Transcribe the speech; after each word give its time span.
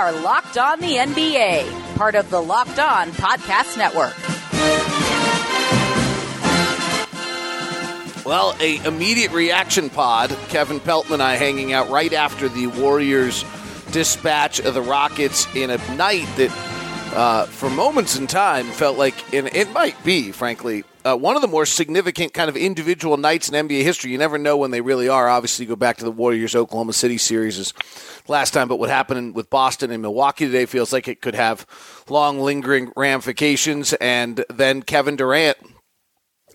are 0.00 0.12
Locked 0.12 0.56
On 0.56 0.80
the 0.80 0.94
NBA, 0.94 1.94
part 1.96 2.14
of 2.14 2.30
the 2.30 2.40
Locked 2.40 2.78
On 2.78 3.10
Podcast 3.10 3.76
Network. 3.76 4.16
Well, 8.24 8.56
a 8.60 8.82
immediate 8.86 9.30
reaction 9.32 9.90
pod. 9.90 10.30
Kevin 10.48 10.80
Pelton 10.80 11.12
and 11.12 11.22
I 11.22 11.36
hanging 11.36 11.74
out 11.74 11.90
right 11.90 12.14
after 12.14 12.48
the 12.48 12.68
Warriors 12.68 13.44
dispatch 13.90 14.58
of 14.60 14.72
the 14.72 14.80
Rockets 14.80 15.46
in 15.54 15.68
a 15.68 15.76
night 15.96 16.24
that, 16.38 16.50
uh, 17.12 17.46
for 17.46 17.68
moments 17.68 18.16
in 18.16 18.26
time, 18.26 18.66
felt 18.66 18.96
like, 18.96 19.34
and 19.34 19.48
it 19.48 19.70
might 19.72 20.02
be, 20.04 20.30
frankly, 20.32 20.84
uh, 21.04 21.16
one 21.16 21.34
of 21.34 21.42
the 21.42 21.48
more 21.48 21.66
significant 21.66 22.32
kind 22.34 22.48
of 22.48 22.56
individual 22.56 23.16
nights 23.16 23.48
in 23.48 23.66
NBA 23.66 23.82
history. 23.82 24.12
You 24.12 24.18
never 24.18 24.38
know 24.38 24.56
when 24.56 24.70
they 24.70 24.80
really 24.80 25.08
are. 25.08 25.28
Obviously, 25.28 25.66
go 25.66 25.76
back 25.76 25.96
to 25.98 26.04
the 26.04 26.10
Warriors 26.10 26.54
Oklahoma 26.54 26.92
City 26.92 27.18
series 27.18 27.58
is 27.58 27.74
last 28.28 28.52
time, 28.52 28.68
but 28.68 28.78
what 28.78 28.90
happened 28.90 29.34
with 29.34 29.50
Boston 29.50 29.90
and 29.90 30.02
Milwaukee 30.02 30.46
today 30.46 30.66
feels 30.66 30.92
like 30.92 31.08
it 31.08 31.20
could 31.20 31.34
have 31.34 31.66
long, 32.08 32.40
lingering 32.40 32.92
ramifications. 32.96 33.92
And 33.94 34.44
then 34.48 34.82
Kevin 34.82 35.16
Durant 35.16 35.56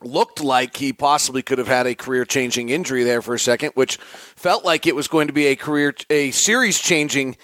looked 0.02 0.42
like 0.42 0.78
he 0.78 0.94
possibly 0.94 1.42
could 1.42 1.58
have 1.58 1.68
had 1.68 1.88
a 1.88 1.96
career 1.96 2.26
changing 2.26 2.70
injury 2.70 3.04
there 3.04 3.22
for 3.22 3.34
a 3.34 3.40
second, 3.40 3.72
which 3.74 3.98
felt 4.36 4.64
like 4.64 4.86
it 4.86 4.96
was 4.96 5.08
going 5.08 5.28
to 5.28 5.34
be 5.34 5.48
a 5.48 5.56
career, 5.56 5.94
a 6.10 6.32
series 6.32 6.80
changing 6.80 7.36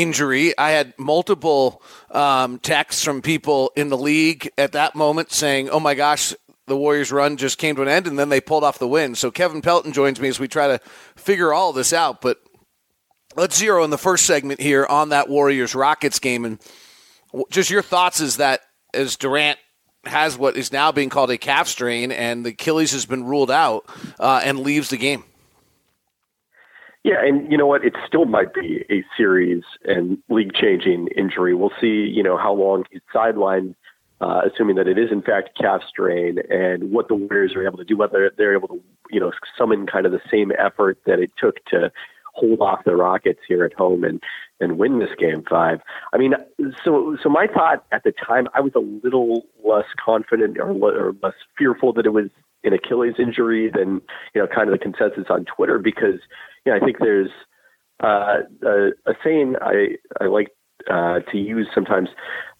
injury. 0.00 0.56
I 0.56 0.70
had 0.70 0.94
multiple 0.98 1.82
um, 2.10 2.58
texts 2.58 3.02
from 3.02 3.22
people 3.22 3.72
in 3.76 3.88
the 3.88 3.98
league 3.98 4.50
at 4.56 4.72
that 4.72 4.94
moment 4.94 5.32
saying, 5.32 5.70
oh 5.70 5.80
my 5.80 5.94
gosh, 5.94 6.34
the 6.66 6.76
Warriors' 6.76 7.10
run 7.10 7.36
just 7.36 7.58
came 7.58 7.74
to 7.76 7.82
an 7.82 7.88
end, 7.88 8.06
and 8.06 8.18
then 8.18 8.28
they 8.28 8.40
pulled 8.40 8.62
off 8.62 8.78
the 8.78 8.86
win. 8.86 9.14
So 9.14 9.30
Kevin 9.30 9.62
Pelton 9.62 9.92
joins 9.92 10.20
me 10.20 10.28
as 10.28 10.38
we 10.38 10.48
try 10.48 10.68
to 10.68 10.80
figure 11.16 11.52
all 11.52 11.72
this 11.72 11.92
out. 11.92 12.20
But 12.20 12.38
let's 13.36 13.56
zero 13.56 13.84
in 13.84 13.90
the 13.90 13.98
first 13.98 14.26
segment 14.26 14.60
here 14.60 14.86
on 14.86 15.08
that 15.08 15.28
Warriors 15.28 15.74
Rockets 15.74 16.18
game, 16.18 16.44
and 16.44 16.60
just 17.50 17.70
your 17.70 17.82
thoughts 17.82 18.20
is 18.20 18.36
that 18.36 18.60
as 18.94 19.16
Durant 19.16 19.58
has 20.04 20.38
what 20.38 20.56
is 20.56 20.72
now 20.72 20.92
being 20.92 21.08
called 21.08 21.30
a 21.30 21.38
calf 21.38 21.68
strain, 21.68 22.12
and 22.12 22.44
the 22.44 22.50
Achilles 22.50 22.92
has 22.92 23.06
been 23.06 23.24
ruled 23.24 23.50
out 23.50 23.84
uh, 24.20 24.40
and 24.44 24.60
leaves 24.60 24.90
the 24.90 24.96
game. 24.96 25.24
Yeah, 27.08 27.24
and 27.24 27.50
you 27.50 27.56
know 27.56 27.66
what? 27.66 27.86
It 27.86 27.94
still 28.06 28.26
might 28.26 28.52
be 28.52 28.84
a 28.90 29.02
series 29.16 29.62
and 29.84 30.18
league 30.28 30.52
changing 30.52 31.08
injury. 31.16 31.54
We'll 31.54 31.72
see, 31.80 32.12
you 32.14 32.22
know, 32.22 32.36
how 32.36 32.52
long 32.52 32.84
he's 32.90 33.00
sidelined 33.14 33.74
uh, 34.20 34.42
assuming 34.52 34.76
that 34.76 34.88
it 34.88 34.98
is 34.98 35.10
in 35.10 35.22
fact 35.22 35.56
calf 35.58 35.80
strain, 35.88 36.38
and 36.50 36.90
what 36.90 37.08
the 37.08 37.14
Warriors 37.14 37.54
are 37.54 37.66
able 37.66 37.78
to 37.78 37.84
do, 37.84 37.96
whether 37.96 38.30
they're 38.36 38.54
able 38.54 38.68
to, 38.68 38.82
you 39.10 39.20
know, 39.20 39.32
summon 39.56 39.86
kind 39.86 40.06
of 40.06 40.12
the 40.12 40.20
same 40.30 40.52
effort 40.58 40.98
that 41.06 41.18
it 41.20 41.30
took 41.38 41.64
to 41.66 41.90
hold 42.34 42.60
off 42.60 42.84
the 42.84 42.94
Rockets 42.94 43.40
here 43.48 43.64
at 43.64 43.72
home 43.72 44.04
and 44.04 44.22
and 44.60 44.76
win 44.78 44.98
this 44.98 45.10
game 45.18 45.44
five. 45.48 45.80
I 46.12 46.18
mean, 46.18 46.34
so 46.84 47.16
so 47.22 47.28
my 47.28 47.46
thought 47.46 47.86
at 47.92 48.02
the 48.02 48.12
time, 48.12 48.48
I 48.54 48.60
was 48.60 48.72
a 48.74 48.80
little 49.04 49.46
less 49.64 49.86
confident 50.04 50.58
or, 50.58 50.70
or 50.70 51.14
less 51.22 51.34
fearful 51.56 51.92
that 51.94 52.06
it 52.06 52.12
was 52.12 52.30
an 52.64 52.72
Achilles 52.72 53.14
injury 53.18 53.70
than 53.70 54.00
you 54.34 54.40
know 54.40 54.48
kind 54.48 54.68
of 54.68 54.72
the 54.72 54.78
consensus 54.78 55.26
on 55.30 55.44
Twitter 55.44 55.78
because 55.78 56.20
you 56.68 56.74
know 56.74 56.80
I 56.80 56.84
think 56.84 56.98
there's 56.98 57.30
uh, 58.02 58.40
a, 58.62 58.88
a 59.06 59.14
saying 59.24 59.54
I 59.60 59.96
I 60.20 60.26
like 60.26 60.48
uh, 60.90 61.20
to 61.30 61.38
use 61.38 61.66
sometimes. 61.74 62.10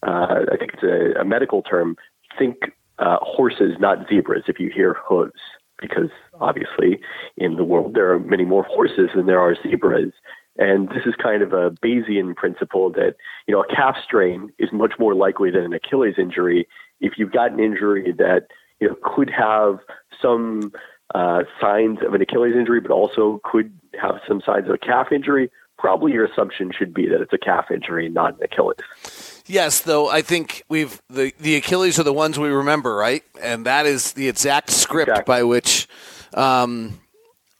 Uh, 0.05 0.45
I 0.51 0.57
think 0.57 0.71
it's 0.73 0.83
a, 0.83 1.21
a 1.21 1.25
medical 1.25 1.61
term. 1.61 1.95
Think 2.37 2.55
uh, 2.97 3.17
horses, 3.21 3.75
not 3.79 4.09
zebras. 4.09 4.43
If 4.47 4.59
you 4.59 4.71
hear 4.73 4.95
hooves, 5.07 5.39
because 5.79 6.09
obviously 6.41 6.99
in 7.37 7.55
the 7.55 7.63
world 7.63 7.93
there 7.93 8.11
are 8.11 8.19
many 8.19 8.45
more 8.45 8.63
horses 8.63 9.09
than 9.15 9.27
there 9.27 9.39
are 9.39 9.55
zebras. 9.61 10.11
And 10.57 10.89
this 10.89 11.05
is 11.05 11.13
kind 11.21 11.41
of 11.41 11.53
a 11.53 11.71
Bayesian 11.71 12.35
principle 12.35 12.91
that, 12.91 13.15
you 13.47 13.53
know, 13.53 13.61
a 13.61 13.75
calf 13.75 13.95
strain 14.03 14.49
is 14.59 14.69
much 14.73 14.93
more 14.99 15.15
likely 15.15 15.51
than 15.51 15.63
an 15.63 15.73
Achilles 15.73 16.15
injury. 16.17 16.67
If 16.99 17.13
you've 17.17 17.31
got 17.31 17.53
an 17.53 17.61
injury 17.61 18.13
that, 18.17 18.47
you 18.81 18.89
know, 18.89 18.95
could 19.01 19.29
have 19.29 19.77
some 20.21 20.73
uh, 21.15 21.43
signs 21.59 21.99
of 22.05 22.13
an 22.13 22.21
Achilles 22.21 22.55
injury, 22.55 22.79
but 22.79 22.91
also 22.91 23.41
could 23.43 23.71
have 23.99 24.19
some 24.27 24.41
signs 24.45 24.67
of 24.67 24.73
a 24.73 24.77
calf 24.77 25.11
injury, 25.11 25.51
probably 25.77 26.11
your 26.11 26.25
assumption 26.25 26.71
should 26.77 26.93
be 26.93 27.07
that 27.07 27.21
it's 27.21 27.33
a 27.33 27.37
calf 27.37 27.71
injury, 27.71 28.09
not 28.09 28.37
an 28.37 28.43
Achilles. 28.43 29.41
Yes, 29.47 29.81
though 29.81 30.09
I 30.09 30.21
think 30.21 30.63
we've 30.69 31.01
the 31.09 31.33
the 31.39 31.55
Achilles 31.55 31.97
are 31.97 32.03
the 32.03 32.13
ones 32.13 32.37
we 32.37 32.49
remember, 32.49 32.95
right? 32.95 33.23
And 33.41 33.65
that 33.65 33.87
is 33.87 34.13
the 34.13 34.29
exact 34.29 34.69
script 34.69 35.09
exactly. 35.09 35.33
by 35.33 35.43
which, 35.43 35.87
um, 36.35 36.99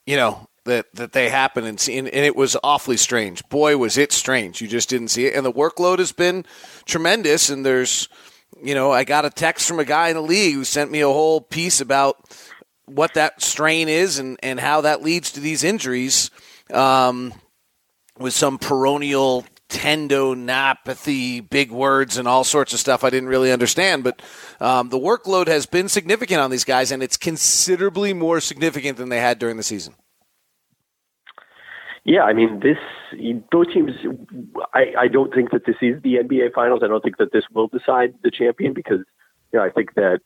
you 0.06 0.16
know, 0.16 0.48
that 0.66 0.94
that 0.94 1.14
they 1.14 1.30
happen 1.30 1.66
and 1.66 1.80
see, 1.80 1.98
and, 1.98 2.08
and, 2.08 2.26
it 2.26 2.36
was 2.36 2.56
awfully 2.64 2.98
strange. 2.98 3.48
Boy, 3.50 3.76
was 3.78 3.98
it 3.98 4.12
strange! 4.12 4.62
You 4.62 4.68
just 4.68 4.90
didn't 4.90 5.08
see 5.08 5.26
it, 5.26 5.36
and 5.36 5.44
the 5.44 5.52
workload 5.52 5.98
has 5.98 6.12
been 6.12 6.46
tremendous. 6.86 7.50
And 7.50 7.66
there's, 7.66 8.08
you 8.62 8.76
know, 8.76 8.92
I 8.92 9.04
got 9.04 9.26
a 9.26 9.32
text 9.32 9.68
from 9.68 9.80
a 9.80 9.86
guy 9.86 10.10
in 10.10 10.16
the 10.16 10.22
league 10.22 10.54
who 10.54 10.64
sent 10.64 10.92
me 10.92 11.02
a 11.02 11.08
whole 11.08 11.42
piece 11.42 11.82
about 11.82 12.18
what 12.90 13.14
that 13.14 13.42
strain 13.42 13.90
is 13.90 14.20
and 14.20 14.40
and 14.42 14.60
how 14.60 14.82
that 14.82 15.02
leads 15.02 15.32
to 15.34 15.40
these 15.40 15.64
injuries. 15.64 16.32
Um, 16.72 17.34
with 18.20 18.34
some 18.34 18.60
peroneal 18.60 19.46
tendinopathy, 19.70 21.48
big 21.48 21.72
words, 21.72 22.18
and 22.18 22.28
all 22.28 22.44
sorts 22.44 22.74
of 22.74 22.80
stuff 22.80 23.04
I 23.04 23.10
didn't 23.10 23.30
really 23.30 23.52
understand. 23.52 24.04
But 24.04 24.22
um, 24.60 24.90
the 24.90 25.00
workload 25.00 25.48
has 25.48 25.66
been 25.66 25.88
significant 25.88 26.42
on 26.42 26.52
these 26.52 26.64
guys, 26.66 26.92
and 26.92 27.02
it's 27.02 27.18
considerably 27.18 28.14
more 28.14 28.42
significant 28.42 28.98
than 28.98 29.10
they 29.10 29.20
had 29.20 29.40
during 29.40 29.58
the 29.58 29.64
season. 29.64 29.96
Yeah, 32.04 32.24
I 32.24 32.34
mean, 32.34 32.62
this 32.62 32.78
both 33.52 33.68
teams. 33.72 33.92
I, 34.74 34.94
I 34.98 35.08
don't 35.08 35.34
think 35.34 35.52
that 35.52 35.66
this 35.66 35.76
is 35.82 36.02
the 36.02 36.16
NBA 36.16 36.54
Finals. 36.54 36.82
I 36.84 36.88
don't 36.88 37.04
think 37.04 37.18
that 37.18 37.32
this 37.32 37.44
will 37.54 37.68
decide 37.68 38.16
the 38.24 38.32
champion 38.32 38.74
because 38.74 39.00
you 39.54 39.60
know 39.60 39.66
I 39.66 39.70
think 39.70 39.94
that 39.96 40.20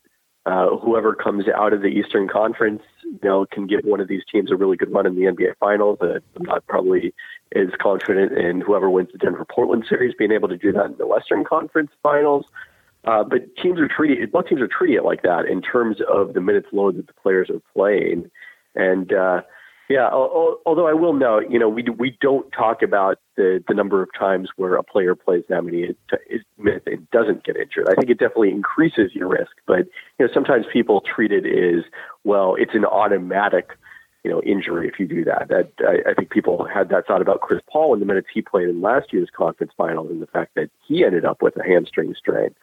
uh, 0.46 0.76
whoever 0.76 1.14
comes 1.14 1.44
out 1.48 1.72
of 1.72 1.80
the 1.80 1.88
Eastern 1.88 2.28
Conference, 2.28 2.82
you 3.02 3.18
know, 3.22 3.46
can 3.50 3.66
give 3.66 3.80
one 3.84 4.00
of 4.00 4.08
these 4.08 4.22
teams 4.30 4.50
a 4.50 4.56
really 4.56 4.76
good 4.76 4.92
run 4.92 5.06
in 5.06 5.14
the 5.14 5.22
NBA 5.22 5.56
Finals. 5.58 5.98
Uh, 6.02 6.18
I'm 6.36 6.42
not 6.42 6.66
probably 6.66 7.14
as 7.56 7.68
confident 7.80 8.32
in 8.32 8.60
whoever 8.60 8.90
wins 8.90 9.08
the 9.12 9.18
Denver 9.18 9.46
Portland 9.46 9.86
series 9.88 10.14
being 10.18 10.32
able 10.32 10.48
to 10.48 10.56
do 10.56 10.72
that 10.72 10.86
in 10.86 10.96
the 10.98 11.06
Western 11.06 11.44
Conference 11.44 11.90
Finals. 12.02 12.44
Uh, 13.04 13.22
but 13.22 13.54
teams 13.56 13.78
are 13.78 13.88
treating 13.88 14.26
both 14.30 14.46
teams 14.46 14.62
are 14.62 14.68
treating 14.68 14.96
it 14.96 15.04
like 15.04 15.22
that 15.22 15.46
in 15.46 15.60
terms 15.60 15.98
of 16.08 16.32
the 16.32 16.40
minutes 16.40 16.68
load 16.72 16.96
that 16.96 17.06
the 17.06 17.12
players 17.14 17.50
are 17.50 17.60
playing, 17.74 18.30
and 18.74 19.12
uh, 19.12 19.42
yeah, 19.88 20.08
although 20.10 20.86
I 20.86 20.94
will 20.94 21.12
note, 21.12 21.50
you 21.50 21.58
know, 21.58 21.68
we 21.68 21.84
we 21.98 22.16
don't 22.22 22.50
talk 22.52 22.80
about 22.80 23.18
the 23.36 23.62
the 23.68 23.74
number 23.74 24.02
of 24.02 24.08
times 24.18 24.48
where 24.56 24.76
a 24.76 24.82
player 24.82 25.14
plays 25.14 25.44
that 25.50 25.62
many 25.62 25.94
minutes 26.56 26.86
and 26.86 27.10
doesn't 27.10 27.44
get 27.44 27.56
injured. 27.56 27.88
I 27.90 27.94
think 27.94 28.08
it 28.08 28.18
definitely 28.18 28.50
increases 28.50 29.14
your 29.14 29.28
risk, 29.28 29.52
but 29.66 29.80
you 30.18 30.26
know, 30.26 30.28
sometimes 30.32 30.64
people 30.72 31.02
treat 31.02 31.32
it 31.32 31.44
as 31.44 31.84
well. 32.24 32.54
It's 32.58 32.74
an 32.74 32.86
automatic, 32.86 33.76
you 34.24 34.30
know, 34.30 34.40
injury 34.42 34.88
if 34.88 34.98
you 34.98 35.06
do 35.06 35.22
that. 35.24 35.48
That 35.48 35.70
I, 35.80 36.10
I 36.10 36.14
think 36.14 36.30
people 36.30 36.66
had 36.66 36.88
that 36.88 37.06
thought 37.06 37.20
about 37.20 37.42
Chris 37.42 37.60
Paul 37.70 37.92
in 37.92 38.00
the 38.00 38.06
minutes 38.06 38.28
he 38.32 38.40
played 38.40 38.70
in 38.70 38.80
last 38.80 39.12
year's 39.12 39.28
conference 39.36 39.72
final, 39.76 40.08
and 40.08 40.22
the 40.22 40.26
fact 40.26 40.54
that 40.54 40.70
he 40.88 41.04
ended 41.04 41.26
up 41.26 41.42
with 41.42 41.58
a 41.58 41.62
hamstring 41.62 42.14
strain. 42.18 42.54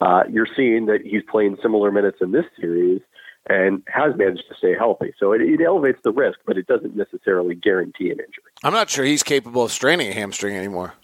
Uh, 0.00 0.22
you're 0.30 0.48
seeing 0.56 0.86
that 0.86 1.02
he's 1.04 1.22
playing 1.30 1.58
similar 1.60 1.92
minutes 1.92 2.18
in 2.22 2.32
this 2.32 2.46
series 2.58 3.02
and 3.48 3.82
has 3.88 4.16
managed 4.16 4.44
to 4.48 4.54
stay 4.54 4.74
healthy. 4.76 5.12
So 5.18 5.32
it, 5.32 5.40
it, 5.40 5.60
elevates 5.60 6.00
the 6.02 6.12
risk, 6.12 6.38
but 6.46 6.58
it 6.58 6.66
doesn't 6.66 6.96
necessarily 6.96 7.54
guarantee 7.54 8.06
an 8.10 8.18
injury. 8.20 8.52
I'm 8.62 8.72
not 8.72 8.90
sure 8.90 9.04
he's 9.04 9.22
capable 9.22 9.64
of 9.64 9.72
straining 9.72 10.08
a 10.10 10.14
hamstring 10.14 10.56
anymore. 10.56 10.94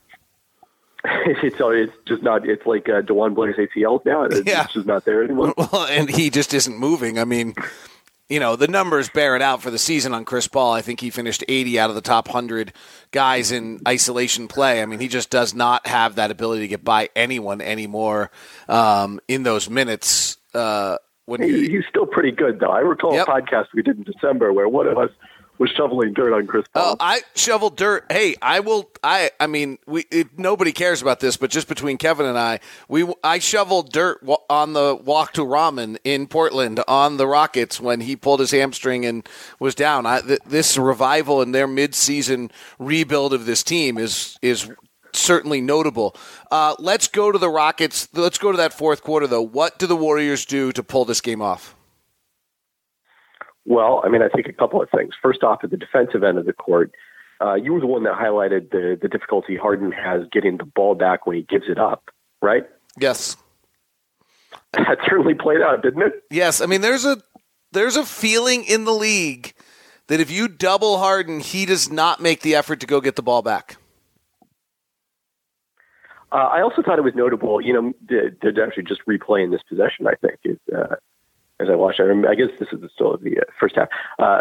it's 1.05 1.57
it's 1.61 1.93
just 2.05 2.23
not. 2.23 2.49
It's 2.49 2.67
like 2.67 2.89
uh, 2.89 3.03
DeJuan 3.03 3.35
Blair's 3.35 3.57
ACL 3.57 4.05
now. 4.05 4.25
It's, 4.25 4.43
yeah. 4.47 4.65
it's 4.65 4.75
just 4.75 4.87
not 4.87 5.05
there 5.05 5.23
anymore. 5.23 5.55
Well, 5.73 5.87
and 5.87 6.09
he 6.11 6.31
just 6.31 6.53
isn't 6.53 6.79
moving. 6.79 7.19
I 7.19 7.25
mean, 7.25 7.55
you 8.29 8.41
know, 8.41 8.57
the 8.57 8.67
numbers 8.67 9.09
bear 9.09 9.37
it 9.37 9.43
out 9.43 9.63
for 9.63 9.71
the 9.71 9.79
season 9.79 10.13
on 10.13 10.25
Chris 10.25 10.49
Paul. 10.49 10.73
I 10.73 10.83
think 10.83 11.01
he 11.01 11.11
finished 11.11 11.45
80 11.47 11.79
out 11.79 11.91
of 11.91 11.97
the 11.97 12.03
top 12.03 12.27
100 12.27 12.73
guys 13.13 13.53
in 13.53 13.81
isolation 13.87 14.49
play. 14.49 14.83
I 14.83 14.87
mean, 14.87 14.99
he 14.99 15.09
just 15.09 15.31
does 15.31 15.55
not 15.55 15.87
have 15.87 16.17
that 16.17 16.31
ability 16.31 16.63
to 16.63 16.69
get 16.69 16.85
by 16.85 17.09
anyone 17.15 17.61
anymore 17.61 18.31
um, 18.69 19.21
in 19.29 19.45
those 19.45 19.71
minutes. 19.71 20.39
Uh, 20.53 20.97
when 21.27 21.43
he, 21.43 21.69
he's 21.69 21.85
still 21.89 22.07
pretty 22.07 22.33
good 22.33 22.61
though. 22.61 22.71
I 22.71 22.81
recall 22.81 23.15
yep. 23.15 23.29
a 23.29 23.31
podcast 23.31 23.67
we 23.75 23.83
did 23.83 23.99
in 23.99 24.05
December 24.05 24.53
where 24.53 24.69
one 24.69 24.87
of 24.87 24.97
us 24.97 25.11
was 25.59 25.71
shoveling 25.71 26.13
dirt 26.13 26.35
on 26.35 26.47
Chris 26.47 26.65
oh, 26.75 26.81
Paul. 26.81 26.93
Oh, 26.93 26.97
I 27.01 27.21
shoveled 27.35 27.77
dirt. 27.77 28.07
Hey, 28.11 28.37
I 28.43 28.61
will. 28.61 28.91
I. 29.03 29.31
I 29.41 29.47
mean, 29.47 29.79
we. 29.87 30.05
It, 30.11 30.39
nobody 30.39 30.73
cares 30.73 31.03
about 31.03 31.21
this, 31.21 31.37
but 31.37 31.51
just 31.51 31.69
between 31.69 31.99
Kevin 31.99 32.27
and 32.27 32.39
I, 32.39 32.61
we. 32.89 33.07
I 33.23 33.39
shoveled 33.39 33.93
dirt 33.93 34.25
on 34.51 34.73
the 34.73 34.95
walk 35.03 35.33
to 35.35 35.43
ramen 35.43 35.99
in 36.05 36.27
Portland 36.27 36.83
on 36.87 37.17
the 37.17 37.27
Rockets 37.27 37.81
when 37.81 38.01
he 38.01 38.17
pulled 38.17 38.41
his 38.41 38.51
hamstring 38.51 39.05
and 39.07 39.27
was 39.59 39.75
down. 39.75 40.07
I, 40.07 40.21
th- 40.21 40.41
this 40.47 40.77
revival 40.77 41.41
and 41.43 41.55
their 41.55 41.69
midseason 41.69 42.51
rebuild 42.79 43.33
of 43.33 43.47
this 43.47 43.63
team 43.63 43.99
is 43.99 44.39
is 44.43 44.71
certainly 45.19 45.61
notable. 45.61 46.17
Uh, 46.51 46.75
let's 46.79 47.09
go 47.09 47.33
to 47.33 47.39
the 47.39 47.49
Rockets. 47.49 48.09
Let's 48.13 48.39
go 48.39 48.51
to 48.51 48.59
that 48.59 48.73
fourth 48.73 49.03
quarter, 49.03 49.27
though. 49.27 49.43
What 49.43 49.79
do 49.79 49.87
the 49.87 49.97
Warriors 49.97 50.45
do 50.45 50.73
to 50.73 50.83
pull 50.83 51.05
this 51.05 51.21
game 51.21 51.43
off? 51.43 51.75
Well, 53.65 54.01
I 54.05 54.09
mean, 54.09 54.23
I 54.23 54.29
think 54.29 54.47
a 54.47 54.53
couple 54.53 54.81
of 54.81 54.89
things. 54.91 55.15
First 55.21 55.43
off, 55.43 55.61
at 55.65 55.71
the 55.71 55.77
defensive 55.77 56.23
end 56.23 56.39
of 56.39 56.47
the 56.47 56.53
court, 56.53 56.93
uh, 57.41 57.55
you 57.55 57.73
were 57.73 57.81
the 57.81 57.87
one 57.87 58.05
that 58.05 58.15
highlighted 58.15 58.71
the 58.71 58.99
the 59.01 59.09
difficulty 59.09 59.57
Harden 59.57 59.93
has 59.93 60.23
getting 60.33 60.57
the 60.57 60.65
ball 60.65 60.95
back 60.95 61.27
when 61.27 61.37
he 61.37 61.43
gives 61.43 61.65
it 61.69 61.79
up, 61.79 62.11
right? 62.41 62.65
Yes. 62.99 63.37
That 64.73 64.99
certainly 65.09 65.33
played 65.33 65.63
out, 65.63 65.83
didn't 65.83 66.03
it? 66.03 66.13
Yes. 66.31 66.61
I 66.61 66.67
mean, 66.67 66.83
there's 66.83 67.07
a 67.07 67.17
there's 67.73 67.97
a 67.97 68.05
feeling 68.05 68.65
in 68.65 68.85
the 68.85 68.93
league 68.93 69.55
that 70.09 70.21
if 70.21 70.31
you 70.31 70.49
double 70.49 70.99
Harden, 70.99 71.41
he 71.41 71.65
does 71.65 71.91
not 71.91 72.21
make 72.21 72.43
the 72.43 72.55
effort 72.55 72.81
to 72.81 72.87
go 72.87 73.01
get 73.01 73.17
the 73.17 73.23
ball 73.23 73.41
back. 73.41 73.77
Uh, 76.33 76.37
I 76.37 76.61
also 76.61 76.83
thought 76.83 76.99
it 76.99 77.03
was 77.03 77.15
notable, 77.15 77.61
you 77.61 77.73
know, 77.73 77.93
they're 78.09 78.67
actually 78.67 78.83
just 78.83 79.01
replaying 79.07 79.53
this 79.53 79.63
possession, 79.69 80.07
I 80.07 80.15
think, 80.15 80.39
is, 80.45 80.59
uh, 80.75 80.97
as 81.61 81.69
I 81.71 81.77
watched. 81.77 82.01
I, 82.01 82.11
I 82.29 82.35
guess 82.35 82.49
this 82.59 82.69
is 82.73 82.81
still 82.95 83.17
the 83.17 83.39
uh, 83.39 83.45
first 83.59 83.77
half. 83.77 83.89
Uh, 84.19 84.41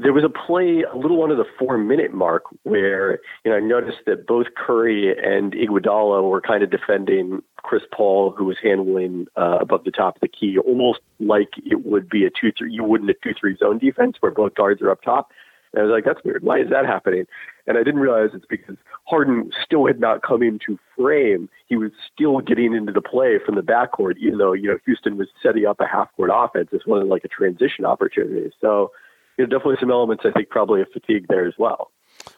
there 0.00 0.14
was 0.14 0.24
a 0.24 0.30
play 0.30 0.82
a 0.82 0.96
little 0.96 1.22
under 1.22 1.36
the 1.36 1.44
four 1.58 1.76
minute 1.76 2.14
mark 2.14 2.44
where 2.62 3.20
you 3.44 3.50
know 3.50 3.56
I 3.58 3.60
noticed 3.60 3.98
that 4.06 4.26
both 4.26 4.46
Curry 4.56 5.10
and 5.10 5.52
Iguodala 5.52 6.28
were 6.28 6.40
kind 6.40 6.62
of 6.62 6.70
defending 6.70 7.42
Chris 7.56 7.82
Paul, 7.92 8.30
who 8.30 8.46
was 8.46 8.56
handling 8.62 9.26
uh, 9.36 9.58
above 9.60 9.84
the 9.84 9.90
top 9.90 10.16
of 10.16 10.20
the 10.22 10.28
key, 10.28 10.56
almost 10.56 11.00
like 11.18 11.50
it 11.58 11.84
would 11.84 12.08
be 12.08 12.24
a 12.24 12.30
two 12.30 12.50
three. 12.56 12.72
You 12.72 12.82
wouldn't 12.82 13.10
a 13.10 13.14
two 13.22 13.34
three 13.38 13.56
zone 13.58 13.78
defense 13.78 14.16
where 14.20 14.32
both 14.32 14.54
guards 14.54 14.80
are 14.80 14.90
up 14.90 15.02
top. 15.02 15.32
And 15.72 15.82
I 15.82 15.84
was 15.84 15.92
like, 15.92 16.04
that's 16.04 16.24
weird. 16.24 16.42
Why 16.42 16.58
is 16.60 16.70
that 16.70 16.84
happening? 16.84 17.26
And 17.66 17.78
I 17.78 17.82
didn't 17.82 18.00
realize 18.00 18.30
it's 18.34 18.46
because 18.48 18.76
Harden 19.04 19.52
still 19.64 19.86
had 19.86 20.00
not 20.00 20.22
come 20.22 20.42
into 20.42 20.78
frame. 20.96 21.48
He 21.68 21.76
was 21.76 21.92
still 22.12 22.40
getting 22.40 22.74
into 22.74 22.92
the 22.92 23.00
play 23.00 23.38
from 23.44 23.54
the 23.54 23.62
backcourt, 23.62 24.16
even 24.18 24.38
though 24.38 24.52
you 24.52 24.68
know 24.68 24.78
Houston 24.86 25.16
was 25.16 25.28
setting 25.42 25.66
up 25.66 25.80
a 25.80 25.86
half 25.86 26.08
court 26.16 26.30
offense. 26.32 26.68
This 26.72 26.86
wasn't 26.86 27.10
like 27.10 27.24
a 27.24 27.28
transition 27.28 27.84
opportunity. 27.84 28.50
So 28.60 28.90
you 29.38 29.46
know, 29.46 29.48
definitely 29.50 29.76
some 29.80 29.90
elements, 29.90 30.24
I 30.26 30.32
think, 30.32 30.48
probably 30.48 30.80
of 30.82 30.88
fatigue 30.92 31.26
there 31.28 31.46
as 31.46 31.54
well. 31.58 31.90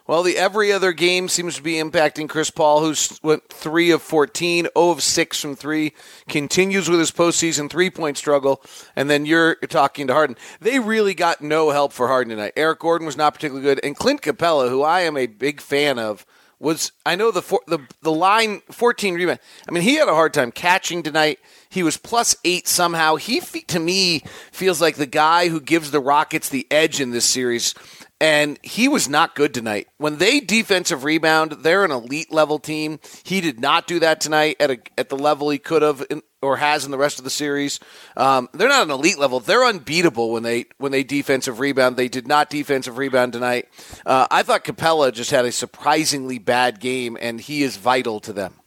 Well, 0.05 0.23
the 0.23 0.37
every 0.37 0.71
other 0.71 0.91
game 0.91 1.29
seems 1.29 1.55
to 1.55 1.63
be 1.63 1.75
impacting 1.75 2.27
Chris 2.27 2.49
Paul, 2.49 2.81
who's 2.81 3.19
went 3.23 3.47
three 3.47 3.91
of 3.91 4.01
14, 4.01 4.65
0 4.65 4.71
of 4.75 5.01
6 5.01 5.41
from 5.41 5.55
three, 5.55 5.93
continues 6.27 6.89
with 6.89 6.99
his 6.99 7.11
postseason 7.11 7.69
three 7.69 7.89
point 7.89 8.17
struggle, 8.17 8.61
and 8.95 9.09
then 9.09 9.25
you're 9.25 9.55
talking 9.55 10.07
to 10.07 10.13
Harden. 10.13 10.35
They 10.59 10.79
really 10.79 11.13
got 11.13 11.41
no 11.41 11.69
help 11.69 11.93
for 11.93 12.07
Harden 12.07 12.31
tonight. 12.31 12.53
Eric 12.57 12.79
Gordon 12.79 13.05
was 13.05 13.17
not 13.17 13.33
particularly 13.33 13.63
good, 13.63 13.79
and 13.83 13.95
Clint 13.95 14.21
Capela, 14.21 14.69
who 14.69 14.83
I 14.83 15.01
am 15.01 15.15
a 15.15 15.27
big 15.27 15.61
fan 15.61 15.97
of, 15.97 16.25
was 16.63 16.93
I 17.05 17.15
know 17.15 17.29
the 17.29 17.41
the 17.67 17.79
the 18.01 18.11
line 18.11 18.61
14 18.71 19.15
rebound. 19.15 19.39
I 19.67 19.71
mean, 19.71 19.83
he 19.83 19.95
had 19.95 20.07
a 20.07 20.13
hard 20.15 20.33
time 20.33 20.51
catching 20.51 21.03
tonight. 21.03 21.39
He 21.69 21.83
was 21.83 21.97
plus 21.97 22.35
eight 22.45 22.67
somehow. 22.67 23.17
He, 23.17 23.39
to 23.39 23.79
me, 23.79 24.23
feels 24.51 24.79
like 24.79 24.95
the 24.95 25.05
guy 25.05 25.49
who 25.49 25.59
gives 25.59 25.91
the 25.91 25.99
Rockets 25.99 26.49
the 26.49 26.65
edge 26.71 27.01
in 27.01 27.11
this 27.11 27.25
series. 27.25 27.75
And 28.23 28.57
he 28.63 28.87
was 28.87 29.09
not 29.09 29.35
good 29.35 29.53
tonight. 29.53 29.89
When 29.97 30.17
they 30.17 30.39
defensive 30.39 31.03
rebound, 31.03 31.57
they're 31.59 31.83
an 31.83 31.91
elite 31.91 32.31
level 32.31 32.57
team. 32.57 33.01
He 33.23 33.41
did 33.41 33.59
not 33.59 33.85
do 33.85 33.99
that 33.99 34.21
tonight 34.21 34.55
at 34.61 34.71
a, 34.71 34.79
at 34.97 35.09
the 35.09 35.17
level 35.17 35.49
he 35.49 35.57
could 35.57 35.81
have 35.81 36.05
in, 36.09 36.21
or 36.41 36.55
has 36.55 36.85
in 36.85 36.91
the 36.91 36.97
rest 36.97 37.17
of 37.17 37.25
the 37.25 37.29
series. 37.29 37.81
Um, 38.15 38.47
they're 38.53 38.69
not 38.69 38.83
an 38.83 38.91
elite 38.91 39.19
level. 39.19 39.41
They're 39.41 39.65
unbeatable 39.65 40.31
when 40.31 40.43
they 40.43 40.67
when 40.77 40.93
they 40.93 41.03
defensive 41.03 41.59
rebound. 41.59 41.97
They 41.97 42.07
did 42.07 42.25
not 42.25 42.49
defensive 42.49 42.97
rebound 42.97 43.33
tonight. 43.33 43.67
Uh, 44.05 44.25
I 44.31 44.43
thought 44.43 44.63
Capela 44.63 45.11
just 45.11 45.31
had 45.31 45.43
a 45.43 45.51
surprisingly 45.51 46.39
bad 46.39 46.79
game, 46.79 47.17
and 47.19 47.41
he 47.41 47.61
is 47.61 47.75
vital 47.75 48.21
to 48.21 48.31
them. 48.31 48.62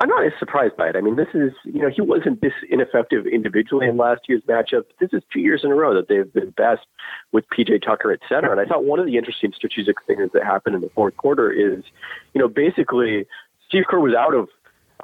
I'm 0.00 0.08
not 0.08 0.24
as 0.24 0.32
surprised 0.38 0.78
by 0.78 0.88
it. 0.88 0.96
I 0.96 1.02
mean, 1.02 1.16
this 1.16 1.28
is, 1.34 1.52
you 1.64 1.82
know, 1.82 1.90
he 1.94 2.00
wasn't 2.00 2.40
this 2.40 2.54
ineffective 2.70 3.26
individually 3.26 3.86
in 3.86 3.98
last 3.98 4.22
year's 4.28 4.42
matchup. 4.48 4.84
This 4.98 5.10
is 5.12 5.22
two 5.30 5.40
years 5.40 5.60
in 5.62 5.70
a 5.70 5.74
row 5.74 5.94
that 5.94 6.08
they've 6.08 6.32
been 6.32 6.50
best 6.50 6.86
with 7.32 7.44
PJ 7.50 7.82
Tucker 7.84 8.10
at 8.10 8.20
center. 8.26 8.50
And 8.50 8.58
I 8.60 8.64
thought 8.64 8.84
one 8.84 8.98
of 8.98 9.04
the 9.04 9.18
interesting 9.18 9.52
strategic 9.54 9.96
things 10.06 10.30
that 10.32 10.42
happened 10.42 10.74
in 10.74 10.80
the 10.80 10.88
fourth 10.94 11.18
quarter 11.18 11.52
is, 11.52 11.84
you 12.32 12.40
know, 12.40 12.48
basically 12.48 13.26
Steve 13.68 13.84
Kerr 13.88 14.00
was 14.00 14.14
out 14.14 14.34
of 14.34 14.48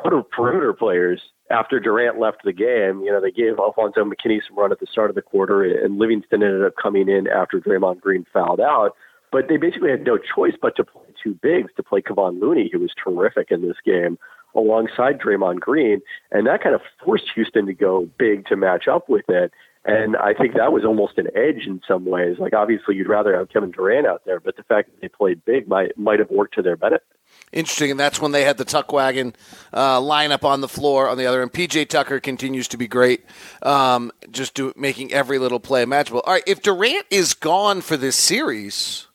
out 0.05 0.15
of 0.15 0.31
perimeter 0.31 0.73
players 0.73 1.21
after 1.51 1.79
Durant 1.79 2.19
left 2.19 2.39
the 2.45 2.53
game. 2.53 3.01
You 3.01 3.13
know, 3.13 3.21
they 3.21 3.31
gave 3.31 3.59
Alfonzo 3.59 4.03
McKinnie 4.03 4.41
some 4.47 4.59
run 4.59 4.73
at 4.73 4.81
the 4.81 4.87
start 4.91 5.11
of 5.11 5.17
the 5.17 5.23
quarter, 5.23 5.63
and 5.63 5.99
Livingston 5.99 6.43
ended 6.43 6.65
up 6.65 6.75
coming 6.83 7.09
in 7.09 7.29
after 7.29 7.61
Draymond 7.61 8.01
Green 8.01 8.25
fouled 8.33 8.61
out. 8.61 8.93
But 9.31 9.49
they 9.49 9.59
basically 9.59 9.91
had 9.91 10.05
no 10.05 10.17
choice 10.19 10.55
but 10.61 10.75
to 10.77 10.85
play 10.85 11.03
two 11.23 11.35
bigs 11.35 11.71
to 11.77 11.83
play 11.83 12.01
Kevon 12.01 12.41
Looney, 12.41 12.71
who 12.73 12.79
was 12.79 12.93
terrific 13.03 13.51
in 13.51 13.61
this 13.61 13.77
game 13.85 14.19
alongside 14.57 15.21
Draymond 15.21 15.61
Green, 15.61 16.01
and 16.33 16.47
that 16.47 16.63
kind 16.63 16.75
of 16.75 16.81
forced 17.05 17.27
Houston 17.35 17.67
to 17.67 17.75
go 17.75 18.09
big 18.19 18.47
to 18.47 18.57
match 18.57 18.89
up 18.89 19.09
with 19.09 19.29
it. 19.29 19.53
And 19.85 20.17
I 20.17 20.35
think 20.35 20.55
that 20.55 20.73
was 20.73 20.85
almost 20.85 21.17
an 21.17 21.29
edge 21.37 21.65
in 21.65 21.81
some 21.87 22.05
ways. 22.07 22.39
Like 22.41 22.55
obviously, 22.55 22.97
you'd 22.97 23.09
rather 23.09 23.37
have 23.37 23.51
Kevin 23.51 23.71
Durant 23.71 24.07
out 24.07 24.23
there, 24.25 24.41
but 24.41 24.57
the 24.57 24.65
fact 24.65 24.91
that 24.91 25.01
they 25.01 25.09
played 25.09 25.45
big 25.45 25.69
might 25.69 25.97
might 25.97 26.19
have 26.19 26.31
worked 26.31 26.55
to 26.55 26.63
their 26.63 26.77
benefit. 26.77 27.07
Interesting, 27.53 27.93
and 27.93 28.01
that's 28.01 28.21
when 28.21 28.33
they 28.33 28.45
had 28.45 28.59
the 28.59 28.65
Tuck 28.65 28.93
Wagon 28.93 29.35
uh, 29.73 30.01
lineup 30.01 30.43
on 30.43 30.61
the 30.61 30.69
floor 30.69 31.09
on 31.09 31.17
the 31.17 31.27
other 31.27 31.43
end. 31.43 31.53
PJ 31.53 31.89
Tucker 31.89 32.19
continues 32.19 32.67
to 32.69 32.77
be 32.77 32.89
great, 32.89 33.25
um, 33.63 34.11
just 34.31 34.55
do, 34.55 34.73
making 34.77 35.13
every 35.13 35.39
little 35.39 35.61
play 35.61 35.83
imaginable. 35.83 36.23
All 36.27 36.33
right, 36.33 36.43
if 36.47 36.61
Durant 36.63 37.07
is 37.11 37.35
gone 37.35 37.81
for 37.81 37.97
this 37.97 38.17
series, 38.17 39.06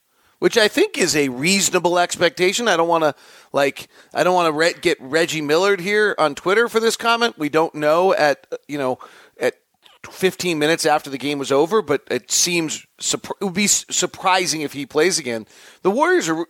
which 0.42 0.58
I 0.58 0.66
think 0.66 0.98
is 0.98 1.14
a 1.14 1.28
reasonable 1.28 2.00
expectation. 2.00 2.66
I 2.66 2.76
don't 2.76 2.88
want 2.88 3.04
to 3.04 3.14
like 3.52 3.86
I 4.12 4.24
don't 4.24 4.34
want 4.34 4.52
to 4.52 4.52
re- 4.52 4.74
get 4.74 4.98
Reggie 5.00 5.40
Millard 5.40 5.80
here 5.80 6.16
on 6.18 6.34
Twitter 6.34 6.68
for 6.68 6.80
this 6.80 6.96
comment. 6.96 7.38
We 7.38 7.48
don't 7.48 7.72
know 7.76 8.12
at 8.12 8.52
you 8.66 8.76
know 8.76 8.98
at 9.38 9.54
15 10.10 10.58
minutes 10.58 10.84
after 10.84 11.10
the 11.10 11.16
game 11.16 11.38
was 11.38 11.52
over, 11.52 11.80
but 11.80 12.02
it 12.10 12.32
seems 12.32 12.84
it 12.98 13.22
would 13.40 13.54
be 13.54 13.68
surprising 13.68 14.62
if 14.62 14.72
he 14.72 14.84
plays 14.84 15.16
again. 15.16 15.46
The 15.82 15.92
Warriors 15.92 16.28
are 16.28 16.44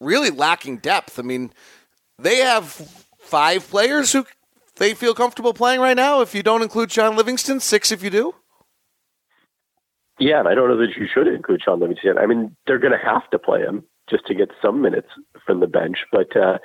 really 0.00 0.30
lacking 0.30 0.78
depth. 0.78 1.18
I 1.18 1.22
mean, 1.22 1.52
they 2.18 2.38
have 2.38 2.64
five 3.20 3.68
players 3.68 4.14
who 4.14 4.24
they 4.76 4.94
feel 4.94 5.12
comfortable 5.12 5.52
playing 5.52 5.80
right 5.80 5.98
now. 5.98 6.22
If 6.22 6.34
you 6.34 6.42
don't 6.42 6.62
include 6.62 6.90
Shaun 6.90 7.14
Livingston, 7.14 7.60
six 7.60 7.92
if 7.92 8.02
you 8.02 8.08
do. 8.08 8.34
Yeah, 10.22 10.38
and 10.38 10.48
I 10.48 10.54
don't 10.54 10.68
know 10.68 10.76
that 10.76 10.96
you 10.96 11.08
should 11.12 11.26
include 11.26 11.62
Shaun 11.64 11.80
Livingston. 11.80 12.16
I 12.16 12.26
mean, 12.26 12.54
they're 12.66 12.78
going 12.78 12.92
to 12.92 13.04
have 13.04 13.28
to 13.30 13.40
play 13.40 13.60
him 13.60 13.82
just 14.08 14.24
to 14.26 14.34
get 14.34 14.50
some 14.62 14.80
minutes 14.80 15.08
from 15.44 15.58
the 15.58 15.66
bench. 15.66 16.04
But 16.12 16.36
uh, 16.36 16.58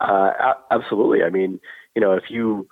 uh, 0.00 0.54
absolutely, 0.70 1.22
I 1.22 1.28
mean, 1.28 1.60
you 1.94 2.00
know, 2.00 2.12
if 2.12 2.30
you 2.30 2.66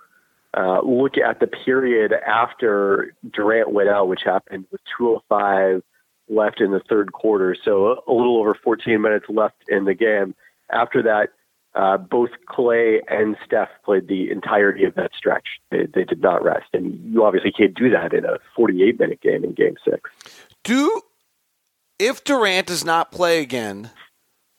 uh, 0.57 0.81
look 0.81 1.19
at 1.19 1.41
the 1.41 1.45
period 1.45 2.13
after 2.25 3.15
Durant 3.31 3.71
went 3.71 3.89
out, 3.89 4.07
which 4.07 4.21
happened 4.25 4.65
with 4.71 4.81
205 4.97 5.83
left 6.27 6.59
in 6.59 6.71
the 6.71 6.81
third 6.89 7.11
quarter, 7.11 7.55
so 7.63 8.01
a 8.07 8.11
little 8.11 8.39
over 8.39 8.55
14 8.55 8.99
minutes 8.99 9.25
left 9.29 9.57
in 9.67 9.85
the 9.85 9.93
game. 9.93 10.33
After 10.71 11.03
that, 11.03 11.29
uh, 11.73 11.97
both 11.97 12.31
Clay 12.47 13.01
and 13.07 13.37
Steph 13.45 13.69
played 13.85 14.07
the 14.07 14.29
entirety 14.29 14.83
of 14.83 14.95
that 14.95 15.11
stretch. 15.17 15.47
They, 15.69 15.87
they, 15.93 16.03
did 16.03 16.21
not 16.21 16.43
rest, 16.43 16.67
and 16.73 16.99
you 17.13 17.23
obviously 17.23 17.51
can't 17.51 17.73
do 17.73 17.89
that 17.91 18.13
in 18.13 18.25
a 18.25 18.37
48 18.55 18.99
minute 18.99 19.21
game 19.21 19.43
in 19.43 19.53
Game 19.53 19.75
Six. 19.85 20.09
Do 20.63 21.01
if 21.97 22.23
Durant 22.23 22.67
does 22.67 22.83
not 22.83 23.11
play 23.11 23.41
again, 23.41 23.91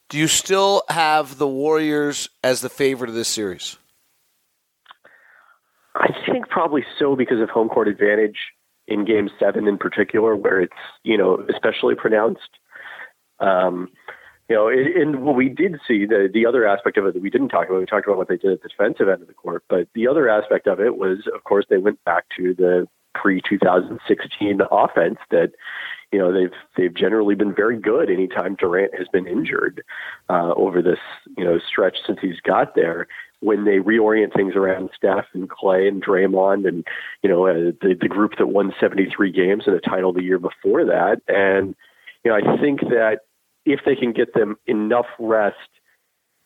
do 0.08 0.16
you 0.18 0.28
still 0.28 0.82
have 0.88 1.38
the 1.38 1.48
Warriors 1.48 2.28
as 2.42 2.60
the 2.60 2.68
favorite 2.68 3.10
of 3.10 3.16
this 3.16 3.28
series? 3.28 3.76
I 5.94 6.08
think 6.26 6.48
probably 6.48 6.84
so 6.98 7.16
because 7.16 7.40
of 7.40 7.50
home 7.50 7.68
court 7.68 7.88
advantage 7.88 8.38
in 8.86 9.04
Game 9.04 9.28
Seven 9.38 9.68
in 9.68 9.76
particular, 9.76 10.34
where 10.34 10.60
it's 10.60 10.72
you 11.02 11.18
know 11.18 11.44
especially 11.52 11.94
pronounced. 11.94 12.40
Um, 13.40 13.90
you 14.52 14.58
know, 14.58 14.68
and 14.68 15.22
what 15.22 15.34
we 15.34 15.48
did 15.48 15.80
see, 15.88 16.04
the 16.04 16.28
the 16.30 16.44
other 16.44 16.66
aspect 16.66 16.98
of 16.98 17.06
it 17.06 17.14
that 17.14 17.22
we 17.22 17.30
didn't 17.30 17.48
talk 17.48 17.68
about, 17.68 17.80
we 17.80 17.86
talked 17.86 18.06
about 18.06 18.18
what 18.18 18.28
they 18.28 18.36
did 18.36 18.52
at 18.52 18.62
the 18.62 18.68
defensive 18.68 19.08
end 19.08 19.22
of 19.22 19.28
the 19.28 19.32
court, 19.32 19.64
but 19.66 19.88
the 19.94 20.06
other 20.06 20.28
aspect 20.28 20.66
of 20.66 20.78
it 20.78 20.98
was, 20.98 21.20
of 21.34 21.44
course, 21.44 21.64
they 21.70 21.78
went 21.78 22.04
back 22.04 22.24
to 22.36 22.52
the 22.52 22.86
pre 23.14 23.40
2016 23.48 24.60
offense 24.70 25.16
that, 25.30 25.52
you 26.12 26.18
know, 26.18 26.30
they've 26.34 26.52
they've 26.76 26.92
generally 26.92 27.34
been 27.34 27.54
very 27.54 27.78
good 27.78 28.10
anytime 28.10 28.54
Durant 28.56 28.94
has 28.94 29.08
been 29.08 29.26
injured 29.26 29.82
uh, 30.28 30.52
over 30.54 30.82
this, 30.82 31.00
you 31.38 31.44
know, 31.44 31.58
stretch 31.58 31.96
since 32.06 32.18
he's 32.20 32.40
got 32.40 32.74
there. 32.74 33.06
When 33.40 33.64
they 33.64 33.78
reorient 33.78 34.34
things 34.36 34.54
around 34.54 34.90
Steph 34.94 35.24
and 35.32 35.48
Clay 35.48 35.88
and 35.88 36.04
Draymond 36.04 36.68
and 36.68 36.86
you 37.22 37.30
know 37.30 37.46
uh, 37.46 37.72
the 37.80 37.96
the 37.98 38.06
group 38.06 38.32
that 38.36 38.48
won 38.48 38.74
73 38.78 39.32
games 39.32 39.64
and 39.66 39.74
a 39.74 39.80
title 39.80 40.12
the 40.12 40.22
year 40.22 40.38
before 40.38 40.84
that, 40.84 41.22
and 41.26 41.74
you 42.22 42.30
know 42.30 42.36
I 42.36 42.60
think 42.60 42.80
that 42.82 43.20
if 43.64 43.80
they 43.84 43.96
can 43.96 44.12
get 44.12 44.34
them 44.34 44.56
enough 44.66 45.06
rest 45.18 45.56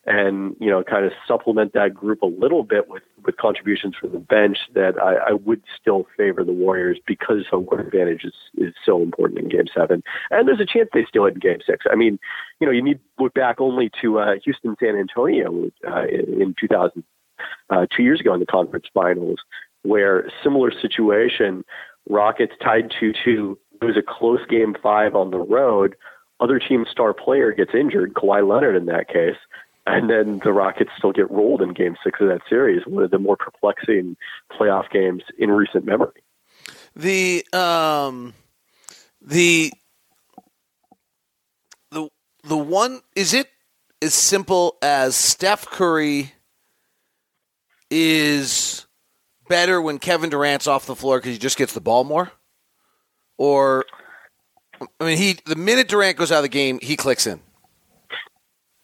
and 0.07 0.55
you 0.59 0.69
know 0.69 0.83
kind 0.83 1.05
of 1.05 1.11
supplement 1.27 1.73
that 1.73 1.93
group 1.93 2.21
a 2.21 2.25
little 2.25 2.63
bit 2.63 2.87
with 2.87 3.03
with 3.25 3.35
contributions 3.35 3.93
from 3.99 4.13
the 4.13 4.19
bench 4.19 4.57
that 4.73 4.93
I, 5.01 5.31
I 5.31 5.33
would 5.33 5.61
still 5.79 6.07
favor 6.15 6.43
the 6.43 6.53
Warriors 6.53 6.97
because 7.05 7.45
home 7.51 7.65
court 7.65 7.85
advantage 7.85 8.23
is, 8.23 8.33
is 8.57 8.73
so 8.85 9.03
important 9.03 9.39
in 9.39 9.49
Game 9.49 9.65
Seven, 9.75 10.01
and 10.31 10.47
there's 10.47 10.61
a 10.61 10.65
chance 10.65 10.89
they 10.93 11.05
steal 11.05 11.25
it 11.25 11.33
in 11.33 11.39
Game 11.39 11.59
Six. 11.65 11.85
I 11.91 11.95
mean, 11.95 12.17
you 12.59 12.65
know, 12.65 12.71
you 12.73 12.81
need 12.81 12.99
to 12.99 13.23
look 13.23 13.33
back 13.33 13.59
only 13.59 13.91
to 14.01 14.19
uh, 14.19 14.35
Houston 14.43 14.75
San 14.79 14.95
Antonio 14.95 15.69
uh, 15.85 16.03
in, 16.03 16.41
in 16.41 16.55
2000, 16.59 17.03
uh, 17.69 17.85
two 17.95 18.03
years 18.03 18.21
ago 18.21 18.33
in 18.33 18.39
the 18.39 18.45
conference 18.45 18.85
finals, 18.93 19.39
where 19.83 20.31
similar 20.41 20.71
situation, 20.71 21.65
Rockets 22.09 22.53
tied 22.63 22.93
two 22.97 23.11
two. 23.25 23.59
It 23.81 23.85
was 23.85 23.97
a 23.97 24.01
close 24.01 24.39
game 24.49 24.75
five 24.81 25.15
on 25.15 25.31
the 25.31 25.37
road 25.37 25.95
other 26.39 26.59
team's 26.59 26.89
star 26.89 27.13
player 27.13 27.51
gets 27.51 27.73
injured, 27.73 28.13
Kawhi 28.13 28.47
Leonard 28.47 28.75
in 28.75 28.85
that 28.85 29.07
case, 29.07 29.37
and 29.85 30.09
then 30.09 30.39
the 30.43 30.51
Rockets 30.51 30.91
still 30.97 31.11
get 31.11 31.31
rolled 31.31 31.61
in 31.61 31.73
Game 31.73 31.95
Six 32.03 32.19
of 32.21 32.27
that 32.27 32.41
series. 32.49 32.85
One 32.85 33.03
of 33.03 33.11
the 33.11 33.19
more 33.19 33.37
perplexing 33.37 34.17
playoff 34.51 34.89
games 34.91 35.23
in 35.37 35.49
recent 35.49 35.85
memory. 35.85 36.23
The 36.95 37.45
um, 37.53 38.33
the 39.21 39.71
the 41.91 42.09
the 42.43 42.57
one 42.57 43.01
is 43.15 43.33
it 43.33 43.47
as 44.01 44.13
simple 44.13 44.77
as 44.81 45.15
Steph 45.15 45.65
Curry 45.65 46.33
is 47.89 48.85
better 49.47 49.81
when 49.81 49.97
Kevin 49.99 50.29
Durant's 50.29 50.67
off 50.67 50.85
the 50.85 50.95
floor 50.95 51.19
because 51.19 51.31
he 51.31 51.37
just 51.37 51.57
gets 51.57 51.73
the 51.73 51.81
ball 51.81 52.03
more, 52.03 52.31
or 53.37 53.85
I 54.99 55.05
mean, 55.05 55.17
he 55.17 55.37
the 55.45 55.55
minute 55.55 55.87
Durant 55.87 56.17
goes 56.17 56.31
out 56.31 56.37
of 56.37 56.43
the 56.43 56.49
game, 56.49 56.79
he 56.81 56.95
clicks 56.95 57.27
in. 57.27 57.39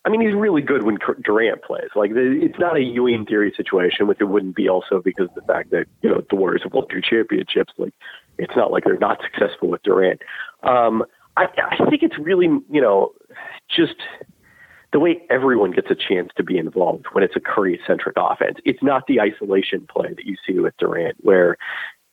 I 0.06 0.10
mean, 0.10 0.20
he's 0.20 0.34
really 0.34 0.62
good 0.62 0.84
when 0.84 0.98
Durant 1.24 1.64
plays. 1.64 1.90
Like, 1.96 2.12
it's 2.14 2.60
not 2.60 2.76
a 2.76 2.82
Ewing 2.82 3.26
theory 3.26 3.54
situation, 3.56 4.06
which 4.06 4.20
it 4.20 4.26
wouldn't 4.26 4.54
be 4.54 4.68
also 4.68 5.02
because 5.02 5.30
of 5.30 5.36
the 5.36 5.54
fact 5.54 5.72
that, 5.72 5.86
you 6.02 6.10
know, 6.10 6.22
the 6.30 6.36
Warriors 6.36 6.64
have 6.64 6.74
won 6.74 6.88
two 6.90 7.02
championships. 7.02 7.72
Like, 7.78 7.94
it's 8.38 8.56
not 8.56 8.70
like 8.70 8.84
they're 8.84 8.98
not 8.98 9.22
successful 9.24 9.70
with 9.70 9.82
Durant. 9.84 10.22
Um, 10.62 11.06
I, 11.38 11.46
I 11.58 11.90
think 11.90 12.04
it's 12.04 12.18
really, 12.20 12.48
you 12.70 12.82
know, 12.82 13.14
just 13.70 13.96
the 14.92 15.00
way 15.00 15.22
everyone 15.30 15.72
gets 15.72 15.90
a 15.90 15.96
chance 15.96 16.32
to 16.36 16.44
be 16.44 16.58
involved 16.58 17.06
when 17.14 17.24
it's 17.24 17.38
a 17.38 17.40
Curry 17.40 17.80
centric 17.88 18.18
offense. 18.18 18.58
It's 18.66 18.84
not 18.84 19.08
the 19.08 19.22
isolation 19.22 19.88
play 19.90 20.10
that 20.10 20.26
you 20.26 20.36
see 20.46 20.60
with 20.60 20.76
Durant, 20.78 21.16
where, 21.22 21.56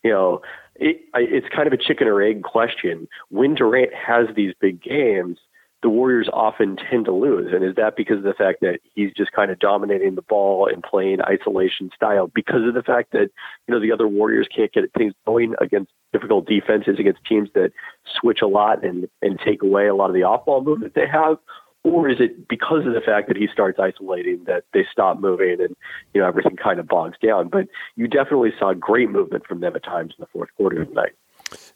you 0.04 0.10
know, 0.12 0.42
it, 0.80 1.02
it's 1.14 1.46
kind 1.54 1.66
of 1.66 1.72
a 1.72 1.76
chicken 1.76 2.08
or 2.08 2.22
egg 2.22 2.42
question. 2.42 3.06
When 3.28 3.54
Durant 3.54 3.92
has 3.94 4.26
these 4.34 4.54
big 4.60 4.82
games, 4.82 5.38
the 5.82 5.88
Warriors 5.88 6.28
often 6.32 6.76
tend 6.76 7.06
to 7.06 7.12
lose. 7.12 7.52
And 7.54 7.64
is 7.64 7.74
that 7.76 7.96
because 7.96 8.18
of 8.18 8.24
the 8.24 8.34
fact 8.34 8.60
that 8.60 8.80
he's 8.94 9.12
just 9.16 9.32
kind 9.32 9.50
of 9.50 9.58
dominating 9.58 10.14
the 10.14 10.22
ball 10.22 10.68
and 10.70 10.82
playing 10.82 11.22
isolation 11.22 11.90
style? 11.94 12.30
Because 12.34 12.66
of 12.66 12.74
the 12.74 12.82
fact 12.82 13.12
that, 13.12 13.30
you 13.66 13.74
know, 13.74 13.80
the 13.80 13.92
other 13.92 14.08
Warriors 14.08 14.48
can't 14.54 14.72
get 14.72 14.92
things 14.92 15.14
going 15.26 15.54
against 15.60 15.90
difficult 16.12 16.46
defenses, 16.46 16.98
against 16.98 17.24
teams 17.24 17.48
that 17.54 17.72
switch 18.20 18.40
a 18.42 18.46
lot 18.46 18.84
and, 18.84 19.08
and 19.22 19.38
take 19.42 19.62
away 19.62 19.86
a 19.86 19.94
lot 19.94 20.10
of 20.10 20.14
the 20.14 20.22
off 20.22 20.44
ball 20.44 20.62
movement 20.62 20.94
they 20.94 21.06
have? 21.06 21.38
Or 21.82 22.08
is 22.08 22.20
it 22.20 22.46
because 22.46 22.86
of 22.86 22.92
the 22.92 23.00
fact 23.00 23.28
that 23.28 23.38
he 23.38 23.48
starts 23.50 23.78
isolating 23.78 24.44
that 24.44 24.64
they 24.74 24.86
stop 24.92 25.18
moving 25.18 25.60
and, 25.60 25.74
you 26.12 26.20
know, 26.20 26.26
everything 26.26 26.56
kind 26.56 26.78
of 26.78 26.86
bogs 26.86 27.16
down? 27.22 27.48
But 27.48 27.68
you 27.96 28.06
definitely 28.06 28.52
saw 28.58 28.74
great 28.74 29.10
movement 29.10 29.46
from 29.46 29.60
them 29.60 29.74
at 29.74 29.82
times 29.82 30.14
in 30.18 30.22
the 30.22 30.26
fourth 30.26 30.50
quarter 30.56 30.84
tonight. 30.84 31.12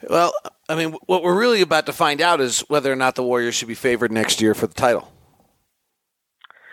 Well, 0.08 0.34
I 0.68 0.74
mean, 0.74 0.96
what 1.06 1.22
we're 1.22 1.38
really 1.38 1.62
about 1.62 1.86
to 1.86 1.92
find 1.92 2.20
out 2.20 2.40
is 2.40 2.60
whether 2.68 2.92
or 2.92 2.96
not 2.96 3.14
the 3.14 3.22
Warriors 3.22 3.54
should 3.54 3.68
be 3.68 3.74
favored 3.74 4.12
next 4.12 4.40
year 4.40 4.54
for 4.54 4.66
the 4.66 4.74
title. 4.74 5.10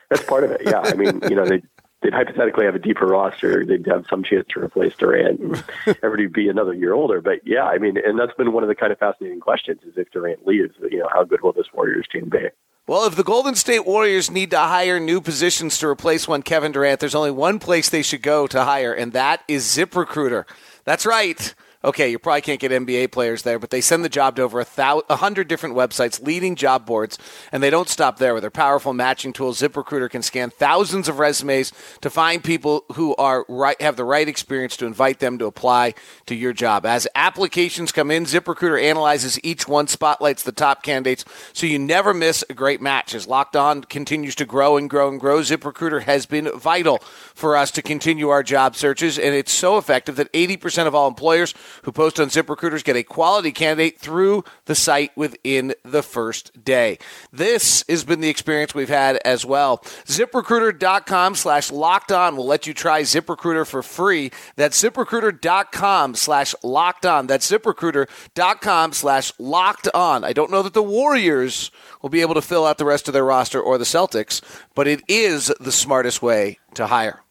That's 0.09 0.23
part 0.25 0.43
of 0.43 0.51
it. 0.51 0.61
Yeah, 0.65 0.81
I 0.83 0.93
mean, 0.93 1.21
you 1.29 1.35
know, 1.35 1.45
they 1.45 1.61
they'd 2.01 2.13
hypothetically 2.13 2.65
have 2.65 2.75
a 2.75 2.79
deeper 2.79 3.05
roster. 3.05 3.65
They'd 3.65 3.85
have 3.87 4.05
some 4.09 4.23
chance 4.23 4.45
to 4.49 4.59
replace 4.59 4.93
Durant 4.95 5.39
and 5.39 5.63
everybody 6.03 6.27
be 6.27 6.49
another 6.49 6.73
year 6.73 6.93
older. 6.93 7.21
But 7.21 7.39
yeah, 7.45 7.63
I 7.63 7.77
mean, 7.77 7.97
and 8.05 8.19
that's 8.19 8.33
been 8.33 8.51
one 8.51 8.63
of 8.63 8.69
the 8.69 8.75
kind 8.75 8.91
of 8.91 8.99
fascinating 8.99 9.39
questions: 9.39 9.81
is 9.83 9.93
if 9.97 10.11
Durant 10.11 10.45
leaves, 10.45 10.75
you 10.89 10.99
know, 10.99 11.09
how 11.13 11.23
good 11.23 11.41
will 11.41 11.53
this 11.53 11.67
Warriors 11.73 12.07
team 12.11 12.29
be? 12.29 12.49
Well, 12.91 13.05
if 13.05 13.15
the 13.15 13.23
Golden 13.23 13.55
State 13.55 13.85
Warriors 13.85 14.29
need 14.29 14.51
to 14.51 14.59
hire 14.59 14.99
new 14.99 15.21
positions 15.21 15.77
to 15.77 15.87
replace 15.87 16.27
one 16.27 16.41
Kevin 16.41 16.73
Durant, 16.73 16.99
there's 16.99 17.15
only 17.15 17.31
one 17.31 17.57
place 17.57 17.87
they 17.87 18.01
should 18.01 18.21
go 18.21 18.47
to 18.47 18.65
hire, 18.65 18.91
and 18.91 19.13
that 19.13 19.45
is 19.47 19.63
ZipRecruiter. 19.63 20.43
That's 20.83 21.05
right 21.05 21.55
okay, 21.83 22.09
you 22.09 22.19
probably 22.19 22.41
can't 22.41 22.59
get 22.59 22.71
NBA 22.71 23.11
players 23.11 23.41
there, 23.41 23.57
but 23.59 23.69
they 23.69 23.81
send 23.81 24.03
the 24.03 24.09
job 24.09 24.35
to 24.35 24.43
over 24.43 24.59
a, 24.59 24.65
thou- 24.75 25.03
a 25.09 25.15
hundred 25.15 25.47
different 25.47 25.75
websites, 25.75 26.23
leading 26.23 26.55
job 26.55 26.85
boards, 26.85 27.17
and 27.51 27.63
they 27.63 27.69
don't 27.69 27.89
stop 27.89 28.17
there. 28.17 28.33
With 28.33 28.43
their 28.43 28.51
powerful 28.51 28.93
matching 28.93 29.33
tool, 29.33 29.53
ZipRecruiter 29.53 30.09
can 30.09 30.21
scan 30.21 30.49
thousands 30.51 31.07
of 31.07 31.19
resumes 31.19 31.71
to 32.01 32.09
find 32.09 32.43
people 32.43 32.85
who 32.93 33.15
are 33.15 33.45
right, 33.47 33.81
have 33.81 33.95
the 33.95 34.05
right 34.05 34.27
experience 34.27 34.77
to 34.77 34.85
invite 34.85 35.19
them 35.19 35.37
to 35.39 35.45
apply 35.45 35.93
to 36.27 36.35
your 36.35 36.53
job. 36.53 36.85
As 36.85 37.07
applications 37.15 37.91
come 37.91 38.11
in, 38.11 38.25
ZipRecruiter 38.25 38.81
analyzes 38.81 39.39
each 39.43 39.67
one, 39.67 39.87
spotlights 39.87 40.43
the 40.43 40.51
top 40.51 40.83
candidates, 40.83 41.25
so 41.53 41.65
you 41.65 41.79
never 41.79 42.13
miss 42.13 42.43
a 42.49 42.53
great 42.53 42.81
match. 42.81 43.15
As 43.15 43.27
Locked 43.27 43.55
On 43.55 43.83
continues 43.83 44.35
to 44.35 44.45
grow 44.45 44.77
and 44.77 44.89
grow 44.89 45.09
and 45.09 45.19
grow, 45.19 45.39
ZipRecruiter 45.39 46.03
has 46.03 46.25
been 46.25 46.51
vital 46.57 46.99
for 47.33 47.57
us 47.57 47.71
to 47.71 47.81
continue 47.81 48.29
our 48.29 48.43
job 48.43 48.75
searches, 48.75 49.17
and 49.17 49.33
it's 49.33 49.51
so 49.51 49.77
effective 49.77 50.15
that 50.17 50.31
80% 50.33 50.87
of 50.87 50.93
all 50.93 51.07
employers 51.07 51.53
who 51.83 51.91
post 51.91 52.19
on 52.19 52.29
ZipRecruiters 52.29 52.83
get 52.83 52.95
a 52.95 53.03
quality 53.03 53.51
candidate 53.51 53.99
through 53.99 54.43
the 54.65 54.75
site 54.75 55.15
within 55.15 55.73
the 55.83 56.03
first 56.03 56.63
day. 56.63 56.97
This 57.31 57.83
has 57.87 58.03
been 58.03 58.21
the 58.21 58.29
experience 58.29 58.73
we've 58.73 58.89
had 58.89 59.17
as 59.25 59.45
well. 59.45 59.79
ZipRecruiter.com 60.05 61.35
slash 61.35 61.71
locked 61.71 62.11
on 62.11 62.35
will 62.35 62.45
let 62.45 62.67
you 62.67 62.73
try 62.73 63.01
ZipRecruiter 63.01 63.67
for 63.67 63.83
free. 63.83 64.31
That's 64.55 64.81
ZipRecruiter.com 64.81 66.15
slash 66.15 66.55
locked 66.63 67.05
on. 67.05 67.27
That's 67.27 67.49
ZipRecruiter.com 67.49 68.93
slash 68.93 69.33
locked 69.39 69.87
on. 69.93 70.23
I 70.23 70.33
don't 70.33 70.51
know 70.51 70.61
that 70.61 70.73
the 70.73 70.83
Warriors 70.83 71.71
will 72.01 72.09
be 72.09 72.21
able 72.21 72.35
to 72.35 72.41
fill 72.41 72.65
out 72.65 72.77
the 72.77 72.85
rest 72.85 73.07
of 73.07 73.13
their 73.13 73.25
roster 73.25 73.61
or 73.61 73.77
the 73.77 73.85
Celtics, 73.85 74.41
but 74.75 74.87
it 74.87 75.01
is 75.07 75.53
the 75.59 75.71
smartest 75.71 76.21
way 76.21 76.59
to 76.75 76.87
hire. 76.87 77.21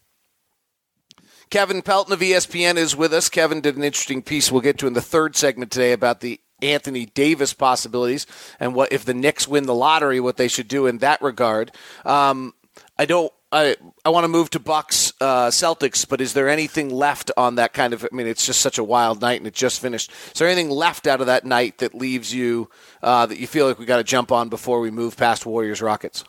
Kevin 1.51 1.83
Pelton 1.83 2.13
of 2.13 2.21
ESPN 2.21 2.77
is 2.77 2.95
with 2.95 3.13
us. 3.13 3.29
Kevin 3.29 3.61
did 3.61 3.77
an 3.77 3.83
interesting 3.83 4.23
piece 4.23 4.53
we'll 4.53 4.61
get 4.61 4.79
to 4.79 4.87
in 4.87 4.93
the 4.93 5.03
third 5.03 5.35
segment 5.35 5.73
today 5.73 5.93
about 5.93 6.21
the 6.21 6.41
Anthony 6.63 7.07
Davis 7.07 7.53
possibilities 7.53 8.25
and 8.61 8.73
what 8.73 8.93
if 8.93 9.05
the 9.05 9.15
Knicks 9.15 9.49
win 9.49 9.67
the 9.67 9.75
lottery, 9.75 10.21
what 10.21 10.37
they 10.37 10.47
should 10.47 10.69
do 10.69 10.87
in 10.87 10.99
that 10.99 11.21
regard. 11.21 11.73
Um, 12.05 12.55
I 12.97 13.05
don't. 13.05 13.33
I 13.53 13.75
I 14.05 14.11
want 14.11 14.23
to 14.23 14.29
move 14.29 14.51
to 14.51 14.61
Bucks 14.61 15.13
uh, 15.21 15.49
Celtics, 15.49 16.09
but 16.09 16.21
is 16.21 16.35
there 16.35 16.49
anything 16.49 16.89
left 16.89 17.33
on 17.37 17.57
that 17.57 17.73
kind 17.73 17.93
of? 17.93 18.05
I 18.05 18.15
mean, 18.15 18.29
it's 18.29 18.47
just 18.47 18.61
such 18.61 18.79
a 18.79 18.85
wild 18.85 19.21
night, 19.21 19.41
and 19.41 19.47
it 19.49 19.55
just 19.55 19.81
finished. 19.81 20.13
Is 20.33 20.39
there 20.39 20.47
anything 20.47 20.71
left 20.71 21.09
out 21.09 21.21
of 21.21 21.27
that 21.27 21.45
night 21.45 21.79
that 21.79 21.95
leaves 21.95 22.33
you 22.33 22.71
uh, 23.03 23.27
that 23.27 23.39
you 23.39 23.49
feel 23.49 23.67
like 23.67 23.81
we 23.81 23.87
got 23.87 23.97
to 23.97 24.05
jump 24.05 24.31
on 24.31 24.51
before 24.51 24.79
we 24.79 24.93
move 24.93 25.17
past 25.17 25.45
Warriors 25.47 25.83
Rockets? 25.83 26.23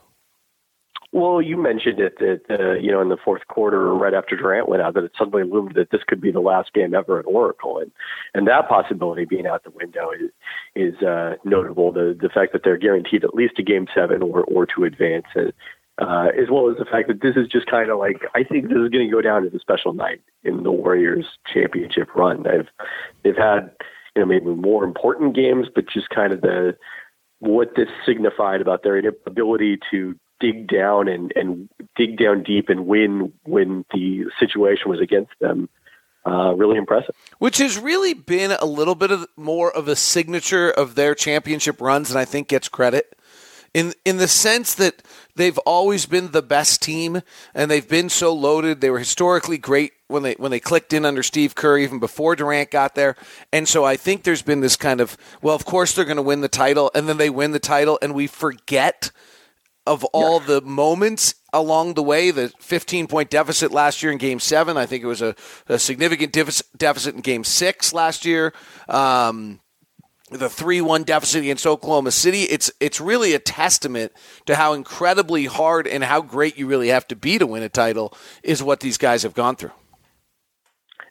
Well, 1.14 1.42
you 1.42 1.58
mentioned 1.58 2.00
it 2.00 2.20
that 2.20 2.42
uh, 2.50 2.74
you 2.80 2.90
know 2.90 3.02
in 3.02 3.10
the 3.10 3.18
fourth 3.18 3.46
quarter, 3.48 3.94
right 3.94 4.14
after 4.14 4.38
Durant 4.38 4.70
went 4.70 4.82
out, 4.82 4.94
that 4.94 5.04
it 5.04 5.12
suddenly 5.18 5.44
loomed 5.44 5.76
that 5.76 5.92
this 5.92 6.04
could 6.08 6.22
be 6.22 6.32
the 6.32 6.40
last 6.40 6.74
game 6.74 6.94
ever 6.94 7.20
at 7.20 7.26
Oracle, 7.26 7.80
and 7.80 7.92
and 8.34 8.48
that 8.48 8.70
possibility 8.70 9.26
being 9.26 9.46
out 9.46 9.66
the 9.66 9.72
window 9.72 10.12
is 10.12 10.32
is 10.74 11.02
uh, 11.04 11.36
notable. 11.44 11.92
The 11.92 12.18
the 12.20 12.30
fact 12.30 12.54
that 12.54 12.62
they're 12.64 12.78
guaranteed 12.78 13.26
at 13.26 13.36
least 13.36 13.60
a 13.60 13.64
game 13.64 13.88
seven 13.94 14.22
or 14.22 14.46
or 14.46 14.66
to 14.68 14.86
advance, 14.86 15.26
uh, 15.36 15.52
uh, 16.02 16.30
as 16.30 16.50
well 16.50 16.70
as 16.70 16.78
the 16.78 16.86
fact 16.86 17.10
that 17.10 17.22
this 17.22 17.36
is 17.36 17.50
just 17.50 17.68
kind 17.68 17.90
of 17.90 18.00
like 18.00 18.22
I 18.34 18.46
think 18.46 18.70
this 18.70 18.78
is 18.78 18.90
going 18.90 19.06
to 19.06 19.12
go 19.12 19.22
down 19.22 19.46
as 19.46 19.54
a 19.54 19.60
special 19.60 19.94
night 19.94 20.22
in 20.46 20.64
the 20.64 20.72
Warriors 20.72 21.26
championship 21.54 22.08
run. 22.16 22.44
They've 22.44 22.70
they've 23.24 23.38
had 23.38 23.72
you 24.16 24.22
know 24.22 24.26
maybe 24.26 24.46
more 24.46 24.86
important 24.86 25.36
games, 25.36 25.68
but 25.76 25.90
just 25.90 26.10
kind 26.10 26.32
of 26.32 26.40
the 26.40 26.78
what 27.40 27.76
this 27.76 27.90
signified 28.06 28.62
about 28.62 28.84
their 28.84 28.98
ability 29.26 29.80
to 29.92 30.16
dig 30.42 30.68
down 30.68 31.08
and, 31.08 31.32
and 31.36 31.70
dig 31.96 32.18
down 32.18 32.44
deep 32.44 32.68
and 32.70 32.86
win 32.86 33.32
when 33.44 33.86
the 33.94 34.26
situation 34.40 34.90
was 34.90 35.00
against 35.00 35.32
them. 35.40 35.70
Uh, 36.26 36.54
really 36.54 36.78
impressive. 36.78 37.16
Which 37.40 37.58
has 37.58 37.80
really 37.80 38.14
been 38.14 38.52
a 38.52 38.66
little 38.66 38.94
bit 38.94 39.10
of 39.10 39.26
more 39.36 39.72
of 39.72 39.88
a 39.88 39.96
signature 39.96 40.70
of 40.70 40.94
their 40.94 41.16
championship 41.16 41.82
runs, 41.82 42.12
and 42.12 42.20
I 42.20 42.26
think 42.26 42.48
gets 42.48 42.68
credit 42.68 43.16
in 43.74 43.94
in 44.06 44.18
the 44.18 44.28
sense 44.28 44.76
that 44.76 45.02
they've 45.36 45.58
always 45.60 46.06
been 46.06 46.32
the 46.32 46.42
best 46.42 46.82
team, 46.82 47.22
and 47.54 47.72
they've 47.72 47.88
been 47.88 48.10
so 48.10 48.34
loaded. 48.34 48.82
They 48.82 48.90
were 48.90 49.00
historically 49.00 49.58
great 49.58 49.94
when 50.08 50.24
they 50.24 50.34
when 50.34 50.52
they 50.52 50.60
clicked 50.60 50.94
in 50.94 51.06
under 51.06 51.24
Steve 51.24 51.56
Kerr, 51.56 51.78
even 51.78 52.00
before 52.00 52.36
Durant 52.36 52.72
got 52.72 52.96
there. 52.96 53.16
And 53.52 53.68
so 53.68 53.86
I 53.86 53.96
think 53.96 54.24
there's 54.24 54.42
been 54.42 54.62
this 54.62 54.76
kind 54.76 55.00
of 55.00 55.18
well, 55.42 55.56
of 55.56 55.66
course 55.66 55.94
they're 55.94 56.06
going 56.06 56.18
to 56.18 56.24
win 56.24 56.42
the 56.42 56.50
title, 56.50 56.92
and 56.94 57.08
then 57.08 57.18
they 57.18 57.30
win 57.30 57.52
the 57.52 57.60
title, 57.60 57.98
and 58.02 58.14
we 58.14 58.28
forget 58.28 59.12
of 59.86 60.04
all 60.06 60.40
yeah. 60.40 60.48
the 60.48 60.62
moments 60.62 61.36
along 61.54 61.96
the 61.96 62.04
way. 62.04 62.32
The 62.32 62.52
15 62.60 63.08
point 63.08 63.30
deficit 63.30 63.72
last 63.72 64.04
year 64.04 64.12
in 64.12 64.18
Game 64.18 64.40
Seven. 64.40 64.78
I 64.78 64.86
think 64.86 65.04
it 65.04 65.08
was 65.08 65.22
a, 65.22 65.36
a 65.68 65.80
significant 65.80 66.34
deficit 66.34 67.16
in 67.16 67.22
Game 67.22 67.44
Six 67.44 67.94
last 67.94 68.26
year. 68.26 68.54
Um, 68.88 69.60
the 70.30 70.50
three-one 70.50 71.04
deficit 71.04 71.42
against 71.42 71.68
Oklahoma 71.68 72.12
City. 72.12 72.44
It's 72.44 72.72
it's 72.80 73.02
really 73.02 73.34
a 73.34 73.40
testament 73.40 74.14
to 74.46 74.56
how 74.56 74.74
incredibly 74.74 75.46
hard 75.46 75.88
and 75.88 76.04
how 76.04 76.22
great 76.22 76.58
you 76.58 76.68
really 76.68 76.88
have 76.88 77.08
to 77.10 77.16
be 77.16 77.38
to 77.38 77.46
win 77.46 77.64
a 77.64 77.70
title 77.70 78.14
is 78.42 78.64
what 78.64 78.80
these 78.80 78.98
guys 78.98 79.24
have 79.24 79.34
gone 79.34 79.58
through. 79.58 79.72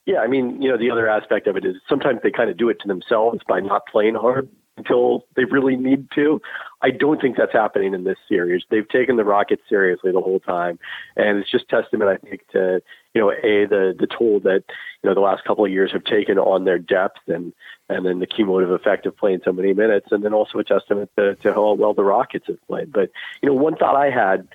Yeah, 0.07 0.21
I 0.21 0.27
mean, 0.27 0.61
you 0.63 0.71
know, 0.71 0.79
the 0.79 0.91
other 0.91 1.09
aspect 1.09 1.47
of 1.47 1.57
it 1.57 1.65
is 1.65 1.77
sometimes 1.89 2.21
they 2.23 2.31
kind 2.31 2.51
of 2.51 2.57
do 2.57 2.71
it 2.71 2.81
to 2.81 2.89
themselves 2.89 3.41
by 3.47 3.61
not 3.61 3.83
playing 3.87 4.15
hard 4.15 4.49
until 4.79 5.27
they 5.37 5.45
really 5.45 5.77
need 5.77 6.09
to. 6.15 6.41
I 6.83 6.91
don't 6.91 7.21
think 7.21 7.37
that's 7.37 7.53
happening 7.53 7.93
in 7.95 8.05
this 8.05 8.19
series. 8.29 8.63
They've 8.71 8.89
taken 8.89 9.17
the 9.17 9.25
Rockets 9.25 9.63
seriously 9.69 10.13
the 10.13 10.21
whole 10.21 10.41
time, 10.41 10.79
and 11.17 11.39
it's 11.39 11.51
just 11.51 11.69
testament, 11.69 12.11
I 12.11 12.17
think, 12.17 12.47
to 12.53 12.83
you 13.15 13.21
know, 13.21 13.31
a 13.31 13.67
the 13.67 13.95
the 13.99 14.07
toll 14.07 14.41
that 14.41 14.63
you 15.03 15.09
know 15.09 15.15
the 15.15 15.21
last 15.21 15.45
couple 15.45 15.65
of 15.65 15.71
years 15.71 15.93
have 15.93 16.05
taken 16.05 16.39
on 16.39 16.65
their 16.65 16.79
depth, 16.79 17.21
and 17.27 17.53
and 17.89 18.07
then 18.07 18.21
the 18.21 18.27
cumulative 18.27 18.71
effect 18.71 19.05
of 19.07 19.17
playing 19.17 19.41
so 19.45 19.53
many 19.53 19.75
minutes, 19.75 20.09
and 20.11 20.25
then 20.25 20.33
also 20.33 20.59
a 20.59 20.65
testament 20.65 21.11
to, 21.19 21.35
to 21.37 21.53
how 21.53 21.75
well 21.75 21.93
the 21.93 22.05
Rockets 22.05 22.47
have 22.47 22.65
played. 22.67 22.93
But 22.93 23.11
you 23.43 23.49
know, 23.49 23.55
one 23.55 23.77
thought 23.77 23.97
I 23.97 24.11
had 24.11 24.49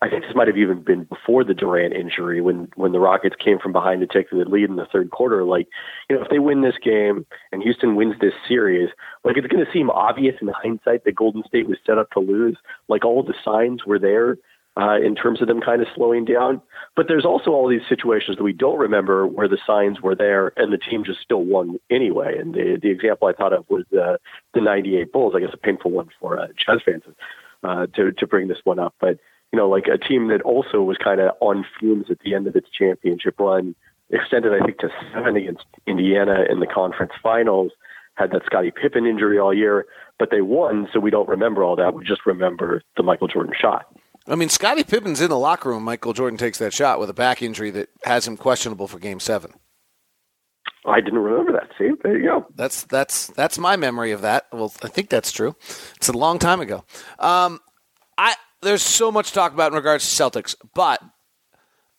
I 0.00 0.08
think 0.08 0.22
this 0.22 0.34
might 0.34 0.46
have 0.46 0.56
even 0.56 0.82
been 0.82 1.04
before 1.04 1.42
the 1.42 1.54
Durant 1.54 1.92
injury 1.92 2.40
when 2.40 2.68
when 2.76 2.92
the 2.92 3.00
Rockets 3.00 3.34
came 3.42 3.58
from 3.58 3.72
behind 3.72 4.00
to 4.00 4.06
take 4.06 4.30
the 4.30 4.36
lead 4.36 4.70
in 4.70 4.76
the 4.76 4.86
third 4.92 5.10
quarter. 5.10 5.44
Like, 5.44 5.66
you 6.08 6.16
know, 6.16 6.22
if 6.22 6.30
they 6.30 6.38
win 6.38 6.62
this 6.62 6.78
game 6.82 7.26
and 7.50 7.62
Houston 7.62 7.96
wins 7.96 8.14
this 8.20 8.34
series, 8.46 8.90
like 9.24 9.36
it's 9.36 9.48
going 9.48 9.64
to 9.64 9.72
seem 9.72 9.90
obvious 9.90 10.36
in 10.40 10.48
hindsight 10.48 11.04
that 11.04 11.16
Golden 11.16 11.42
State 11.48 11.68
was 11.68 11.78
set 11.84 11.98
up 11.98 12.10
to 12.12 12.20
lose. 12.20 12.56
Like 12.88 13.04
all 13.04 13.24
the 13.24 13.34
signs 13.44 13.84
were 13.84 13.98
there 13.98 14.38
uh, 14.78 15.00
in 15.04 15.16
terms 15.16 15.42
of 15.42 15.48
them 15.48 15.60
kind 15.60 15.82
of 15.82 15.88
slowing 15.96 16.24
down. 16.24 16.62
But 16.94 17.06
there's 17.08 17.24
also 17.24 17.50
all 17.50 17.68
these 17.68 17.88
situations 17.88 18.36
that 18.36 18.44
we 18.44 18.52
don't 18.52 18.78
remember 18.78 19.26
where 19.26 19.48
the 19.48 19.58
signs 19.66 20.00
were 20.00 20.14
there 20.14 20.52
and 20.56 20.72
the 20.72 20.78
team 20.78 21.02
just 21.04 21.20
still 21.22 21.44
won 21.44 21.80
anyway. 21.90 22.38
And 22.38 22.54
the 22.54 22.78
the 22.80 22.90
example 22.90 23.26
I 23.26 23.32
thought 23.32 23.52
of 23.52 23.68
was 23.68 23.84
the 23.90 24.20
the 24.54 24.60
'98 24.60 25.12
Bulls. 25.12 25.34
I 25.36 25.40
guess 25.40 25.50
a 25.52 25.56
painful 25.56 25.90
one 25.90 26.08
for 26.20 26.38
uh, 26.38 26.46
Jazz 26.64 26.78
fans 26.86 27.02
uh, 27.64 27.86
to 27.96 28.12
to 28.12 28.26
bring 28.28 28.46
this 28.46 28.58
one 28.62 28.78
up, 28.78 28.94
but 29.00 29.18
you 29.52 29.58
know, 29.58 29.68
like 29.68 29.86
a 29.86 29.98
team 29.98 30.28
that 30.28 30.42
also 30.42 30.82
was 30.82 30.96
kind 31.02 31.20
of 31.20 31.32
on 31.40 31.64
fumes 31.78 32.06
at 32.10 32.18
the 32.20 32.34
end 32.34 32.46
of 32.46 32.56
its 32.56 32.68
championship 32.70 33.38
run, 33.38 33.74
extended, 34.10 34.52
I 34.52 34.64
think, 34.64 34.78
to 34.78 34.88
seven 35.12 35.36
against 35.36 35.64
Indiana 35.86 36.44
in 36.50 36.60
the 36.60 36.66
conference 36.66 37.12
finals, 37.22 37.72
had 38.14 38.30
that 38.32 38.44
Scottie 38.44 38.72
Pippen 38.72 39.06
injury 39.06 39.38
all 39.38 39.54
year, 39.54 39.86
but 40.18 40.30
they 40.30 40.40
won, 40.40 40.88
so 40.92 40.98
we 41.00 41.10
don't 41.10 41.28
remember 41.28 41.62
all 41.62 41.76
that. 41.76 41.94
We 41.94 42.04
just 42.04 42.26
remember 42.26 42.82
the 42.96 43.02
Michael 43.02 43.28
Jordan 43.28 43.54
shot. 43.58 43.86
I 44.26 44.34
mean, 44.34 44.48
Scottie 44.48 44.84
Pippen's 44.84 45.20
in 45.20 45.30
the 45.30 45.38
locker 45.38 45.70
room. 45.70 45.84
Michael 45.84 46.12
Jordan 46.12 46.36
takes 46.36 46.58
that 46.58 46.74
shot 46.74 47.00
with 47.00 47.08
a 47.08 47.14
back 47.14 47.40
injury 47.40 47.70
that 47.70 47.88
has 48.04 48.26
him 48.26 48.36
questionable 48.36 48.86
for 48.86 48.98
Game 48.98 49.20
Seven. 49.20 49.52
I 50.84 51.00
didn't 51.00 51.20
remember 51.20 51.52
that. 51.52 51.70
See, 51.78 51.90
there 52.02 52.18
you 52.18 52.24
go. 52.24 52.46
That's 52.54 52.84
that's 52.84 53.28
that's 53.28 53.58
my 53.58 53.76
memory 53.76 54.12
of 54.12 54.22
that. 54.22 54.46
Well, 54.52 54.72
I 54.82 54.88
think 54.88 55.08
that's 55.08 55.32
true. 55.32 55.56
It's 55.96 56.08
a 56.08 56.12
long 56.12 56.38
time 56.38 56.60
ago. 56.60 56.84
Um, 57.18 57.60
I 58.16 58.34
there's 58.62 58.82
so 58.82 59.10
much 59.10 59.28
to 59.28 59.34
talk 59.34 59.52
about 59.52 59.72
in 59.72 59.76
regards 59.76 60.08
to 60.08 60.22
Celtics, 60.22 60.54
but 60.74 61.02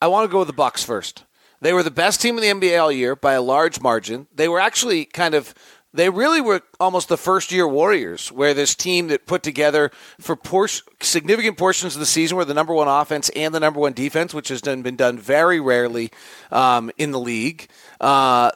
I 0.01 0.07
want 0.07 0.29
to 0.29 0.31
go 0.31 0.39
with 0.39 0.47
the 0.47 0.53
Bucks 0.53 0.83
first. 0.83 1.25
They 1.61 1.73
were 1.73 1.83
the 1.83 1.91
best 1.91 2.21
team 2.21 2.37
in 2.37 2.59
the 2.59 2.67
NBA 2.67 2.81
all 2.81 2.91
year 2.91 3.15
by 3.15 3.33
a 3.33 3.41
large 3.41 3.81
margin. 3.81 4.27
They 4.33 4.47
were 4.47 4.59
actually 4.59 5.05
kind 5.05 5.35
of 5.35 5.53
they 5.91 6.09
really 6.09 6.39
were 6.39 6.61
almost 6.79 7.09
the 7.09 7.17
first 7.17 7.51
year 7.51 7.67
Warriors, 7.67 8.31
where 8.31 8.53
this 8.53 8.75
team 8.75 9.07
that 9.07 9.25
put 9.25 9.41
together 9.41 9.89
for 10.19 10.35
por- 10.35 10.67
significant 11.01 11.57
portions 11.57 11.95
of 11.95 11.99
the 11.99 12.05
season 12.05 12.37
were 12.37 12.45
the 12.45 12.53
number 12.53 12.73
one 12.73 12.87
offense 12.87 13.29
and 13.29 13.55
the 13.55 13.59
number 13.59 13.79
one 13.79 13.93
defense, 13.93 14.33
which 14.33 14.49
has 14.49 14.61
done, 14.61 14.83
been 14.83 14.95
done 14.95 15.17
very 15.17 15.59
rarely 15.59 16.11
um, 16.51 16.91
in 16.97 17.11
the 17.11 17.19
league. 17.19 17.69
Uh, 17.99 18.51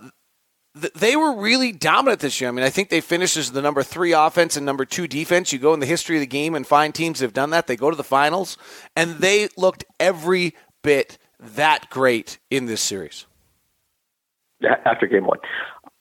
they 0.75 1.15
were 1.15 1.35
really 1.35 1.71
dominant 1.71 2.19
this 2.21 2.41
year. 2.41 2.49
I 2.49 2.51
mean, 2.51 2.65
I 2.65 2.69
think 2.69 2.89
they 2.89 3.01
finished 3.01 3.37
as 3.37 3.51
the 3.51 3.61
number 3.61 3.83
three 3.83 4.11
offense 4.11 4.57
and 4.57 4.65
number 4.65 4.85
two 4.85 5.07
defense. 5.07 5.53
You 5.53 5.59
go 5.59 5.73
in 5.73 5.79
the 5.79 5.85
history 5.85 6.15
of 6.15 6.21
the 6.21 6.27
game 6.27 6.55
and 6.55 6.65
find 6.65 6.95
teams 6.95 7.19
that 7.19 7.25
have 7.25 7.33
done 7.33 7.51
that. 7.51 7.67
They 7.67 7.75
go 7.75 7.91
to 7.91 7.95
the 7.95 8.03
finals, 8.03 8.57
and 8.95 9.17
they 9.19 9.49
looked 9.55 9.85
every 9.99 10.55
bit 10.81 11.19
that 11.39 11.89
great 11.89 12.39
in 12.49 12.65
this 12.65 12.81
series. 12.81 13.27
After 14.85 15.07
game 15.07 15.25
one. 15.25 15.39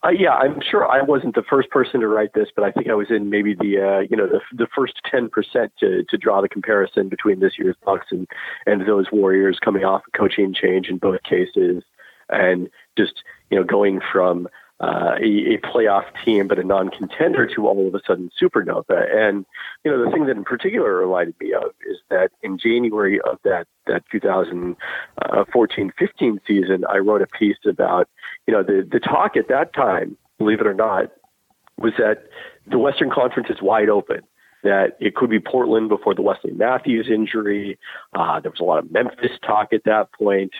Uh, 0.05 0.11
yeah, 0.11 0.33
I'm 0.33 0.61
sure 0.69 0.91
I 0.91 1.03
wasn't 1.03 1.37
the 1.37 1.45
first 1.49 1.71
person 1.71 2.01
to 2.01 2.09
write 2.09 2.33
this, 2.35 2.49
but 2.55 2.65
I 2.65 2.73
think 2.73 2.89
I 2.89 2.95
was 2.95 3.09
in 3.11 3.31
maybe 3.31 3.55
the 3.55 3.79
uh, 3.79 4.01
you 4.11 4.17
know 4.17 4.27
the 4.27 4.41
the 4.53 4.67
first 4.75 4.95
ten 5.09 5.29
percent 5.29 5.73
to 5.79 6.03
to 6.09 6.17
draw 6.17 6.41
the 6.41 6.49
comparison 6.49 7.09
between 7.09 7.39
this 7.39 7.53
year's 7.57 7.77
Bucks 7.85 8.07
and 8.11 8.27
and 8.67 8.87
those 8.87 9.07
Warriors 9.13 9.59
coming 9.63 9.85
off 9.85 10.03
a 10.13 10.19
coaching 10.19 10.55
change 10.55 10.89
in 10.89 10.99
both 10.99 11.23
cases, 11.23 11.85
and 12.31 12.69
just 12.99 13.23
you 13.51 13.59
know 13.59 13.65
going 13.65 14.01
from 14.13 14.49
uh, 14.83 15.17
a, 15.21 15.55
a 15.55 15.59
playoff 15.59 16.07
team, 16.25 16.49
but 16.49 16.59
a 16.59 16.65
non-contender 16.65 17.47
to 17.55 17.69
all 17.69 17.87
of 17.87 17.95
a 17.95 18.01
sudden 18.07 18.31
supernova. 18.41 19.15
And 19.15 19.45
you 19.85 19.91
know, 19.91 20.03
the 20.05 20.11
thing 20.11 20.27
that 20.27 20.37
in 20.37 20.45
particular 20.45 20.97
reminded 20.97 21.35
me 21.41 21.55
of 21.55 21.71
is 21.89 21.99
that 22.11 22.33
in 22.43 22.59
January 22.59 23.19
of 23.21 23.39
that 23.45 23.67
that 23.87 24.03
2014-15 24.13 26.39
season, 26.47 26.85
I 26.89 26.99
wrote 26.99 27.23
a 27.23 27.27
piece 27.27 27.57
about 27.67 28.09
you 28.47 28.53
know 28.53 28.65
the 28.65 28.87
the 28.91 29.01
talk 29.01 29.37
at 29.37 29.49
that 29.49 29.73
time, 29.73 30.19
believe 30.39 30.61
it 30.61 30.67
or 30.67 30.75
not, 30.75 31.11
was 31.79 31.95
that 31.99 32.27
the 32.67 32.79
Western 32.79 33.11
Conference 33.11 33.49
is 33.51 33.63
wide 33.63 33.89
open 33.89 34.23
that 34.63 34.97
it 35.01 35.17
could 35.17 35.31
be 35.31 35.41
Portland 35.41 35.89
before 35.89 36.15
the 36.15 36.23
Wesley 36.23 36.53
Matthews 36.53 37.09
injury. 37.13 37.79
Uh, 38.15 38.39
there 38.41 38.51
was 38.51 38.61
a 38.61 38.65
lot 38.65 38.79
of 38.79 38.93
Memphis 38.93 39.33
talk 39.45 39.73
at 39.73 39.83
that 39.85 40.13
point. 40.13 40.53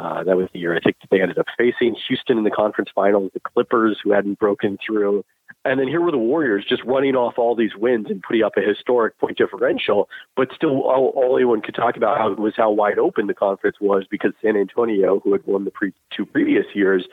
Uh, 0.00 0.24
that 0.24 0.34
was 0.34 0.48
the 0.54 0.58
year 0.58 0.74
I 0.74 0.80
think 0.80 0.96
they 1.10 1.20
ended 1.20 1.38
up 1.38 1.44
facing 1.58 1.94
Houston 2.08 2.38
in 2.38 2.44
the 2.44 2.50
conference 2.50 2.88
finals, 2.94 3.32
the 3.34 3.40
Clippers 3.40 3.98
who 4.02 4.12
hadn't 4.12 4.38
broken 4.38 4.78
through. 4.84 5.26
And 5.66 5.78
then 5.78 5.88
here 5.88 6.00
were 6.00 6.10
the 6.10 6.16
Warriors 6.16 6.64
just 6.66 6.82
running 6.84 7.16
off 7.16 7.34
all 7.36 7.54
these 7.54 7.76
wins 7.76 8.06
and 8.08 8.22
putting 8.22 8.42
up 8.42 8.56
a 8.56 8.62
historic 8.62 9.18
point 9.18 9.36
differential. 9.36 10.08
But 10.36 10.52
still, 10.54 10.84
all, 10.84 11.12
all 11.14 11.36
anyone 11.36 11.60
could 11.60 11.74
talk 11.74 11.98
about 11.98 12.16
how, 12.16 12.32
was 12.32 12.54
how 12.56 12.70
wide 12.70 12.98
open 12.98 13.26
the 13.26 13.34
conference 13.34 13.76
was 13.78 14.06
because 14.10 14.32
San 14.40 14.56
Antonio, 14.56 15.20
who 15.20 15.32
had 15.32 15.44
won 15.44 15.66
the 15.66 15.70
pre- 15.70 15.92
two 16.16 16.24
previous 16.24 16.64
years, 16.72 17.06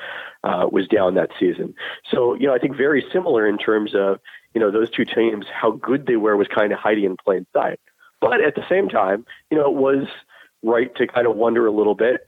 uh, 0.46 0.70
was 0.72 0.88
down 0.88 1.16
that 1.16 1.32
season. 1.38 1.74
So, 2.10 2.36
you 2.36 2.48
know, 2.48 2.54
I 2.54 2.58
think 2.58 2.78
very 2.78 3.04
similar 3.12 3.46
in 3.46 3.58
terms 3.58 3.96
of, 3.96 4.22
you 4.54 4.62
know, 4.62 4.72
those 4.72 4.90
two 4.90 5.04
teams, 5.04 5.46
how 5.54 5.72
good 5.72 6.06
they 6.06 6.16
were 6.16 6.38
was 6.38 6.48
kind 6.48 6.72
of 6.72 6.80
hiding 6.80 7.04
in 7.04 7.18
plain 7.18 7.46
sight. 7.52 7.82
But 8.22 8.40
at 8.40 8.56
the 8.56 8.64
same 8.70 8.88
time, 8.88 9.26
you 9.52 9.58
know, 9.58 9.66
it 9.70 9.76
was 9.76 10.08
right 10.64 10.96
to 10.96 11.06
kind 11.06 11.28
of 11.28 11.36
wonder 11.36 11.68
a 11.68 11.72
little 11.72 11.96
bit 11.96 12.22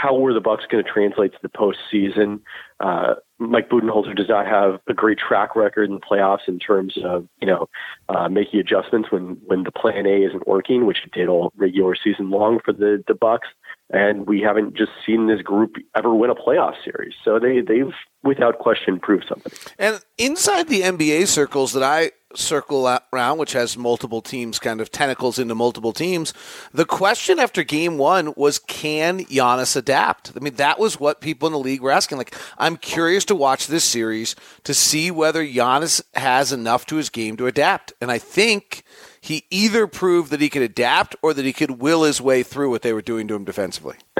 how 0.00 0.14
were 0.14 0.32
the 0.32 0.40
Bucks 0.40 0.64
going 0.70 0.84
to 0.84 0.88
translate 0.88 1.32
to 1.32 1.38
the 1.42 1.48
postseason? 1.48 2.40
Uh, 2.78 3.14
Mike 3.38 3.68
Budenholzer 3.68 4.14
does 4.14 4.28
not 4.28 4.46
have 4.46 4.80
a 4.88 4.94
great 4.94 5.18
track 5.18 5.56
record 5.56 5.88
in 5.88 5.94
the 5.94 6.00
playoffs 6.00 6.46
in 6.46 6.58
terms 6.58 6.96
of 7.04 7.26
you 7.40 7.46
know 7.46 7.68
uh, 8.08 8.28
making 8.28 8.60
adjustments 8.60 9.10
when 9.10 9.38
when 9.46 9.64
the 9.64 9.72
plan 9.72 10.06
A 10.06 10.24
isn't 10.24 10.46
working, 10.46 10.86
which 10.86 10.98
it 11.04 11.12
did 11.12 11.28
all 11.28 11.52
regular 11.56 11.96
season 11.96 12.30
long 12.30 12.60
for 12.64 12.72
the 12.72 13.02
the 13.08 13.14
Bucks. 13.14 13.48
And 13.90 14.26
we 14.26 14.40
haven't 14.40 14.76
just 14.76 14.92
seen 15.06 15.28
this 15.28 15.40
group 15.40 15.76
ever 15.96 16.14
win 16.14 16.28
a 16.28 16.34
playoff 16.34 16.74
series, 16.84 17.14
so 17.24 17.38
they 17.38 17.60
they've 17.60 17.92
without 18.22 18.58
question 18.58 19.00
proved 19.00 19.24
something. 19.28 19.52
And 19.78 20.04
inside 20.18 20.68
the 20.68 20.82
NBA 20.82 21.26
circles 21.26 21.72
that 21.72 21.82
I 21.82 22.10
circle 22.34 22.86
around, 23.12 23.38
which 23.38 23.52
has 23.52 23.76
multiple 23.76 24.20
teams, 24.20 24.58
kind 24.58 24.80
of 24.80 24.90
tentacles 24.90 25.38
into 25.38 25.54
multiple 25.54 25.92
teams. 25.92 26.34
The 26.72 26.84
question 26.84 27.38
after 27.38 27.62
game 27.62 27.96
one 27.96 28.34
was, 28.36 28.58
can 28.58 29.20
Giannis 29.24 29.76
adapt? 29.76 30.32
I 30.36 30.40
mean, 30.40 30.54
that 30.56 30.78
was 30.78 31.00
what 31.00 31.20
people 31.20 31.46
in 31.46 31.52
the 31.52 31.58
league 31.58 31.80
were 31.80 31.90
asking. 31.90 32.18
Like, 32.18 32.34
I'm 32.58 32.76
curious 32.76 33.24
to 33.26 33.34
watch 33.34 33.66
this 33.66 33.84
series 33.84 34.36
to 34.64 34.74
see 34.74 35.10
whether 35.10 35.44
Giannis 35.44 36.02
has 36.14 36.52
enough 36.52 36.86
to 36.86 36.96
his 36.96 37.08
game 37.08 37.36
to 37.38 37.46
adapt. 37.46 37.92
And 38.00 38.10
I 38.10 38.18
think 38.18 38.84
he 39.20 39.44
either 39.50 39.86
proved 39.86 40.30
that 40.30 40.40
he 40.40 40.48
could 40.48 40.62
adapt 40.62 41.16
or 41.22 41.34
that 41.34 41.44
he 41.44 41.52
could 41.52 41.82
will 41.82 42.02
his 42.02 42.20
way 42.20 42.42
through 42.42 42.70
what 42.70 42.82
they 42.82 42.92
were 42.92 43.02
doing 43.02 43.28
to 43.28 43.34
him 43.34 43.44
defensively. 43.44 43.96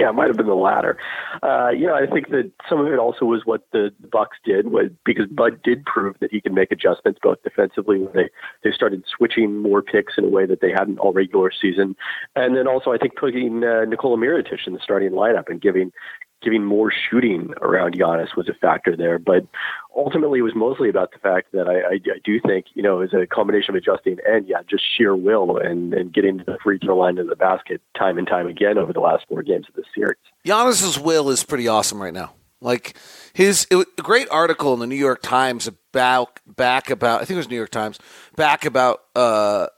yeah, 0.00 0.08
it 0.08 0.14
might 0.14 0.28
have 0.28 0.36
been 0.36 0.46
the 0.46 0.54
latter. 0.54 0.98
Uh, 1.42 1.70
you 1.70 1.86
know, 1.86 1.94
I 1.94 2.06
think 2.06 2.28
that 2.30 2.50
some 2.68 2.80
of 2.80 2.92
it 2.92 2.98
also 2.98 3.24
was 3.24 3.42
what 3.44 3.66
the, 3.72 3.90
Bucks 4.10 4.38
did, 4.44 4.68
was 4.70 4.90
because 5.04 5.26
Bud 5.26 5.62
did 5.62 5.84
prove 5.84 6.16
that 6.20 6.30
he 6.30 6.40
can 6.40 6.54
make 6.54 6.72
adjustments 6.72 7.20
both 7.22 7.42
defensively 7.42 7.98
when 7.98 8.12
they 8.12 8.28
they 8.64 8.74
started 8.74 9.04
switching 9.16 9.58
more 9.58 9.82
picks 9.82 10.14
in 10.18 10.24
a 10.24 10.28
way 10.28 10.46
that 10.46 10.60
they 10.60 10.70
hadn't 10.70 10.98
all 10.98 11.12
regular 11.12 11.50
season, 11.52 11.94
and 12.34 12.56
then 12.56 12.66
also 12.66 12.92
I 12.92 12.98
think 12.98 13.16
putting 13.16 13.62
uh, 13.62 13.84
Nikola 13.84 14.16
Mirotic 14.16 14.66
in 14.66 14.72
the 14.72 14.80
starting 14.82 15.12
lineup 15.12 15.48
and 15.48 15.60
giving 15.60 15.92
giving 16.42 16.64
more 16.64 16.90
shooting 16.90 17.52
around 17.60 17.94
Giannis 17.94 18.36
was 18.36 18.48
a 18.48 18.54
factor 18.54 18.96
there. 18.96 19.18
But 19.18 19.46
ultimately, 19.94 20.40
it 20.40 20.42
was 20.42 20.54
mostly 20.54 20.88
about 20.88 21.12
the 21.12 21.18
fact 21.18 21.52
that 21.52 21.68
I, 21.68 21.80
I, 21.80 21.92
I 21.94 22.18
do 22.24 22.40
think, 22.40 22.66
you 22.74 22.82
know, 22.82 23.00
it's 23.00 23.12
a 23.12 23.26
combination 23.26 23.74
of 23.74 23.82
adjusting 23.82 24.18
and, 24.26 24.48
yeah, 24.48 24.62
just 24.68 24.84
sheer 24.96 25.14
will 25.16 25.58
and, 25.58 25.92
and 25.94 26.12
getting 26.12 26.38
to 26.38 26.44
the 26.44 26.58
free 26.62 26.78
throw 26.78 26.96
line 26.96 27.18
of 27.18 27.28
the 27.28 27.36
basket 27.36 27.80
time 27.96 28.18
and 28.18 28.26
time 28.26 28.46
again 28.46 28.78
over 28.78 28.92
the 28.92 29.00
last 29.00 29.24
four 29.28 29.42
games 29.42 29.66
of 29.68 29.74
this 29.74 29.86
series. 29.94 30.18
Giannis's 30.46 30.98
will 30.98 31.30
is 31.30 31.44
pretty 31.44 31.68
awesome 31.68 32.00
right 32.00 32.14
now. 32.14 32.34
Like 32.62 32.94
his 33.32 33.66
it, 33.70 33.86
a 33.98 34.02
great 34.02 34.28
article 34.30 34.74
in 34.74 34.80
the 34.80 34.86
New 34.86 34.96
York 34.96 35.22
Times 35.22 35.66
about 35.66 36.40
back 36.46 36.90
about 36.90 37.22
I 37.22 37.24
think 37.24 37.36
it 37.36 37.38
was 37.38 37.48
New 37.48 37.56
York 37.56 37.70
Times 37.70 37.98
back 38.36 38.66
about 38.66 39.00
uh, 39.16 39.68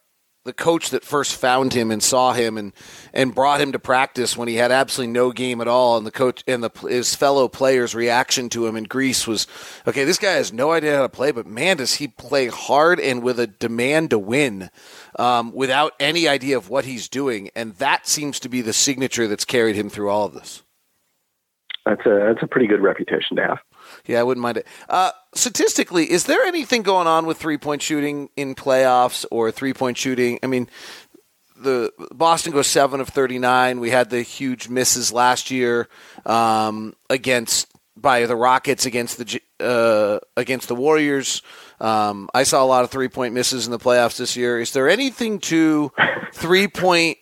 the 0.44 0.52
coach 0.52 0.90
that 0.90 1.04
first 1.04 1.36
found 1.36 1.72
him 1.72 1.90
and 1.90 2.02
saw 2.02 2.32
him 2.32 2.58
and 2.58 2.72
and 3.12 3.34
brought 3.34 3.60
him 3.60 3.72
to 3.72 3.78
practice 3.78 4.36
when 4.36 4.48
he 4.48 4.56
had 4.56 4.72
absolutely 4.72 5.12
no 5.12 5.30
game 5.30 5.60
at 5.60 5.68
all. 5.68 5.96
And 5.96 6.06
the 6.06 6.10
coach 6.10 6.42
and 6.46 6.62
the 6.62 6.70
his 6.88 7.14
fellow 7.14 7.48
players 7.48 7.94
reaction 7.94 8.48
to 8.50 8.66
him 8.66 8.76
in 8.76 8.84
Greece 8.84 9.26
was 9.26 9.46
okay 9.86 10.04
this 10.04 10.18
guy 10.18 10.32
has 10.32 10.52
no 10.52 10.72
idea 10.72 10.96
how 10.96 11.02
to 11.02 11.08
play 11.08 11.30
but 11.30 11.46
man 11.46 11.76
does 11.76 11.94
he 11.94 12.08
play 12.08 12.48
hard 12.48 12.98
and 12.98 13.22
with 13.22 13.38
a 13.38 13.46
demand 13.46 14.10
to 14.10 14.18
win 14.18 14.70
um, 15.18 15.52
without 15.52 15.92
any 16.00 16.26
idea 16.26 16.56
of 16.56 16.68
what 16.68 16.84
he's 16.84 17.08
doing. 17.08 17.50
And 17.54 17.74
that 17.76 18.06
seems 18.06 18.40
to 18.40 18.48
be 18.48 18.60
the 18.62 18.72
signature 18.72 19.28
that's 19.28 19.44
carried 19.44 19.76
him 19.76 19.88
through 19.88 20.10
all 20.10 20.26
of 20.26 20.34
this. 20.34 20.62
That's 21.84 22.04
a 22.06 22.32
that's 22.32 22.42
a 22.42 22.46
pretty 22.46 22.66
good 22.66 22.80
reputation 22.80 23.36
to 23.36 23.42
have 23.42 23.58
Yeah, 24.06 24.20
I 24.20 24.22
wouldn't 24.22 24.42
mind 24.42 24.56
it. 24.58 24.66
Uh, 24.88 25.10
statistically, 25.34 26.10
is 26.10 26.24
there 26.24 26.42
anything 26.42 26.82
going 26.82 27.06
on 27.06 27.26
with 27.26 27.38
three 27.38 27.58
point 27.58 27.82
shooting 27.82 28.30
in 28.36 28.54
playoffs 28.54 29.24
or 29.30 29.50
three 29.50 29.72
point 29.72 29.96
shooting? 29.96 30.38
I 30.42 30.46
mean, 30.46 30.68
the 31.56 31.92
Boston 32.12 32.52
goes 32.52 32.66
seven 32.66 33.00
of 33.00 33.08
thirty 33.08 33.38
nine. 33.38 33.80
We 33.80 33.90
had 33.90 34.10
the 34.10 34.22
huge 34.22 34.68
misses 34.68 35.12
last 35.12 35.50
year 35.50 35.88
um, 36.26 36.94
against 37.08 37.68
by 37.96 38.26
the 38.26 38.36
Rockets 38.36 38.86
against 38.86 39.18
the 39.18 39.40
uh, 39.60 40.18
against 40.36 40.68
the 40.68 40.74
Warriors. 40.74 41.42
Um, 41.80 42.28
I 42.34 42.42
saw 42.42 42.62
a 42.62 42.66
lot 42.66 42.84
of 42.84 42.90
three 42.90 43.08
point 43.08 43.34
misses 43.34 43.66
in 43.66 43.72
the 43.72 43.78
playoffs 43.78 44.16
this 44.16 44.36
year. 44.36 44.60
Is 44.60 44.72
there 44.72 44.88
anything 44.88 45.38
to 45.40 45.92
three 46.32 46.68
point 46.68 47.18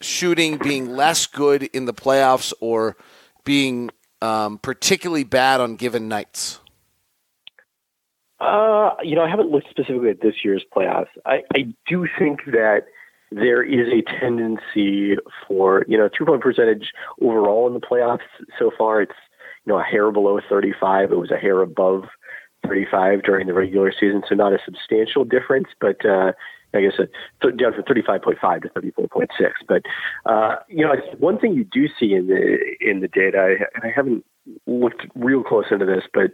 shooting 0.00 0.58
being 0.58 0.90
less 0.90 1.26
good 1.26 1.62
in 1.62 1.86
the 1.86 1.94
playoffs 1.94 2.52
or 2.60 2.96
being 3.44 3.90
um, 4.22 4.58
particularly 4.58 5.24
bad 5.24 5.60
on 5.60 5.76
given 5.76 6.08
nights? 6.08 6.60
Uh, 8.40 8.90
you 9.02 9.16
know, 9.16 9.22
I 9.22 9.28
haven't 9.28 9.50
looked 9.50 9.68
specifically 9.70 10.10
at 10.10 10.20
this 10.20 10.44
year's 10.44 10.64
playoffs. 10.74 11.08
I, 11.26 11.42
I 11.54 11.74
do 11.88 12.06
think 12.18 12.44
that 12.46 12.82
there 13.30 13.62
is 13.62 13.88
a 13.92 14.02
tendency 14.20 15.16
for, 15.46 15.84
you 15.88 15.98
know, 15.98 16.08
two 16.08 16.24
point 16.24 16.42
percentage 16.42 16.92
overall 17.20 17.66
in 17.66 17.74
the 17.74 17.80
playoffs 17.80 18.20
so 18.58 18.70
far. 18.78 19.02
It's, 19.02 19.12
you 19.64 19.72
know, 19.72 19.80
a 19.80 19.82
hair 19.82 20.10
below 20.12 20.40
35. 20.48 21.12
It 21.12 21.18
was 21.18 21.30
a 21.30 21.36
hair 21.36 21.60
above 21.60 22.04
35 22.66 23.22
during 23.22 23.46
the 23.46 23.54
regular 23.54 23.92
season, 23.92 24.22
so 24.28 24.34
not 24.34 24.52
a 24.52 24.58
substantial 24.64 25.24
difference, 25.24 25.68
but 25.80 26.04
uh, 26.06 26.32
I 26.74 26.82
guess 26.82 26.92
uh, 26.98 27.50
down 27.50 27.72
from 27.74 27.84
35.5 27.84 28.62
to 28.62 28.68
34.6. 28.68 29.26
But 29.66 29.82
uh, 30.30 30.56
you 30.68 30.84
know, 30.84 30.94
one 31.18 31.38
thing 31.38 31.54
you 31.54 31.64
do 31.64 31.88
see 31.98 32.14
in 32.14 32.26
the 32.26 32.58
in 32.80 33.00
the 33.00 33.08
data, 33.08 33.56
and 33.74 33.84
I 33.84 33.92
haven't 33.94 34.24
looked 34.66 35.06
real 35.14 35.42
close 35.42 35.66
into 35.70 35.86
this, 35.86 36.04
but 36.12 36.30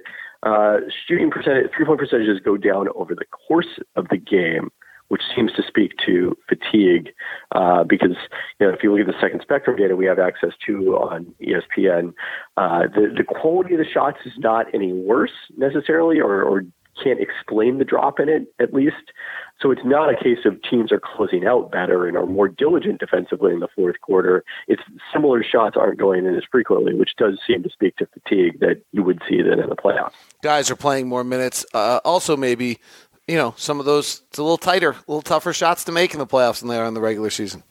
uh, 0.48 0.78
shooting 1.06 1.30
percentage, 1.30 1.70
three 1.76 1.86
point 1.86 1.98
percentages 1.98 2.40
go 2.44 2.56
down 2.56 2.88
over 2.94 3.14
the 3.14 3.24
course 3.26 3.78
of 3.96 4.08
the 4.08 4.18
game 4.18 4.70
which 5.08 5.22
seems 5.36 5.52
to 5.52 5.62
speak 5.66 5.92
to 6.04 6.36
fatigue. 6.48 7.10
Uh, 7.54 7.84
because 7.84 8.16
you 8.58 8.66
know, 8.66 8.72
if 8.72 8.82
you 8.82 8.90
look 8.90 9.06
at 9.06 9.12
the 9.12 9.20
second 9.20 9.40
spectrum 9.42 9.76
data 9.76 9.96
we 9.96 10.06
have 10.06 10.18
access 10.18 10.50
to 10.66 10.96
on 10.96 11.32
ESPN, 11.40 12.12
uh, 12.56 12.82
the 12.94 13.12
the 13.16 13.24
quality 13.24 13.74
of 13.74 13.78
the 13.78 13.86
shots 13.90 14.18
is 14.24 14.32
not 14.38 14.66
any 14.74 14.92
worse 14.92 15.32
necessarily, 15.56 16.20
or, 16.20 16.42
or 16.42 16.62
can't 17.02 17.20
explain 17.20 17.78
the 17.78 17.84
drop 17.84 18.20
in 18.20 18.28
it 18.28 18.46
at 18.60 18.72
least. 18.72 19.12
So 19.60 19.70
it's 19.70 19.84
not 19.84 20.10
a 20.10 20.16
case 20.16 20.44
of 20.44 20.60
teams 20.68 20.90
are 20.90 21.00
closing 21.00 21.46
out 21.46 21.70
better 21.70 22.06
and 22.06 22.16
are 22.16 22.26
more 22.26 22.48
diligent 22.48 22.98
defensively 23.00 23.52
in 23.52 23.60
the 23.60 23.68
fourth 23.74 24.00
quarter. 24.00 24.44
It's 24.66 24.82
similar 25.12 25.44
shots 25.44 25.76
aren't 25.76 25.98
going 25.98 26.26
in 26.26 26.34
as 26.34 26.42
frequently, 26.50 26.94
which 26.94 27.10
does 27.16 27.38
seem 27.46 27.62
to 27.62 27.70
speak 27.70 27.96
to 27.96 28.06
fatigue 28.06 28.60
that 28.60 28.82
you 28.92 29.02
would 29.02 29.22
see 29.28 29.42
then 29.42 29.60
in 29.60 29.68
the 29.68 29.76
playoffs. 29.76 30.12
Guys 30.42 30.70
are 30.70 30.76
playing 30.76 31.08
more 31.08 31.24
minutes. 31.24 31.64
Uh, 31.72 32.00
also, 32.04 32.36
maybe 32.36 32.80
you 33.26 33.36
know, 33.36 33.54
some 33.56 33.80
of 33.80 33.86
those 33.86 34.22
it's 34.28 34.38
a 34.38 34.42
little 34.42 34.58
tighter, 34.58 34.90
a 34.90 35.04
little 35.06 35.22
tougher 35.22 35.52
shots 35.52 35.84
to 35.84 35.92
make 35.92 36.12
in 36.12 36.18
the 36.18 36.26
playoffs 36.26 36.60
than 36.60 36.68
they 36.68 36.76
are 36.76 36.86
in 36.86 36.94
the 36.94 37.00
regular 37.00 37.30
season. 37.30 37.62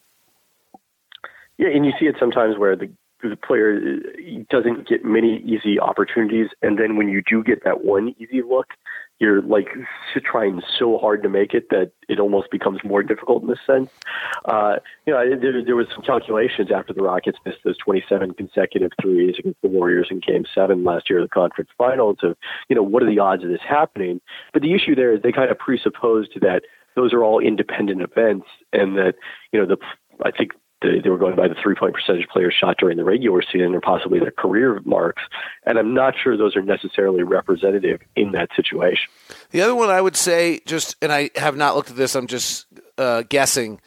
Yeah, 1.58 1.68
and 1.68 1.86
you 1.86 1.94
see 2.00 2.06
it 2.06 2.16
sometimes 2.20 2.58
where 2.58 2.76
the 2.76 2.92
the 3.22 3.38
player 3.38 3.80
uh, 3.80 4.44
doesn't 4.50 4.88
get 4.88 5.06
many 5.06 5.42
easy 5.46 5.80
opportunities, 5.80 6.48
and 6.62 6.78
then 6.78 6.98
when 6.98 7.08
you 7.08 7.22
do 7.30 7.44
get 7.44 7.64
that 7.64 7.86
one 7.86 8.14
easy 8.20 8.42
look, 8.42 8.68
you're 9.20 9.42
like 9.42 9.68
trying 10.24 10.62
so 10.78 10.98
hard 10.98 11.24
to 11.24 11.30
make 11.30 11.54
it 11.54 11.70
that 11.70 11.92
it 12.10 12.20
almost 12.20 12.52
becomes 12.52 12.80
more 12.84 13.04
difficult 13.04 13.42
in 13.44 13.48
this 13.48 13.60
sense. 13.66 13.90
Uh, 14.46 14.78
you 15.06 15.14
know, 15.14 15.38
there, 15.40 15.64
there 15.64 15.76
was 15.76 15.88
some 15.94 16.04
calculations 16.04 16.72
after 16.72 16.94
the 16.94 17.02
Rockets 17.02 17.38
missed 17.46 17.60
those 17.64 17.78
27 17.78 18.34
consecutive 18.34 18.92
threes 19.02 19.36
against 19.40 19.62
the 19.62 19.70
Warriors 19.70 20.08
in 20.10 20.20
Game 20.20 20.46
Seven 20.54 20.84
last 20.84 21.10
year 21.10 21.20
of 21.20 21.26
the 21.26 21.34
conference 21.34 21.70
finals. 21.78 22.18
Of 22.24 22.36
you 22.70 22.76
know, 22.76 22.84
what 22.84 23.04
are 23.04 23.10
the 23.10 23.20
odds 23.20 23.44
of 23.44 23.50
this 23.50 23.62
happening? 23.68 24.20
But 24.52 24.62
the 24.62 24.74
issue 24.74 24.96
there 24.96 25.14
is 25.14 25.22
they 25.22 25.32
kind 25.32 25.52
of 25.52 25.58
presupposed 25.58 26.40
that 26.42 26.64
those 26.96 27.14
are 27.14 27.24
all 27.24 27.40
independent 27.40 28.02
events, 28.02 28.48
and 28.72 28.98
that 28.98 29.16
you 29.52 29.60
know 29.60 29.66
the 29.66 29.78
I 30.24 30.32
think 30.32 30.52
they, 30.84 31.00
they 31.00 31.10
were 31.10 31.18
going 31.18 31.36
by 31.36 31.48
the 31.48 31.56
three 31.56 31.76
point 31.76 31.94
percentage 31.94 32.28
players 32.28 32.54
shot 32.54 32.78
during 32.78 32.98
the 32.98 33.04
regular 33.04 33.42
season 33.42 33.74
or 33.74 33.82
possibly 33.82 34.20
their 34.20 34.32
career 34.32 34.80
marks. 34.86 35.24
And 35.66 35.80
I'm 35.80 35.94
not 35.94 36.14
sure 36.22 36.38
those 36.38 36.56
are 36.56 36.62
necessarily 36.62 37.24
representative 37.24 38.02
in 38.16 38.34
that 38.34 38.50
situation. 38.56 39.10
The 39.52 39.62
other 39.62 39.76
one 39.76 39.90
I 39.90 40.02
would 40.02 40.16
say, 40.16 40.62
just, 40.66 40.96
and 41.02 41.12
I 41.12 41.32
have 41.36 41.56
not 41.56 41.76
looked 41.76 41.90
at 41.90 41.96
this, 41.96 42.16
I'm 42.16 42.28
just 42.28 42.68
uh, 42.98 43.24
guessing, 43.28 43.80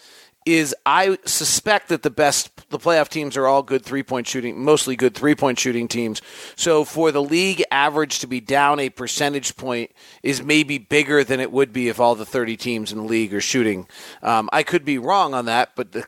is 0.46 0.74
I 0.87 1.18
suspect 1.24 1.88
that 1.88 2.02
the 2.02 2.11
best 2.11 2.70
the 2.70 2.78
playoff 2.78 3.09
teams 3.09 3.37
are 3.37 3.46
all 3.46 3.62
good 3.62 3.85
three 3.85 4.04
point 4.04 4.26
shooting, 4.26 4.64
mostly 4.64 4.96
good 4.96 5.14
three 5.14 5.35
point 5.35 5.59
shooting 5.59 5.88
teams. 5.88 6.22
So 6.54 6.85
for 6.85 7.11
the 7.11 7.22
league 7.22 7.62
average 7.70 8.20
to 8.20 8.26
be 8.26 8.40
down 8.40 8.78
a 8.78 8.88
percentage 8.88 9.56
point 9.56 9.90
is 10.22 10.42
maybe 10.42 10.78
bigger 10.78 11.24
than 11.24 11.40
it 11.40 11.50
would 11.50 11.72
be 11.72 11.88
if 11.88 12.00
all 12.00 12.14
the 12.14 12.24
thirty 12.24 12.56
teams 12.56 12.92
in 12.92 12.98
the 12.98 13.04
league 13.04 13.35
are 13.35 13.40
shooting. 13.40 13.88
Um, 14.22 14.48
I 14.52 14.62
could 14.62 14.85
be 14.85 14.98
wrong 14.98 15.35
on 15.35 15.46
that, 15.46 15.70
but 15.74 15.92
the 15.92 16.06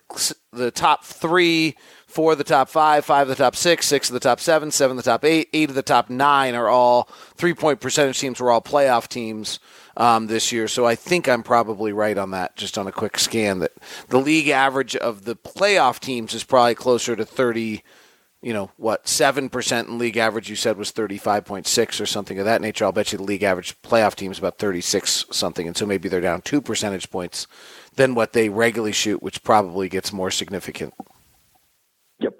the 0.52 0.70
top 0.70 1.04
three 1.04 1.76
four 2.06 2.32
of 2.32 2.38
the 2.38 2.44
top 2.44 2.70
five, 2.70 3.04
five 3.04 3.28
of 3.28 3.36
the 3.36 3.42
top 3.42 3.54
six, 3.54 3.86
six 3.86 4.08
of 4.08 4.14
the 4.14 4.20
top 4.20 4.40
seven, 4.40 4.70
seven 4.70 4.96
of 4.96 5.04
the 5.04 5.10
top 5.10 5.24
eight, 5.24 5.48
eight 5.52 5.68
of 5.68 5.74
the 5.74 5.82
top 5.82 6.08
nine 6.08 6.54
are 6.54 6.68
all 6.68 7.08
three 7.34 7.54
point 7.54 7.80
percentage 7.80 8.18
teams. 8.18 8.40
Were 8.40 8.50
all 8.50 8.62
playoff 8.62 9.08
teams 9.08 9.58
um, 9.98 10.28
this 10.28 10.50
year. 10.50 10.66
So 10.66 10.86
I 10.86 10.94
think 10.94 11.28
I'm 11.28 11.42
probably 11.42 11.92
right 11.92 12.16
on 12.16 12.30
that. 12.30 12.56
Just 12.56 12.78
on 12.78 12.86
a 12.86 12.92
quick 12.92 13.18
scan, 13.18 13.58
that 13.58 13.72
the 14.08 14.18
league 14.18 14.48
average 14.48 14.96
of 14.96 15.24
the 15.26 15.36
playoff 15.36 15.98
teams 15.98 16.32
is 16.32 16.44
probably 16.44 16.74
closer 16.74 17.14
to 17.14 17.26
thirty. 17.26 17.82
You 18.40 18.54
know 18.54 18.70
what? 18.76 19.06
Seven 19.06 19.50
percent 19.50 19.88
in 19.88 19.98
league 19.98 20.16
average. 20.16 20.48
You 20.48 20.56
said 20.56 20.78
was 20.78 20.92
thirty 20.92 21.18
five 21.18 21.44
point 21.44 21.66
six 21.66 22.00
or 22.00 22.06
something 22.06 22.38
of 22.38 22.46
that 22.46 22.62
nature. 22.62 22.86
I'll 22.86 22.92
bet 22.92 23.12
you 23.12 23.18
the 23.18 23.24
league 23.24 23.42
average 23.42 23.80
playoff 23.82 24.14
team 24.14 24.32
is 24.32 24.38
about 24.38 24.58
thirty 24.58 24.80
six 24.80 25.26
something, 25.30 25.66
and 25.66 25.76
so 25.76 25.84
maybe 25.84 26.08
they're 26.08 26.20
down 26.20 26.40
two 26.40 26.62
percentage 26.62 27.10
points 27.10 27.46
than 27.96 28.14
what 28.14 28.32
they 28.32 28.48
regularly 28.48 28.92
shoot, 28.92 29.22
which 29.22 29.42
probably 29.42 29.88
gets 29.88 30.12
more 30.12 30.30
significant. 30.30 30.94
Yep 32.20 32.34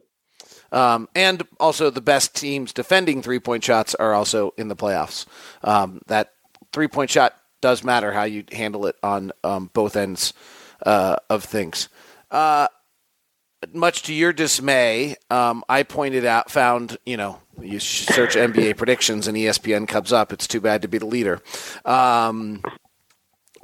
um, 0.71 1.09
and 1.15 1.43
also, 1.59 1.91
the 1.91 2.01
best 2.01 2.37
teams 2.37 2.73
defending 2.73 3.23
three 3.23 3.41
point 3.41 3.65
shots 3.65 3.95
are 3.95 4.13
also 4.13 4.53
in 4.57 4.69
the 4.69 4.77
playoffs. 4.77 5.27
Um, 5.65 6.03
that 6.07 6.35
three 6.73 6.89
point 6.89 7.11
shot 7.11 7.35
does 7.61 7.85
matter 7.85 8.13
how 8.13 8.25
you 8.25 8.45
handle 8.53 8.87
it 8.87 8.97
on 9.03 9.33
um, 9.45 9.71
both 9.73 9.97
ends 9.97 10.33
uh, 10.85 11.17
of 11.29 11.45
things. 11.45 11.89
Uh, 12.31 12.69
much 13.73 14.03
to 14.05 14.15
your 14.15 14.33
dismay, 14.33 15.17
um, 15.31 15.65
I 15.69 15.83
pointed 15.83 16.25
out, 16.25 16.51
found, 16.51 16.97
you 17.05 17.17
know, 17.17 17.41
you 17.61 17.81
search 17.81 18.37
NBA 18.37 18.77
predictions 18.77 19.27
and 19.27 19.37
ESPN 19.37 19.89
comes 19.89 20.13
up. 20.13 20.33
It's 20.33 20.47
too 20.47 20.61
bad 20.61 20.83
to 20.83 20.89
be 20.89 20.99
the 20.99 21.07
leader. 21.07 21.41
Um, 21.85 22.63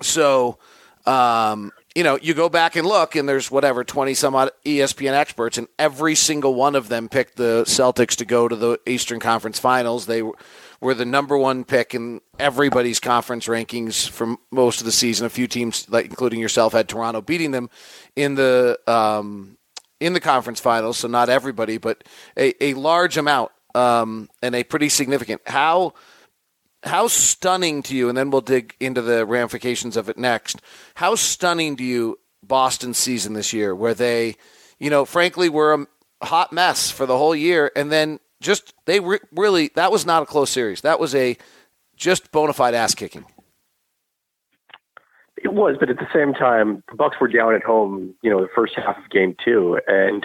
so, 0.02 0.58
um, 1.06 1.70
you 1.94 2.02
know, 2.02 2.18
you 2.20 2.34
go 2.34 2.48
back 2.48 2.74
and 2.74 2.86
look, 2.88 3.14
and 3.14 3.28
there's 3.28 3.50
whatever 3.52 3.84
twenty 3.84 4.14
some 4.14 4.34
odd 4.34 4.50
ESPN 4.64 5.12
experts, 5.12 5.58
and 5.58 5.68
every 5.78 6.16
single 6.16 6.54
one 6.54 6.74
of 6.74 6.88
them 6.88 7.08
picked 7.08 7.36
the 7.36 7.62
Celtics 7.68 8.16
to 8.16 8.24
go 8.24 8.48
to 8.48 8.56
the 8.56 8.80
Eastern 8.84 9.20
Conference 9.20 9.60
Finals. 9.60 10.06
They 10.06 10.22
were 10.84 10.94
the 10.94 11.06
number 11.06 11.38
one 11.38 11.64
pick 11.64 11.94
in 11.94 12.20
everybody's 12.38 13.00
conference 13.00 13.46
rankings 13.46 14.06
for 14.06 14.36
most 14.50 14.80
of 14.80 14.84
the 14.84 14.92
season. 14.92 15.24
A 15.24 15.30
few 15.30 15.46
teams, 15.46 15.88
like 15.88 16.04
including 16.04 16.40
yourself, 16.40 16.74
had 16.74 16.90
Toronto 16.90 17.22
beating 17.22 17.52
them 17.52 17.70
in 18.14 18.34
the 18.34 18.78
um, 18.86 19.56
in 19.98 20.12
the 20.12 20.20
conference 20.20 20.60
finals. 20.60 20.98
So 20.98 21.08
not 21.08 21.30
everybody, 21.30 21.78
but 21.78 22.04
a, 22.36 22.52
a 22.62 22.74
large 22.74 23.16
amount 23.16 23.50
um, 23.74 24.28
and 24.42 24.54
a 24.54 24.62
pretty 24.62 24.90
significant. 24.90 25.40
How 25.46 25.94
how 26.82 27.08
stunning 27.08 27.82
to 27.84 27.96
you, 27.96 28.10
and 28.10 28.18
then 28.18 28.30
we'll 28.30 28.42
dig 28.42 28.76
into 28.78 29.00
the 29.00 29.24
ramifications 29.24 29.96
of 29.96 30.10
it 30.10 30.18
next. 30.18 30.60
How 30.96 31.14
stunning 31.14 31.76
to 31.76 31.82
you 31.82 32.18
Boston's 32.42 32.98
season 32.98 33.32
this 33.32 33.54
year, 33.54 33.74
where 33.74 33.94
they, 33.94 34.36
you 34.78 34.90
know, 34.90 35.06
frankly, 35.06 35.48
were 35.48 35.86
a 36.20 36.26
hot 36.26 36.52
mess 36.52 36.90
for 36.90 37.06
the 37.06 37.16
whole 37.16 37.34
year, 37.34 37.72
and 37.74 37.90
then 37.90 38.20
just 38.44 38.74
they 38.84 39.00
re- 39.00 39.18
really 39.32 39.70
that 39.74 39.90
was 39.90 40.06
not 40.06 40.22
a 40.22 40.26
close 40.26 40.50
series. 40.50 40.82
That 40.82 41.00
was 41.00 41.14
a 41.14 41.36
just 41.96 42.30
bona 42.30 42.52
fide 42.52 42.74
ass 42.74 42.94
kicking. 42.94 43.24
It 45.36 45.52
was, 45.52 45.76
but 45.78 45.90
at 45.90 45.96
the 45.96 46.06
same 46.14 46.32
time, 46.32 46.82
the 46.88 46.96
Bucks 46.96 47.16
were 47.20 47.28
down 47.28 47.54
at 47.54 47.62
home. 47.62 48.14
You 48.22 48.30
know, 48.30 48.40
the 48.40 48.48
first 48.54 48.74
half 48.76 48.96
of 48.96 49.10
Game 49.10 49.34
Two, 49.44 49.80
and 49.88 50.24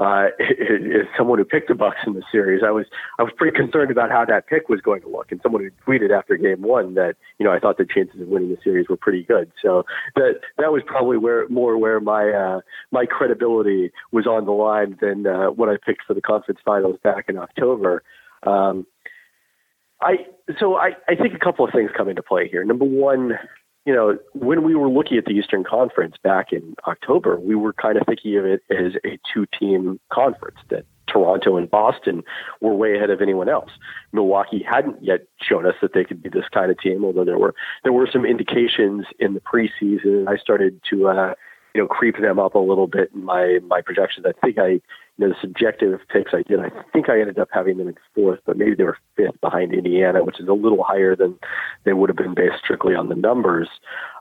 uh, 0.00 0.28
as 0.40 1.06
someone 1.16 1.38
who 1.38 1.44
picked 1.44 1.68
the 1.68 1.74
Bucks 1.74 1.98
in 2.06 2.14
the 2.14 2.22
series, 2.32 2.62
I 2.66 2.70
was 2.70 2.86
I 3.18 3.22
was 3.22 3.32
pretty 3.36 3.56
concerned 3.56 3.90
about 3.90 4.10
how 4.10 4.24
that 4.24 4.46
pick 4.46 4.68
was 4.68 4.80
going 4.80 5.02
to 5.02 5.08
look. 5.08 5.30
And 5.30 5.40
someone 5.42 5.62
who 5.62 5.70
tweeted 5.86 6.10
after 6.10 6.36
Game 6.36 6.62
One 6.62 6.94
that 6.94 7.16
you 7.38 7.44
know 7.44 7.52
I 7.52 7.60
thought 7.60 7.76
the 7.76 7.84
chances 7.84 8.20
of 8.20 8.28
winning 8.28 8.48
the 8.48 8.58
series 8.64 8.88
were 8.88 8.96
pretty 8.96 9.22
good. 9.22 9.52
So 9.62 9.84
that 10.16 10.40
that 10.56 10.72
was 10.72 10.82
probably 10.86 11.18
where 11.18 11.46
more 11.48 11.76
where 11.76 12.00
my 12.00 12.30
uh, 12.30 12.60
my 12.90 13.04
credibility 13.04 13.92
was 14.10 14.26
on 14.26 14.46
the 14.46 14.52
line 14.52 14.96
than 15.00 15.26
uh, 15.26 15.50
what 15.50 15.68
I 15.68 15.76
picked 15.76 16.04
for 16.06 16.14
the 16.14 16.22
conference 16.22 16.60
finals 16.64 16.96
back 17.02 17.26
in 17.28 17.36
October. 17.36 18.02
Um, 18.42 18.86
I 20.00 20.26
so 20.58 20.76
I, 20.76 20.92
I 21.08 21.14
think 21.14 21.34
a 21.34 21.38
couple 21.38 21.66
of 21.66 21.72
things 21.72 21.90
come 21.94 22.08
into 22.08 22.22
play 22.22 22.48
here. 22.48 22.64
Number 22.64 22.86
one, 22.86 23.32
you 23.86 23.94
know, 23.94 24.18
when 24.34 24.62
we 24.62 24.74
were 24.74 24.88
looking 24.88 25.16
at 25.16 25.24
the 25.24 25.32
Eastern 25.32 25.64
Conference 25.64 26.16
back 26.22 26.52
in 26.52 26.74
October, 26.86 27.38
we 27.38 27.54
were 27.54 27.72
kind 27.72 27.96
of 27.96 28.06
thinking 28.06 28.36
of 28.36 28.44
it 28.44 28.62
as 28.70 28.92
a 29.04 29.18
two 29.32 29.46
team 29.58 29.98
conference 30.12 30.58
that 30.68 30.84
Toronto 31.06 31.56
and 31.56 31.70
Boston 31.70 32.22
were 32.60 32.74
way 32.74 32.94
ahead 32.96 33.10
of 33.10 33.20
anyone 33.20 33.48
else. 33.48 33.70
Milwaukee 34.12 34.64
hadn't 34.68 35.02
yet 35.02 35.22
shown 35.40 35.66
us 35.66 35.74
that 35.82 35.92
they 35.92 36.04
could 36.04 36.22
be 36.22 36.28
this 36.28 36.44
kind 36.52 36.70
of 36.70 36.78
team, 36.78 37.04
although 37.04 37.24
there 37.24 37.38
were 37.38 37.54
there 37.82 37.92
were 37.92 38.08
some 38.10 38.24
indications 38.24 39.06
in 39.18 39.34
the 39.34 39.40
preseason. 39.40 40.28
I 40.28 40.36
started 40.36 40.80
to 40.90 41.08
uh, 41.08 41.34
you 41.74 41.80
know 41.80 41.88
creep 41.88 42.20
them 42.20 42.38
up 42.38 42.54
a 42.54 42.58
little 42.58 42.86
bit 42.86 43.10
in 43.14 43.24
my 43.24 43.58
my 43.66 43.80
projections. 43.80 44.26
I 44.26 44.32
think 44.44 44.58
I 44.58 44.80
know, 45.20 45.28
the 45.28 45.40
subjective 45.40 46.00
picks 46.08 46.32
I 46.34 46.42
did, 46.42 46.60
I 46.60 46.70
think 46.92 47.08
I 47.08 47.20
ended 47.20 47.38
up 47.38 47.48
having 47.52 47.78
them 47.78 47.88
in 47.88 47.96
fourth, 48.14 48.40
but 48.46 48.56
maybe 48.56 48.74
they 48.74 48.84
were 48.84 48.98
fifth 49.16 49.40
behind 49.40 49.72
Indiana, 49.72 50.24
which 50.24 50.40
is 50.40 50.48
a 50.48 50.52
little 50.52 50.82
higher 50.82 51.14
than 51.14 51.38
they 51.84 51.92
would 51.92 52.08
have 52.08 52.16
been 52.16 52.34
based 52.34 52.56
strictly 52.62 52.94
on 52.94 53.08
the 53.08 53.14
numbers. 53.14 53.68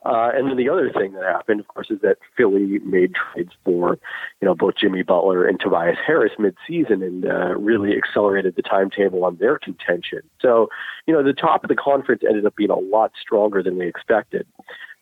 Uh, 0.05 0.31
and 0.33 0.49
then 0.49 0.57
the 0.57 0.69
other 0.69 0.91
thing 0.91 1.13
that 1.13 1.23
happened, 1.23 1.59
of 1.59 1.67
course, 1.67 1.89
is 1.89 1.99
that 2.01 2.17
Philly 2.35 2.79
made 2.79 3.13
trades 3.13 3.51
for, 3.65 3.97
you 4.41 4.47
know, 4.47 4.55
both 4.55 4.75
Jimmy 4.75 5.03
Butler 5.03 5.45
and 5.45 5.59
Tobias 5.59 5.97
Harris 6.05 6.33
midseason 6.39 7.05
and 7.05 7.25
uh, 7.25 7.55
really 7.57 7.97
accelerated 7.97 8.55
the 8.55 8.61
timetable 8.61 9.25
on 9.25 9.37
their 9.37 9.57
contention. 9.59 10.21
So, 10.41 10.69
you 11.05 11.13
know, 11.13 11.23
the 11.23 11.33
top 11.33 11.63
of 11.63 11.69
the 11.69 11.75
conference 11.75 12.23
ended 12.27 12.45
up 12.45 12.55
being 12.55 12.69
a 12.69 12.79
lot 12.79 13.11
stronger 13.19 13.61
than 13.61 13.77
we 13.77 13.87
expected. 13.87 14.45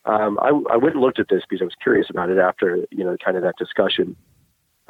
Um, 0.06 0.40
I, 0.42 0.50
I 0.72 0.78
went 0.78 0.96
and 0.96 1.02
looked 1.02 1.20
at 1.20 1.28
this 1.30 1.44
because 1.48 1.62
I 1.62 1.66
was 1.66 1.76
curious 1.82 2.10
about 2.10 2.30
it 2.30 2.38
after, 2.38 2.86
you 2.92 3.04
know, 3.04 3.18
kind 3.24 3.36
of 3.36 3.44
that 3.44 3.58
discussion. 3.58 4.16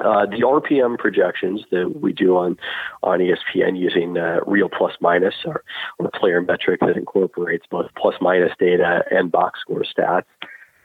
Uh, 0.00 0.26
the 0.26 0.42
RPM 0.42 0.96
projections 0.98 1.62
that 1.70 2.00
we 2.00 2.12
do 2.12 2.36
on 2.36 2.56
on 3.02 3.18
ESPN 3.18 3.78
using 3.78 4.16
uh, 4.16 4.38
Real 4.46 4.68
Plus 4.68 4.92
Minus 5.00 5.34
or, 5.44 5.64
or 5.98 6.10
player 6.10 6.40
metric 6.40 6.80
that 6.80 6.96
incorporates 6.96 7.66
both 7.68 7.86
plus 7.96 8.14
minus 8.20 8.52
data 8.58 9.04
and 9.10 9.32
box 9.32 9.60
score 9.60 9.84
stats. 9.84 10.24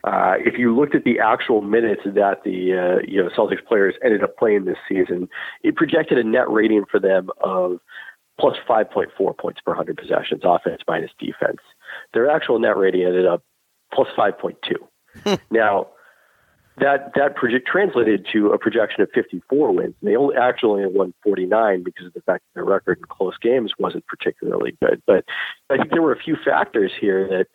Uh, 0.03 0.33
if 0.39 0.57
you 0.57 0.75
looked 0.75 0.95
at 0.95 1.05
the 1.05 1.19
actual 1.19 1.61
minutes 1.61 2.01
that 2.05 2.43
the 2.43 2.73
uh, 2.73 3.01
you 3.07 3.23
know 3.23 3.29
Celtics 3.29 3.65
players 3.65 3.95
ended 4.03 4.23
up 4.23 4.35
playing 4.37 4.65
this 4.65 4.77
season, 4.89 5.29
it 5.63 5.75
projected 5.75 6.17
a 6.17 6.23
net 6.23 6.49
rating 6.49 6.83
for 6.89 6.99
them 6.99 7.29
of 7.41 7.79
plus 8.39 8.57
5.4 8.67 9.37
points 9.37 9.61
per 9.61 9.71
100 9.71 9.95
possessions, 9.95 10.41
offense 10.43 10.81
minus 10.87 11.11
defense. 11.19 11.59
Their 12.13 12.29
actual 12.29 12.59
net 12.59 12.77
rating 12.77 13.03
ended 13.03 13.25
up 13.25 13.43
plus 13.93 14.07
5.2. 14.17 14.55
Hmm. 15.23 15.35
now, 15.51 15.87
that 16.79 17.11
that 17.15 17.35
project 17.35 17.67
translated 17.67 18.27
to 18.33 18.51
a 18.51 18.57
projection 18.57 19.01
of 19.01 19.09
54 19.13 19.71
wins. 19.71 19.95
They 20.01 20.15
only 20.15 20.35
actually 20.35 20.83
only 20.83 20.97
won 20.97 21.13
49 21.23 21.83
because 21.83 22.07
of 22.07 22.13
the 22.13 22.21
fact 22.21 22.43
that 22.43 22.59
their 22.59 22.65
record 22.65 22.99
in 22.99 23.05
close 23.05 23.37
games 23.41 23.73
wasn't 23.77 24.05
particularly 24.07 24.75
good. 24.81 25.01
But 25.05 25.25
I 25.69 25.77
think 25.77 25.91
there 25.91 26.01
were 26.01 26.13
a 26.13 26.19
few 26.19 26.35
factors 26.43 26.91
here 26.99 27.27
that, 27.27 27.47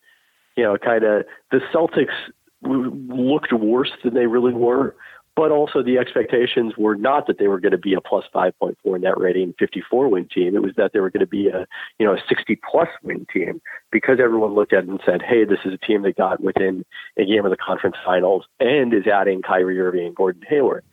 you 0.57 0.63
know, 0.63 0.77
kind 0.79 1.05
of 1.05 1.25
the 1.51 1.61
Celtics 1.73 2.15
looked 2.63 3.53
worse 3.53 3.93
than 4.03 4.15
they 4.15 4.27
really 4.27 4.53
were 4.53 4.95
but 5.39 5.53
also 5.53 5.85
the 5.85 5.99
expectations 5.99 6.73
were 6.77 6.97
not 6.97 7.29
that 7.29 7.39
they 7.39 7.47
were 7.47 7.61
going 7.61 7.71
to 7.71 7.79
be 7.79 7.95
a 7.95 8.01
plus 8.01 8.25
5.4 8.35 9.01
net 9.01 9.17
rating 9.17 9.55
54 9.57 10.09
win 10.09 10.27
team. 10.27 10.57
It 10.57 10.63
was 10.63 10.73
that 10.77 10.93
they 10.93 10.99
were 10.99 11.11
going 11.11 11.21
to 11.21 11.29
be 11.29 11.47
a 11.47 11.65
you 12.01 12.05
know 12.05 12.15
a 12.15 12.19
60 12.29 12.59
plus 12.69 12.89
win 13.05 13.25
team 13.33 13.63
because 13.93 14.19
everyone 14.21 14.57
looked 14.57 14.73
at 14.73 14.83
it 14.83 14.89
and 14.89 15.01
said 15.07 15.23
hey 15.23 15.45
this 15.45 15.61
is 15.65 15.73
a 15.73 15.87
team 15.87 16.03
that 16.03 16.17
got 16.17 16.43
within 16.43 16.85
a 17.17 17.25
game 17.25 17.45
of 17.45 17.53
the 17.53 17.57
conference 17.57 17.95
finals 18.05 18.47
and 18.59 18.93
is 18.93 19.07
adding 19.07 19.41
Kyrie 19.41 19.81
Irving 19.81 20.07
and 20.07 20.17
Gordon 20.17 20.43
Hayward. 20.49 20.85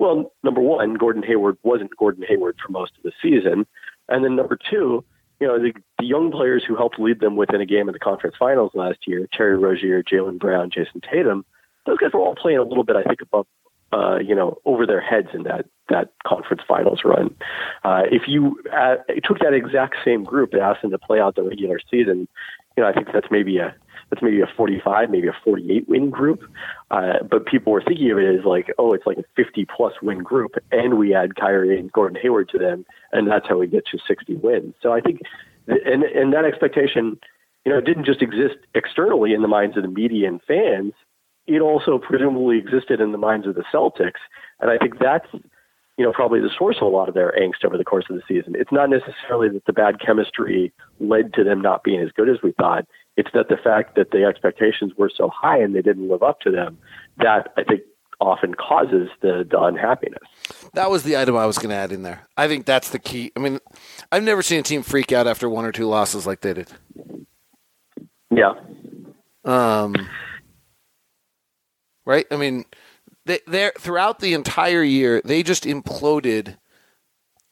Well 0.00 0.32
number 0.42 0.60
one 0.60 0.94
Gordon 0.94 1.22
Hayward 1.22 1.56
wasn't 1.62 1.96
Gordon 1.96 2.24
Hayward 2.28 2.56
for 2.60 2.72
most 2.72 2.90
of 2.96 3.04
the 3.04 3.12
season. 3.22 3.68
And 4.08 4.24
then 4.24 4.34
number 4.34 4.58
two 4.68 5.04
you 5.38 5.46
know, 5.46 5.60
the, 5.60 5.72
the 5.98 6.06
young 6.06 6.32
players 6.32 6.64
who 6.66 6.76
helped 6.76 6.98
lead 6.98 7.20
them 7.20 7.36
within 7.36 7.60
a 7.60 7.66
game 7.66 7.88
of 7.88 7.92
the 7.92 8.00
conference 8.00 8.36
finals 8.36 8.70
last 8.74 8.98
year, 9.08 9.28
Terry 9.32 9.56
Rozier, 9.56 10.02
Jaylen 10.02 10.38
Brown, 10.38 10.70
Jayson 10.70 11.00
Tatum, 11.02 11.44
those 11.84 11.98
guys 11.98 12.12
were 12.12 12.20
all 12.20 12.36
playing 12.36 12.58
a 12.58 12.62
little 12.62 12.84
bit, 12.84 12.94
I 12.94 13.02
think, 13.02 13.20
above 13.22 13.46
uh, 13.92 14.18
you 14.18 14.34
know, 14.34 14.58
over 14.64 14.86
their 14.86 15.00
heads 15.00 15.28
in 15.34 15.42
that 15.44 15.66
that 15.88 16.12
conference 16.26 16.62
finals 16.66 17.00
run. 17.04 17.34
Uh, 17.84 18.02
if 18.10 18.22
you 18.26 18.58
uh, 18.72 18.96
took 19.24 19.38
that 19.40 19.52
exact 19.52 19.96
same 20.04 20.24
group 20.24 20.52
and 20.52 20.62
asked 20.62 20.82
them 20.82 20.90
to 20.90 20.98
play 20.98 21.20
out 21.20 21.34
the 21.34 21.42
regular 21.42 21.78
season, 21.90 22.26
you 22.76 22.82
know, 22.82 22.88
I 22.88 22.92
think 22.92 23.08
that's 23.12 23.26
maybe 23.30 23.58
a 23.58 23.74
that's 24.10 24.22
maybe 24.22 24.40
a 24.40 24.46
45, 24.56 25.10
maybe 25.10 25.28
a 25.28 25.36
48 25.44 25.88
win 25.88 26.10
group. 26.10 26.42
Uh, 26.90 27.22
but 27.30 27.46
people 27.46 27.72
were 27.72 27.82
thinking 27.82 28.10
of 28.10 28.18
it 28.18 28.38
as 28.38 28.44
like, 28.44 28.72
oh, 28.78 28.92
it's 28.92 29.06
like 29.06 29.18
a 29.18 29.24
50 29.36 29.66
plus 29.74 29.94
win 30.02 30.18
group, 30.18 30.52
and 30.70 30.98
we 30.98 31.14
add 31.14 31.36
Kyrie 31.36 31.78
and 31.78 31.90
Gordon 31.92 32.18
Hayward 32.20 32.48
to 32.50 32.58
them, 32.58 32.84
and 33.12 33.26
that's 33.26 33.48
how 33.48 33.58
we 33.58 33.66
get 33.66 33.86
to 33.86 33.98
60 34.06 34.36
wins. 34.36 34.74
So 34.82 34.92
I 34.92 35.00
think, 35.00 35.20
and 35.66 36.02
and 36.02 36.32
that 36.32 36.44
expectation, 36.44 37.18
you 37.64 37.72
know, 37.72 37.80
didn't 37.80 38.04
just 38.04 38.22
exist 38.22 38.56
externally 38.74 39.34
in 39.34 39.42
the 39.42 39.48
minds 39.48 39.76
of 39.76 39.82
the 39.82 39.88
media 39.88 40.28
and 40.28 40.40
fans 40.42 40.92
it 41.46 41.60
also 41.60 41.98
presumably 41.98 42.58
existed 42.58 43.00
in 43.00 43.12
the 43.12 43.18
minds 43.18 43.46
of 43.46 43.54
the 43.54 43.64
Celtics. 43.72 44.20
And 44.60 44.70
I 44.70 44.78
think 44.78 44.98
that's, 44.98 45.26
you 45.98 46.04
know, 46.04 46.12
probably 46.12 46.40
the 46.40 46.50
source 46.56 46.76
of 46.80 46.86
a 46.86 46.90
lot 46.90 47.08
of 47.08 47.14
their 47.14 47.32
angst 47.32 47.64
over 47.64 47.76
the 47.76 47.84
course 47.84 48.04
of 48.08 48.16
the 48.16 48.22
season. 48.28 48.54
It's 48.56 48.72
not 48.72 48.90
necessarily 48.90 49.48
that 49.50 49.64
the 49.66 49.72
bad 49.72 50.00
chemistry 50.00 50.72
led 51.00 51.34
to 51.34 51.44
them 51.44 51.60
not 51.60 51.82
being 51.82 52.00
as 52.00 52.10
good 52.12 52.28
as 52.28 52.36
we 52.42 52.52
thought. 52.52 52.86
It's 53.16 53.30
that 53.34 53.48
the 53.48 53.56
fact 53.56 53.96
that 53.96 54.10
the 54.10 54.24
expectations 54.24 54.92
were 54.96 55.10
so 55.14 55.28
high 55.28 55.58
and 55.58 55.74
they 55.74 55.82
didn't 55.82 56.08
live 56.08 56.22
up 56.22 56.40
to 56.40 56.50
them 56.50 56.78
that 57.18 57.52
I 57.56 57.64
think 57.64 57.82
often 58.20 58.54
causes 58.54 59.08
the, 59.20 59.46
the 59.50 59.60
unhappiness. 59.60 60.22
That 60.74 60.90
was 60.90 61.02
the 61.02 61.16
item 61.16 61.36
I 61.36 61.44
was 61.44 61.58
going 61.58 61.70
to 61.70 61.76
add 61.76 61.90
in 61.92 62.02
there. 62.02 62.28
I 62.36 62.46
think 62.46 62.66
that's 62.66 62.90
the 62.90 63.00
key. 63.00 63.32
I 63.36 63.40
mean, 63.40 63.58
I've 64.12 64.22
never 64.22 64.42
seen 64.42 64.60
a 64.60 64.62
team 64.62 64.82
freak 64.82 65.10
out 65.10 65.26
after 65.26 65.48
one 65.48 65.64
or 65.64 65.72
two 65.72 65.86
losses 65.86 66.24
like 66.24 66.40
they 66.40 66.54
did. 66.54 66.70
Yeah. 68.30 68.52
Um, 69.44 69.94
right? 72.04 72.26
I 72.30 72.36
mean, 72.36 72.64
they 73.26 73.40
they 73.46 73.70
throughout 73.78 74.20
the 74.20 74.34
entire 74.34 74.82
year 74.82 75.20
they 75.24 75.42
just 75.42 75.64
imploded 75.64 76.56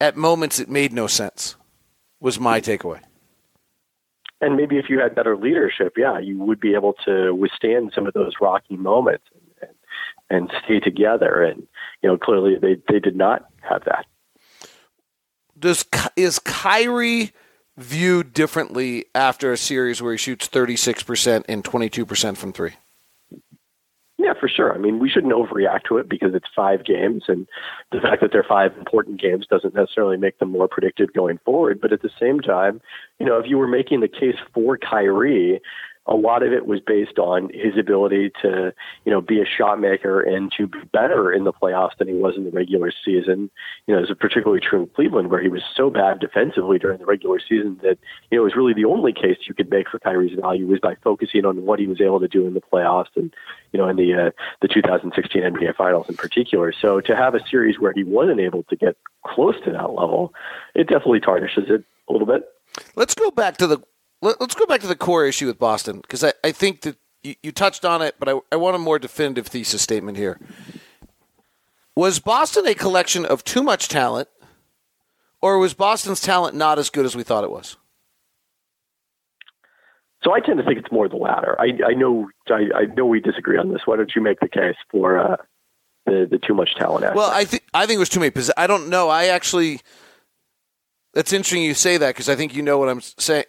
at 0.01 0.17
moments 0.17 0.59
it 0.59 0.69
made 0.69 0.93
no 0.93 1.07
sense. 1.07 1.57
Was 2.21 2.39
my 2.39 2.61
mm-hmm. 2.61 2.71
takeaway. 2.71 3.01
And 4.43 4.57
maybe 4.57 4.79
if 4.79 4.89
you 4.89 5.01
had 5.01 5.15
better 5.15 5.37
leadership, 5.37 5.95
yeah, 5.99 6.19
you 6.19 6.39
would 6.39 6.61
be 6.61 6.75
able 6.75 6.95
to 7.05 7.35
withstand 7.35 7.93
some 7.95 8.07
of 8.07 8.15
those 8.15 8.33
rocky 8.41 8.77
moments 8.77 9.25
and, 9.35 9.69
and, 10.31 10.49
and 10.51 10.53
stay 10.65 10.81
together. 10.81 11.43
And 11.43 11.67
you 12.03 12.09
know, 12.09 12.17
clearly 12.17 12.57
they 12.61 12.77
they 12.89 13.01
did 13.01 13.17
not 13.17 13.47
have 13.61 13.85
that. 13.85 14.07
Does 15.59 15.85
is 16.17 16.39
Kyrie 16.39 17.33
viewed 17.77 18.33
differently 18.33 19.07
after 19.15 19.53
a 19.53 19.57
series 19.57 20.01
where 20.01 20.13
he 20.13 20.19
shoots 20.19 20.47
thirty 20.47 20.77
six 20.77 21.03
percent 21.03 21.47
and 21.49 21.65
twenty 21.65 21.91
two 21.91 22.07
percent 22.07 22.39
from 22.39 22.53
three? 22.53 22.73
Yeah, 24.23 24.35
for 24.39 24.49
sure. 24.49 24.75
I 24.75 24.77
mean, 24.77 24.99
we 24.99 25.09
shouldn't 25.09 25.33
overreact 25.33 25.85
to 25.85 25.97
it 25.97 26.07
because 26.07 26.35
it's 26.35 26.49
five 26.55 26.85
games, 26.85 27.25
and 27.27 27.47
the 27.91 28.01
fact 28.03 28.21
that 28.21 28.33
they're 28.33 28.45
five 28.47 28.77
important 28.77 29.19
games 29.19 29.47
doesn't 29.47 29.75
necessarily 29.75 30.19
make 30.19 30.39
them 30.39 30.51
more 30.51 30.69
predicted 30.69 31.15
going 31.15 31.39
forward. 31.43 31.81
But 31.81 31.91
at 31.91 32.03
the 32.03 32.11
same 32.21 32.41
time, 32.41 32.83
you 33.19 33.25
know, 33.25 33.39
if 33.39 33.47
you 33.49 33.57
were 33.57 33.67
making 33.67 34.01
the 34.01 34.09
case 34.09 34.37
for 34.53 34.77
Kyrie, 34.77 35.63
a 36.11 36.17
lot 36.17 36.43
of 36.43 36.53
it 36.53 36.67
was 36.67 36.81
based 36.81 37.21
on 37.21 37.49
his 37.55 37.79
ability 37.79 38.33
to, 38.43 38.75
you 39.05 39.13
know, 39.13 39.21
be 39.21 39.41
a 39.41 39.45
shot 39.47 39.81
maker 39.81 40.21
and 40.21 40.53
to 40.57 40.67
be 40.67 40.81
better 40.93 41.31
in 41.31 41.45
the 41.45 41.53
playoffs 41.53 41.97
than 41.99 42.09
he 42.09 42.15
was 42.15 42.37
in 42.37 42.45
the 42.45 42.51
regular 42.51 42.93
season. 43.05 43.49
You 43.87 43.95
know, 43.95 44.03
it's 44.03 44.13
particularly 44.19 44.61
true 44.61 44.81
in 44.81 44.87
Cleveland 44.89 45.31
where 45.31 45.41
he 45.41 45.49
was 45.49 45.63
so 45.77 45.89
bad 45.89 46.19
defensively 46.19 46.81
during 46.81 46.99
the 46.99 47.07
regular 47.07 47.39
season 47.39 47.79
that, 47.83 47.97
you 48.31 48.37
know, 48.37 48.43
it 48.43 48.45
was 48.45 48.57
really 48.57 48.75
the 48.75 48.87
only 48.87 49.13
case 49.13 49.39
you 49.47 49.55
could 49.55 49.71
make 49.71 49.89
for 49.89 50.01
Kyrie's 50.01 50.37
value 50.37 50.67
was 50.67 50.81
by 50.81 50.97
focusing 50.97 51.45
on 51.45 51.65
what 51.65 51.79
he 51.79 51.87
was 51.87 52.01
able 52.01 52.19
to 52.19 52.29
do 52.29 52.45
in 52.45 52.55
the 52.55 52.61
playoffs 52.61 53.15
and, 53.15 53.33
you 53.73 53.79
know, 53.79 53.89
in 53.89 53.95
the 53.95 54.13
uh, 54.13 54.31
the 54.61 54.69
2016 54.69 55.43
NBA 55.43 55.77
Finals 55.77 56.09
in 56.09 56.17
particular. 56.17 56.73
So 56.73 57.01
to 57.03 57.15
have 57.15 57.37
a 57.37 57.49
series 57.49 57.79
where 57.79 57.93
he 57.93 58.03
wasn't 58.03 58.41
able 58.41 58.65
to 58.65 58.75
get 58.75 58.97
close 59.25 59.55
to 59.65 59.71
that 59.71 59.91
level, 59.91 60.35
it 60.75 60.89
definitely 60.89 61.21
tarnishes 61.21 61.71
it 61.71 61.85
a 62.09 62.13
little 62.13 62.27
bit. 62.27 62.49
Let's 62.97 63.15
go 63.15 63.31
back 63.31 63.57
to 63.59 63.69
the 63.69 63.79
let, 64.23 64.41
us 64.41 64.55
go 64.55 64.67
back 64.67 64.81
to 64.81 64.87
the 64.87 64.97
core 64.97 65.25
issue 65.25 65.47
with 65.47 65.59
Boston 65.59 66.01
because 66.01 66.23
I, 66.23 66.33
I 66.45 66.53
think 66.53 66.83
that 66.83 66.97
you, 67.23 67.35
you 67.43 67.53
touched 67.53 67.85
on 67.85 68.03
it, 68.03 68.17
but 68.19 68.29
I, 68.29 68.41
I 68.53 68.57
want 68.57 68.77
a 68.77 68.79
more 68.79 68.99
definitive 68.99 69.47
thesis 69.47 69.83
statement 69.83 70.17
here. 70.17 70.39
Was 71.97 72.19
Boston 72.19 72.67
a 72.67 72.75
collection 72.75 73.25
of 73.25 73.45
too 73.45 73.63
much 73.63 73.89
talent, 73.89 74.29
or 75.43 75.59
was 75.59 75.75
Boston's 75.75 76.21
talent 76.21 76.55
not 76.55 76.79
as 76.79 76.91
good 76.91 77.05
as 77.05 77.17
we 77.17 77.23
thought 77.23 77.45
it 77.45 77.51
was? 77.51 77.77
So 80.23 80.35
I 80.35 80.41
tend 80.41 80.59
to 80.59 80.65
think 80.65 80.79
it's 80.79 80.93
more 80.93 81.09
the 81.09 81.17
latter. 81.17 81.57
I, 81.59 81.79
I 81.87 81.95
know 81.95 82.29
I, 82.49 82.69
I, 82.75 82.85
know 82.95 83.07
we 83.07 83.21
disagree 83.21 83.57
on 83.57 83.73
this. 83.73 83.83
Why 83.87 83.97
don't 83.97 84.13
you 84.15 84.21
make 84.21 84.41
the 84.41 84.49
case 84.49 84.77
for 84.91 85.19
uh, 85.19 85.37
the 86.05 86.29
the 86.31 86.39
too 86.39 86.53
much 86.53 86.75
talent? 86.77 87.05
Aspect? 87.05 87.17
Well, 87.17 87.31
I 87.31 87.45
think 87.45 87.65
I 87.73 87.87
think 87.87 87.97
it 87.97 88.01
was 88.01 88.11
too 88.11 88.21
many. 88.21 88.31
Because 88.31 88.51
I 88.57 88.67
don't 88.67 88.89
know. 88.89 89.09
I 89.09 89.27
actually. 89.27 89.81
That's 91.15 91.33
interesting 91.33 91.63
you 91.63 91.75
say 91.75 91.97
that 91.97 92.09
because 92.09 92.29
I 92.29 92.37
think 92.37 92.55
you 92.55 92.63
know 92.63 92.79
what 92.79 92.89
I'm 92.89 93.01
saying. 93.01 93.45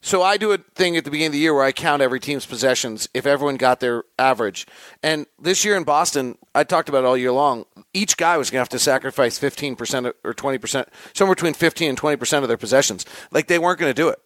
So 0.00 0.22
I 0.22 0.36
do 0.36 0.52
a 0.52 0.58
thing 0.58 0.96
at 0.96 1.04
the 1.04 1.10
beginning 1.10 1.28
of 1.28 1.32
the 1.32 1.38
year 1.38 1.54
where 1.54 1.64
I 1.64 1.72
count 1.72 2.02
every 2.02 2.20
team's 2.20 2.46
possessions 2.46 3.08
if 3.14 3.26
everyone 3.26 3.56
got 3.56 3.80
their 3.80 4.04
average. 4.18 4.66
And 5.02 5.26
this 5.40 5.64
year 5.64 5.76
in 5.76 5.84
Boston, 5.84 6.38
I 6.54 6.64
talked 6.64 6.88
about 6.88 7.04
it 7.04 7.06
all 7.06 7.16
year 7.16 7.32
long. 7.32 7.64
Each 7.92 8.16
guy 8.16 8.36
was 8.36 8.50
going 8.50 8.58
to 8.58 8.60
have 8.60 8.68
to 8.70 8.78
sacrifice 8.78 9.38
15% 9.38 10.12
or 10.22 10.34
20%, 10.34 10.86
somewhere 11.14 11.34
between 11.34 11.54
15 11.54 11.88
and 11.88 11.98
20% 11.98 12.42
of 12.42 12.48
their 12.48 12.56
possessions. 12.56 13.04
Like 13.30 13.48
they 13.48 13.58
weren't 13.58 13.78
going 13.78 13.90
to 13.90 14.00
do 14.00 14.08
it. 14.08 14.20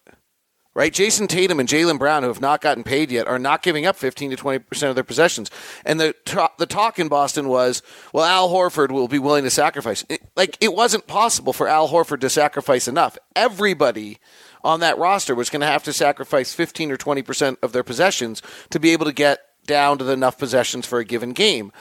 Right? 0.72 0.92
Jayson 0.92 1.26
Tatum 1.26 1.58
and 1.58 1.68
Jaylen 1.68 1.98
Brown, 1.98 2.22
who 2.22 2.28
have 2.28 2.40
not 2.40 2.60
gotten 2.60 2.84
paid 2.84 3.10
yet, 3.10 3.26
are 3.26 3.40
not 3.40 3.62
giving 3.62 3.86
up 3.86 3.96
15 3.96 4.30
to 4.30 4.36
20% 4.36 4.88
of 4.88 4.94
their 4.94 5.02
possessions. 5.02 5.50
And 5.84 5.98
the, 5.98 6.14
the 6.58 6.66
talk 6.66 7.00
in 7.00 7.08
Boston 7.08 7.48
was, 7.48 7.82
well, 8.12 8.24
Al 8.24 8.50
Horford 8.50 8.92
will 8.92 9.08
be 9.08 9.18
willing 9.18 9.42
to 9.42 9.50
sacrifice. 9.50 10.04
like 10.36 10.56
it 10.60 10.72
wasn't 10.72 11.08
possible 11.08 11.52
for 11.52 11.66
Al 11.66 11.88
Horford 11.88 12.20
to 12.20 12.30
sacrifice 12.30 12.86
enough. 12.86 13.18
Everybody 13.34 14.18
on 14.62 14.80
that 14.80 14.98
roster 14.98 15.34
was 15.34 15.50
going 15.50 15.60
to 15.60 15.66
have 15.66 15.84
to 15.84 15.92
sacrifice 15.92 16.52
15 16.52 16.90
or 16.90 16.96
20 16.96 17.22
percent 17.22 17.58
of 17.62 17.72
their 17.72 17.84
possessions 17.84 18.42
to 18.70 18.78
be 18.80 18.90
able 18.90 19.06
to 19.06 19.12
get 19.12 19.40
down 19.66 19.98
to 19.98 20.10
enough 20.10 20.38
possessions 20.38 20.86
for 20.86 20.98
a 20.98 21.04
given 21.04 21.32
game 21.32 21.72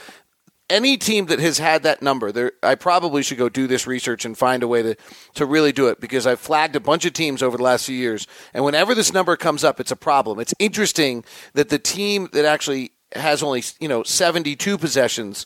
any 0.69 0.97
team 0.97 1.25
that 1.25 1.39
has 1.39 1.57
had 1.57 1.83
that 1.83 2.01
number, 2.01 2.31
there, 2.31 2.51
I 2.61 2.75
probably 2.75 3.23
should 3.23 3.37
go 3.37 3.49
do 3.49 3.67
this 3.67 3.87
research 3.87 4.23
and 4.23 4.37
find 4.37 4.61
a 4.63 4.67
way 4.67 4.83
to, 4.83 4.95
to 5.35 5.45
really 5.45 5.71
do 5.71 5.87
it 5.87 5.99
because 5.99 6.27
I've 6.27 6.39
flagged 6.39 6.75
a 6.75 6.79
bunch 6.79 7.05
of 7.05 7.13
teams 7.13 7.41
over 7.41 7.57
the 7.57 7.63
last 7.63 7.85
few 7.85 7.95
years. 7.95 8.27
And 8.53 8.63
whenever 8.63 8.93
this 8.93 9.11
number 9.11 9.35
comes 9.35 9.63
up, 9.63 9.79
it's 9.79 9.91
a 9.91 9.95
problem. 9.95 10.39
It's 10.39 10.53
interesting 10.59 11.23
that 11.53 11.69
the 11.69 11.79
team 11.79 12.29
that 12.33 12.45
actually 12.45 12.91
has 13.13 13.41
only 13.41 13.63
you 13.79 13.87
know 13.87 14.03
72 14.03 14.77
possessions 14.77 15.43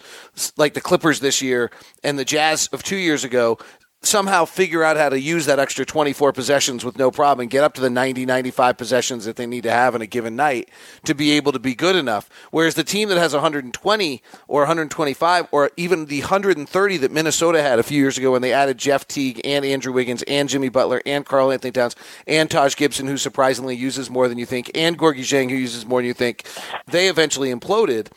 like 0.58 0.74
the 0.74 0.82
Clippers 0.82 1.22
this 1.22 1.42
year 1.42 1.72
and 2.04 2.20
the 2.20 2.26
Jazz 2.26 2.68
of 2.74 2.84
2 2.84 2.98
years 2.98 3.24
ago 3.24 3.58
somehow 4.06 4.46
figure 4.46 4.84
out 4.84 4.98
how 4.98 5.10
to 5.10 5.20
use 5.20 5.46
that 5.46 5.60
extra 5.60 5.86
24 5.86 6.34
possessions 6.34 6.84
with 6.84 6.98
no 6.98 7.12
problem 7.12 7.44
and 7.44 7.50
get 7.50 7.64
up 7.64 7.74
to 7.74 7.82
the 7.82 7.90
90 7.90 8.26
95 8.26 8.78
possessions 8.78 9.26
that 9.26 9.36
they 9.36 9.46
need 9.46 9.64
to 9.64 9.72
have 9.72 9.96
in 9.96 10.02
a 10.02 10.06
given 10.06 10.36
night 10.36 10.70
to 11.06 11.14
be 11.14 11.32
able 11.32 11.52
to 11.52 11.60
be 11.60 11.76
good 11.76 11.96
enough. 11.96 12.30
Whereas 12.52 12.76
the 12.76 12.84
team 12.84 13.10
that 13.10 13.18
has 13.18 13.34
120 13.34 14.22
or 14.48 14.62
125 14.62 15.48
or 15.52 15.72
even 15.78 16.06
the 16.06 16.20
130 16.22 16.98
that 16.98 17.12
Minnesota 17.12 17.62
had 17.62 17.80
a 17.80 17.84
few 17.84 18.00
years 18.00 18.18
ago 18.18 18.32
when 18.32 18.42
they 18.42 18.54
added 18.54 18.78
Jeff 18.78 19.08
Teague 19.08 19.42
and 19.44 19.66
Andrew 19.66 19.94
Wiggins 19.94 20.24
and 20.24 20.50
Jimmy 20.50 20.70
Butler 20.70 21.02
and 21.06 21.26
Karl-Anthony 21.26 21.72
Towns 21.72 21.96
and 22.28 22.50
Taj 22.50 22.76
Gibson 22.76 23.08
who 23.08 23.18
surprisingly 23.18 23.76
uses 23.76 24.10
more 24.10 24.28
than 24.28 24.38
you 24.38 24.46
think 24.46 24.72
and 24.76 24.98
Gorgui 24.98 25.22
Dieng 25.22 25.50
who 25.50 25.56
uses 25.56 25.86
more 25.86 26.00
than 26.00 26.08
you 26.08 26.14
think 26.14 26.46
they 26.88 27.08
eventually 27.08 27.54
imploded 27.54 28.08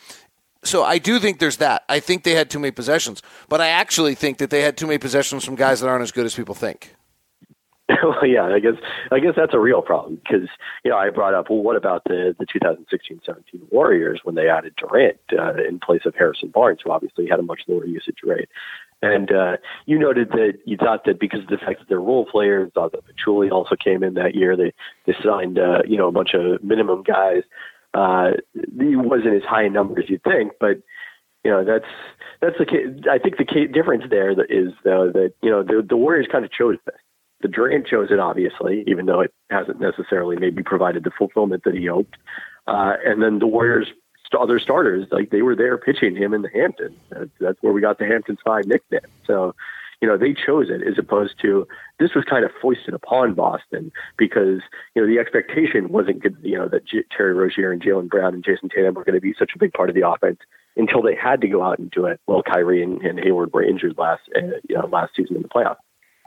so 0.66 0.82
I 0.82 0.98
do 0.98 1.18
think 1.18 1.38
there's 1.38 1.58
that. 1.58 1.84
I 1.88 2.00
think 2.00 2.24
they 2.24 2.34
had 2.34 2.50
too 2.50 2.58
many 2.58 2.70
possessions, 2.70 3.22
but 3.48 3.60
I 3.60 3.68
actually 3.68 4.14
think 4.14 4.38
that 4.38 4.50
they 4.50 4.62
had 4.62 4.76
too 4.76 4.86
many 4.86 4.98
possessions 4.98 5.44
from 5.44 5.54
guys 5.54 5.80
that 5.80 5.88
aren't 5.88 6.02
as 6.02 6.12
good 6.12 6.26
as 6.26 6.34
people 6.34 6.54
think. 6.54 6.94
well, 8.02 8.26
yeah, 8.26 8.44
I 8.44 8.58
guess 8.58 8.74
I 9.12 9.20
guess 9.20 9.34
that's 9.36 9.54
a 9.54 9.60
real 9.60 9.80
problem 9.80 10.16
because 10.16 10.48
you 10.84 10.90
know 10.90 10.96
I 10.96 11.10
brought 11.10 11.34
up 11.34 11.50
well, 11.50 11.62
what 11.62 11.76
about 11.76 12.02
the 12.04 12.34
the 12.36 12.46
2016-17 12.46 13.70
Warriors 13.70 14.20
when 14.24 14.34
they 14.34 14.48
added 14.48 14.74
Durant 14.76 15.18
uh, 15.38 15.54
in 15.62 15.78
place 15.78 16.02
of 16.04 16.14
Harrison 16.16 16.48
Barnes, 16.48 16.80
who 16.82 16.90
obviously 16.90 17.28
had 17.28 17.38
a 17.38 17.44
much 17.44 17.60
lower 17.68 17.86
usage 17.86 18.18
rate. 18.24 18.48
And 19.02 19.30
uh, 19.30 19.58
you 19.84 19.98
noted 19.98 20.30
that 20.30 20.54
you 20.64 20.76
thought 20.76 21.04
that 21.04 21.20
because 21.20 21.40
of 21.40 21.48
the 21.48 21.58
fact 21.58 21.78
that 21.78 21.88
they're 21.88 22.00
role 22.00 22.26
players, 22.26 22.72
thought 22.74 22.92
that 22.92 23.04
Pachulia 23.06 23.52
also 23.52 23.76
came 23.76 24.02
in 24.02 24.14
that 24.14 24.34
year. 24.34 24.56
They 24.56 24.72
they 25.06 25.14
signed 25.22 25.58
uh, 25.58 25.82
you 25.86 25.96
know 25.96 26.08
a 26.08 26.12
bunch 26.12 26.34
of 26.34 26.64
minimum 26.64 27.04
guys 27.04 27.42
uh, 27.96 28.32
he 28.78 28.94
wasn't 28.94 29.34
as 29.34 29.42
high 29.42 29.64
in 29.64 29.72
numbers 29.72 30.04
as 30.04 30.10
you'd 30.10 30.22
think, 30.22 30.52
but 30.60 30.82
you 31.44 31.50
know 31.50 31.64
that's 31.64 31.86
that's 32.40 32.58
the. 32.58 33.10
I 33.10 33.18
think 33.18 33.38
the 33.38 33.44
key 33.44 33.66
difference 33.66 34.04
there 34.10 34.32
is 34.32 34.72
though 34.84 35.10
that 35.12 35.32
you 35.42 35.50
know 35.50 35.62
the 35.62 35.84
the 35.88 35.96
Warriors 35.96 36.26
kind 36.30 36.44
of 36.44 36.52
chose 36.52 36.76
this. 36.84 36.96
The 37.40 37.48
Durant 37.48 37.86
chose 37.86 38.08
it 38.10 38.18
obviously, 38.18 38.84
even 38.86 39.06
though 39.06 39.20
it 39.20 39.32
hasn't 39.50 39.80
necessarily 39.80 40.36
maybe 40.36 40.62
provided 40.62 41.04
the 41.04 41.10
fulfillment 41.10 41.64
that 41.64 41.74
he 41.74 41.86
hoped. 41.86 42.16
Uh, 42.66 42.94
and 43.04 43.22
then 43.22 43.38
the 43.38 43.46
Warriors 43.46 43.88
other 44.38 44.58
starters 44.58 45.06
like 45.10 45.30
they 45.30 45.40
were 45.40 45.56
there 45.56 45.78
pitching 45.78 46.14
him 46.16 46.34
in 46.34 46.42
the 46.42 46.50
Hamptons. 46.52 46.98
That's, 47.10 47.30
that's 47.40 47.58
where 47.62 47.72
we 47.72 47.80
got 47.80 47.98
the 47.98 48.06
Hamptons 48.06 48.38
Five 48.44 48.66
nickname. 48.66 49.00
So 49.26 49.54
you 50.00 50.08
know, 50.08 50.16
they 50.16 50.34
chose 50.34 50.68
it 50.68 50.86
as 50.86 50.98
opposed 50.98 51.34
to 51.42 51.66
this 51.98 52.14
was 52.14 52.24
kind 52.28 52.44
of 52.44 52.50
foisted 52.60 52.94
upon 52.94 53.34
Boston 53.34 53.90
because, 54.18 54.60
you 54.94 55.02
know, 55.02 55.06
the 55.06 55.18
expectation 55.18 55.88
wasn't 55.88 56.22
good, 56.22 56.36
you 56.42 56.58
know, 56.58 56.68
that 56.68 56.86
J- 56.86 57.04
Terry 57.16 57.32
Rozier 57.32 57.72
and 57.72 57.82
Jaylen 57.82 58.08
Brown 58.08 58.34
and 58.34 58.44
Jayson 58.44 58.68
Tatum 58.68 58.94
were 58.94 59.04
going 59.04 59.14
to 59.14 59.20
be 59.20 59.34
such 59.38 59.52
a 59.54 59.58
big 59.58 59.72
part 59.72 59.88
of 59.88 59.94
the 59.94 60.06
offense 60.06 60.38
until 60.76 61.00
they 61.00 61.14
had 61.14 61.40
to 61.40 61.48
go 61.48 61.62
out 61.62 61.78
and 61.78 61.90
do 61.90 62.04
it. 62.04 62.20
Well, 62.26 62.42
Kyrie 62.42 62.82
and, 62.82 63.00
and 63.00 63.18
Hayward 63.18 63.52
were 63.52 63.62
injured 63.62 63.96
last, 63.96 64.22
uh, 64.36 64.58
you 64.68 64.76
know, 64.76 64.86
last 64.86 65.12
season 65.16 65.36
in 65.36 65.42
the 65.42 65.48
playoffs. 65.48 65.76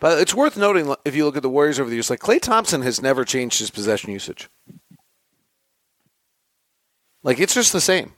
But 0.01 0.19
it's 0.19 0.33
worth 0.33 0.57
noting 0.57 0.95
if 1.05 1.15
you 1.15 1.25
look 1.25 1.35
at 1.35 1.43
the 1.43 1.49
Warriors 1.49 1.79
over 1.79 1.89
the 1.89 1.95
years, 1.95 2.09
like 2.09 2.19
Klay 2.19 2.41
Thompson 2.41 2.81
has 2.81 3.01
never 3.01 3.25
changed 3.25 3.59
his 3.59 3.69
possession 3.69 4.11
usage. 4.11 4.49
Like 7.21 7.39
it's 7.39 7.53
just 7.53 7.73
the 7.73 7.81
same. 7.81 8.13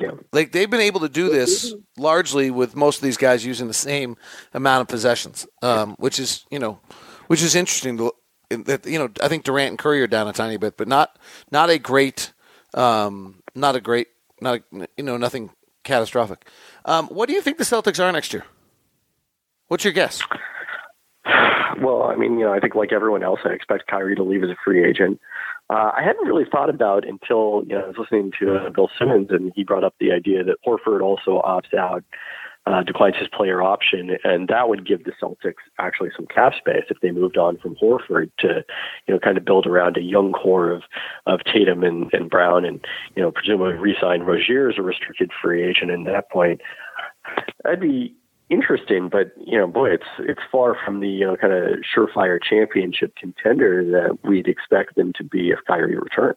Yeah. 0.00 0.10
Like 0.32 0.52
they've 0.52 0.70
been 0.70 0.80
able 0.80 1.00
to 1.00 1.08
do 1.08 1.30
this 1.30 1.74
largely 1.96 2.50
with 2.50 2.76
most 2.76 2.96
of 2.96 3.02
these 3.02 3.16
guys 3.16 3.44
using 3.46 3.66
the 3.66 3.74
same 3.74 4.16
amount 4.52 4.82
of 4.82 4.88
possessions, 4.88 5.46
um, 5.62 5.96
which 5.98 6.18
is 6.18 6.44
you 6.50 6.58
know, 6.58 6.80
which 7.28 7.42
is 7.42 7.54
interesting. 7.54 7.96
To, 7.98 8.12
that 8.50 8.86
you 8.86 8.98
know, 8.98 9.08
I 9.22 9.28
think 9.28 9.44
Durant 9.44 9.70
and 9.70 9.78
Curry 9.78 10.02
are 10.02 10.06
down 10.06 10.28
a 10.28 10.32
tiny 10.32 10.58
bit, 10.58 10.76
but 10.76 10.86
not 10.86 11.18
not 11.50 11.70
a 11.70 11.78
great, 11.78 12.32
um, 12.74 13.42
not 13.54 13.74
a 13.74 13.80
great, 13.80 14.08
not 14.40 14.60
a, 14.72 14.88
you 14.96 15.04
know, 15.04 15.16
nothing 15.16 15.50
catastrophic. 15.82 16.46
Um, 16.84 17.06
what 17.08 17.28
do 17.28 17.34
you 17.34 17.40
think 17.40 17.58
the 17.58 17.64
Celtics 17.64 18.02
are 18.02 18.12
next 18.12 18.32
year? 18.32 18.44
What's 19.68 19.84
your 19.84 19.92
guess? 19.92 20.20
Well, 21.80 22.04
I 22.04 22.16
mean, 22.16 22.38
you 22.38 22.44
know, 22.44 22.52
I 22.52 22.60
think 22.60 22.74
like 22.74 22.92
everyone 22.92 23.22
else, 23.22 23.40
I 23.44 23.50
expect 23.50 23.86
Kyrie 23.86 24.16
to 24.16 24.22
leave 24.22 24.42
as 24.42 24.50
a 24.50 24.56
free 24.64 24.84
agent 24.84 25.20
uh, 25.68 25.90
I 25.96 26.02
hadn't 26.02 26.26
really 26.26 26.44
thought 26.50 26.70
about 26.70 27.06
until 27.06 27.64
you 27.66 27.74
know 27.74 27.80
I 27.80 27.86
was 27.88 27.96
listening 27.98 28.32
to 28.38 28.56
uh, 28.56 28.70
Bill 28.70 28.90
Simmons 28.98 29.28
and 29.30 29.52
he 29.54 29.64
brought 29.64 29.84
up 29.84 29.94
the 29.98 30.12
idea 30.12 30.44
that 30.44 30.56
Horford 30.64 31.00
also 31.00 31.42
opts 31.42 31.76
out, 31.76 32.04
uh, 32.66 32.84
declines 32.84 33.16
his 33.16 33.26
player 33.28 33.62
option, 33.62 34.16
and 34.22 34.46
that 34.46 34.68
would 34.68 34.86
give 34.86 35.02
the 35.04 35.12
Celtics 35.20 35.64
actually 35.80 36.10
some 36.14 36.26
cap 36.26 36.52
space 36.56 36.84
if 36.88 37.00
they 37.00 37.10
moved 37.10 37.36
on 37.36 37.58
from 37.58 37.74
Horford 37.74 38.30
to 38.38 38.64
you 39.08 39.14
know 39.14 39.18
kind 39.18 39.36
of 39.36 39.44
build 39.44 39.66
around 39.66 39.96
a 39.96 40.02
young 40.02 40.32
core 40.32 40.70
of 40.70 40.84
of 41.26 41.40
Tatum 41.52 41.82
and, 41.82 42.10
and 42.12 42.30
Brown 42.30 42.64
and 42.64 42.84
you 43.16 43.22
know 43.22 43.32
presumably 43.32 43.74
re-sign 43.74 44.22
Rozier 44.22 44.68
as 44.68 44.78
a 44.78 44.82
restricted 44.82 45.32
free 45.42 45.64
agent. 45.64 45.90
And 45.90 46.06
at 46.06 46.12
that 46.12 46.30
point, 46.30 46.60
I'd 47.64 47.80
be 47.80 48.14
interesting, 48.50 49.08
but 49.08 49.32
you 49.44 49.58
know, 49.58 49.66
boy, 49.66 49.90
it's 49.90 50.06
it's 50.18 50.40
far 50.50 50.76
from 50.84 51.00
the 51.00 51.08
you 51.08 51.26
know 51.26 51.36
kind 51.36 51.52
of 51.52 51.80
surefire 51.94 52.38
championship 52.42 53.14
contender 53.16 53.84
that 53.84 54.18
we'd 54.22 54.48
expect 54.48 54.94
them 54.96 55.12
to 55.14 55.24
be 55.24 55.50
if 55.50 55.58
Kyrie 55.66 55.96
returned. 55.96 56.36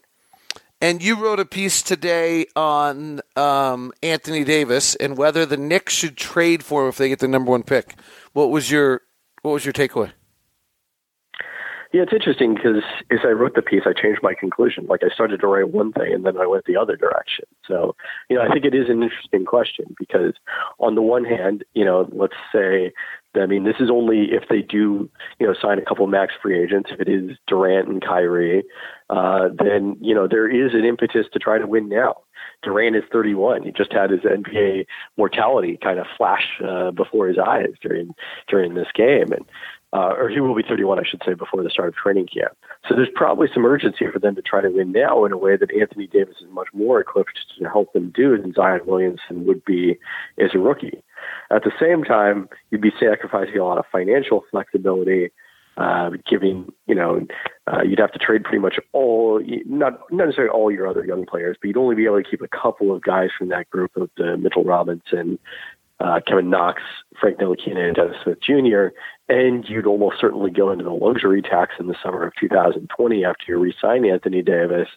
And 0.82 1.04
you 1.04 1.16
wrote 1.22 1.42
a 1.42 1.46
piece 1.46 1.82
today 1.82 2.46
on 2.56 3.20
um, 3.36 3.92
Anthony 4.02 4.46
Davis 4.46 4.96
and 4.96 5.18
whether 5.18 5.46
the 5.46 5.58
Knicks 5.58 5.94
should 5.94 6.16
trade 6.16 6.64
for 6.64 6.84
him 6.84 6.90
if 6.90 6.98
they 6.98 7.10
get 7.10 7.20
the 7.20 7.28
number 7.28 7.52
one 7.52 7.64
pick. 7.64 7.96
What 8.32 8.50
was 8.50 8.72
your 8.72 9.02
what 9.42 9.52
was 9.52 9.66
your 9.66 9.74
takeaway? 9.74 10.12
Yeah, 11.92 12.04
it's 12.04 12.14
interesting 12.14 12.54
because 12.54 12.84
as 13.10 13.20
I 13.24 13.30
wrote 13.30 13.56
the 13.56 13.64
piece, 13.64 13.82
I 13.88 14.00
changed 14.00 14.22
my 14.22 14.36
conclusion. 14.36 14.86
Like 14.86 15.02
I 15.04 15.12
started 15.12 15.42
to 15.42 15.48
write 15.48 15.70
one 15.70 15.92
thing 15.92 16.14
and 16.14 16.24
then 16.24 16.38
I 16.38 16.46
went 16.46 16.66
the 16.66 16.78
other 16.78 16.96
direction. 16.96 17.46
So, 17.68 17.96
you 18.30 18.36
know, 18.36 18.44
I 18.44 18.50
think 18.50 18.64
it 18.64 18.76
is 18.76 18.90
an 18.90 19.02
interesting 19.02 19.44
question 19.44 19.96
because 19.98 20.34
on 20.78 20.94
the 20.94 21.02
one 21.02 21.26
hand, 21.26 21.64
you 21.74 21.84
know, 21.84 22.08
let's 22.12 22.36
say, 22.54 22.94
I 23.36 23.48
mean, 23.48 23.64
this 23.64 23.78
is 23.80 23.90
only 23.90 24.28
if 24.32 24.44
they 24.50 24.62
do, 24.62 25.10
you 25.40 25.48
know, 25.48 25.56
sign 25.60 25.80
a 25.80 25.86
couple 25.86 26.06
max 26.06 26.34
free 26.40 26.62
agents. 26.62 26.92
If 26.92 27.00
it 27.00 27.10
is 27.10 27.38
Durant 27.48 27.88
and 27.88 28.04
Kyrie, 28.04 28.64
uh, 29.10 29.50
then, 29.58 29.98
you 30.00 30.14
know, 30.14 30.28
there 30.28 30.48
is 30.48 30.76
an 30.76 30.86
impetus 30.86 31.26
to 31.34 31.40
try 31.40 31.58
to 31.58 31.66
win 31.66 31.90
now. 31.90 32.18
Durant 32.62 32.96
is 32.96 33.04
31. 33.12 33.64
He 33.64 33.72
just 33.72 33.94
had 33.94 34.12
his 34.12 34.22
NBA 34.22 34.86
mortality 35.18 35.78
kind 35.82 36.00
of 36.00 36.08
flash 36.18 36.46
uh, 36.68 36.92
before 36.92 37.28
his 37.28 37.38
eyes 37.38 37.74
during 37.82 38.14
during 38.48 38.74
this 38.74 38.88
game, 38.94 39.32
and 39.32 39.46
uh, 39.92 40.14
or 40.18 40.30
he 40.30 40.40
will 40.40 40.56
be 40.56 40.64
31, 40.68 41.00
I 41.00 41.04
should 41.04 41.22
say, 41.26 41.34
before 41.34 41.64
the 41.64 41.70
start 41.70 41.90
of 41.90 41.96
training 41.96 42.28
camp. 42.28 42.56
So 42.88 42.96
there's 42.96 43.10
probably 43.16 43.48
some 43.54 43.66
urgency 43.66 44.06
for 44.12 44.20
them 44.20 44.36
to 44.36 44.42
try 44.42 44.62
to 44.62 44.70
win 44.70 44.92
now 44.92 45.26
in 45.26 45.32
a 45.32 45.38
way 45.38 45.58
that 45.58 45.74
Anthony 45.74 46.08
Davis 46.08 46.36
is 46.42 46.48
much 46.52 46.68
more 46.74 47.00
equipped 47.00 47.40
to 47.58 47.66
help 47.66 47.94
them 47.94 48.12
do 48.16 48.38
than 48.38 48.54
Zion 48.54 48.82
Williamson 48.86 49.46
would 49.46 49.66
be 49.66 49.98
as 50.38 50.52
a 50.54 50.60
rookie. 50.60 51.02
At 51.52 51.64
the 51.64 51.72
same 51.80 52.04
time, 52.04 52.50
you'd 52.70 52.82
be 52.82 52.94
sacrificing 53.00 53.58
a 53.58 53.66
lot 53.66 53.80
of 53.80 53.86
financial 53.92 54.44
flexibility, 54.52 55.32
uh, 55.78 56.12
giving, 56.30 56.72
you 56.88 56.94
know, 56.94 57.26
uh, 57.72 57.82
you'd 57.82 58.00
have 58.00 58.12
to 58.12 58.20
trade 58.20 58.44
pretty 58.44 58.60
much 58.60 58.76
all, 58.92 59.42
not, 59.66 59.94
not 60.12 60.26
necessarily 60.26 60.52
all 60.52 60.72
your 60.72 60.88
other 60.88 61.06
young 61.06 61.26
players, 61.26 61.58
but 61.60 61.68
you'd 61.68 61.78
only 61.78 61.96
be 61.96 62.06
able 62.06 62.22
to 62.22 62.30
keep 62.30 62.42
a 62.42 62.48
couple 62.48 62.94
of 62.94 63.02
guys 63.02 63.30
from 63.38 63.50
that 63.50 63.70
group 63.70 63.96
of 63.96 64.10
the 64.18 64.38
Mitchell 64.38 64.64
Robinson, 64.64 65.40
uh, 66.00 66.20
Kevin 66.26 66.50
Knox, 66.50 66.82
Frank 67.20 67.38
Ntilikina, 67.38 67.88
and 67.88 67.96
Dennis 67.96 68.16
Smith 68.24 68.40
Jr. 68.42 68.88
And 69.28 69.68
you'd 69.68 69.86
almost 69.86 70.18
certainly 70.20 70.50
go 70.50 70.72
into 70.72 70.84
the 70.84 70.92
luxury 70.92 71.42
tax 71.42 71.74
in 71.80 71.88
the 71.88 71.96
summer 72.02 72.26
of 72.26 72.34
2020 72.40 73.26
after 73.26 73.44
you 73.48 73.58
re-sign 73.58 74.06
Anthony 74.06 74.42
Davis. 74.42 74.88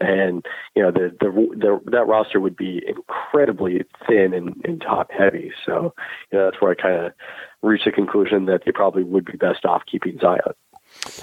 And 0.00 0.46
you 0.76 0.82
know 0.82 0.92
the, 0.92 1.10
the 1.18 1.30
the 1.56 1.90
that 1.90 2.06
roster 2.06 2.38
would 2.38 2.56
be 2.56 2.80
incredibly 2.86 3.82
thin 4.06 4.32
and, 4.32 4.54
and 4.64 4.80
top 4.80 5.10
heavy. 5.10 5.50
So 5.66 5.92
you 6.30 6.38
know 6.38 6.44
that's 6.44 6.62
where 6.62 6.70
I 6.70 6.74
kind 6.76 7.06
of 7.06 7.12
reached 7.62 7.84
the 7.84 7.90
conclusion 7.90 8.46
that 8.46 8.60
they 8.64 8.70
probably 8.70 9.02
would 9.02 9.24
be 9.24 9.36
best 9.36 9.64
off 9.64 9.82
keeping 9.90 10.16
Zion. 10.20 10.54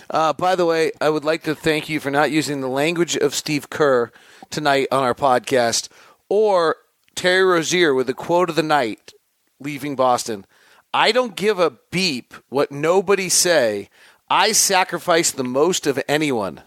Uh, 0.09 0.33
by 0.33 0.57
the 0.57 0.65
way, 0.65 0.91
I 0.99 1.09
would 1.09 1.23
like 1.23 1.43
to 1.43 1.55
thank 1.55 1.87
you 1.87 2.01
for 2.01 2.11
not 2.11 2.31
using 2.31 2.59
the 2.59 2.67
language 2.67 3.15
of 3.15 3.33
Steve 3.33 3.69
Kerr 3.69 4.11
tonight 4.49 4.89
on 4.91 5.03
our 5.03 5.15
podcast, 5.15 5.87
or 6.27 6.75
Terry 7.15 7.43
Rozier 7.43 7.93
with 7.93 8.07
the 8.07 8.13
quote 8.13 8.49
of 8.49 8.57
the 8.57 8.63
night 8.63 9.13
leaving 9.59 9.95
Boston. 9.95 10.45
I 10.93 11.11
don't 11.11 11.35
give 11.35 11.59
a 11.59 11.73
beep 11.91 12.33
what 12.49 12.71
nobody 12.71 13.29
say. 13.29 13.89
I 14.29 14.53
sacrifice 14.53 15.31
the 15.31 15.43
most 15.43 15.87
of 15.87 16.01
anyone. 16.07 16.61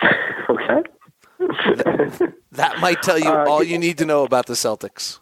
Okay. 0.50 0.82
that, 1.38 2.34
that, 2.52 2.78
might 2.80 3.00
tell 3.00 3.18
you 3.18 3.30
uh, 3.30 3.46
all 3.48 3.62
you 3.62 3.78
need 3.78 3.96
to 3.98 4.04
know 4.04 4.24
about 4.24 4.46
the 4.46 4.52
Celtics. 4.52 5.18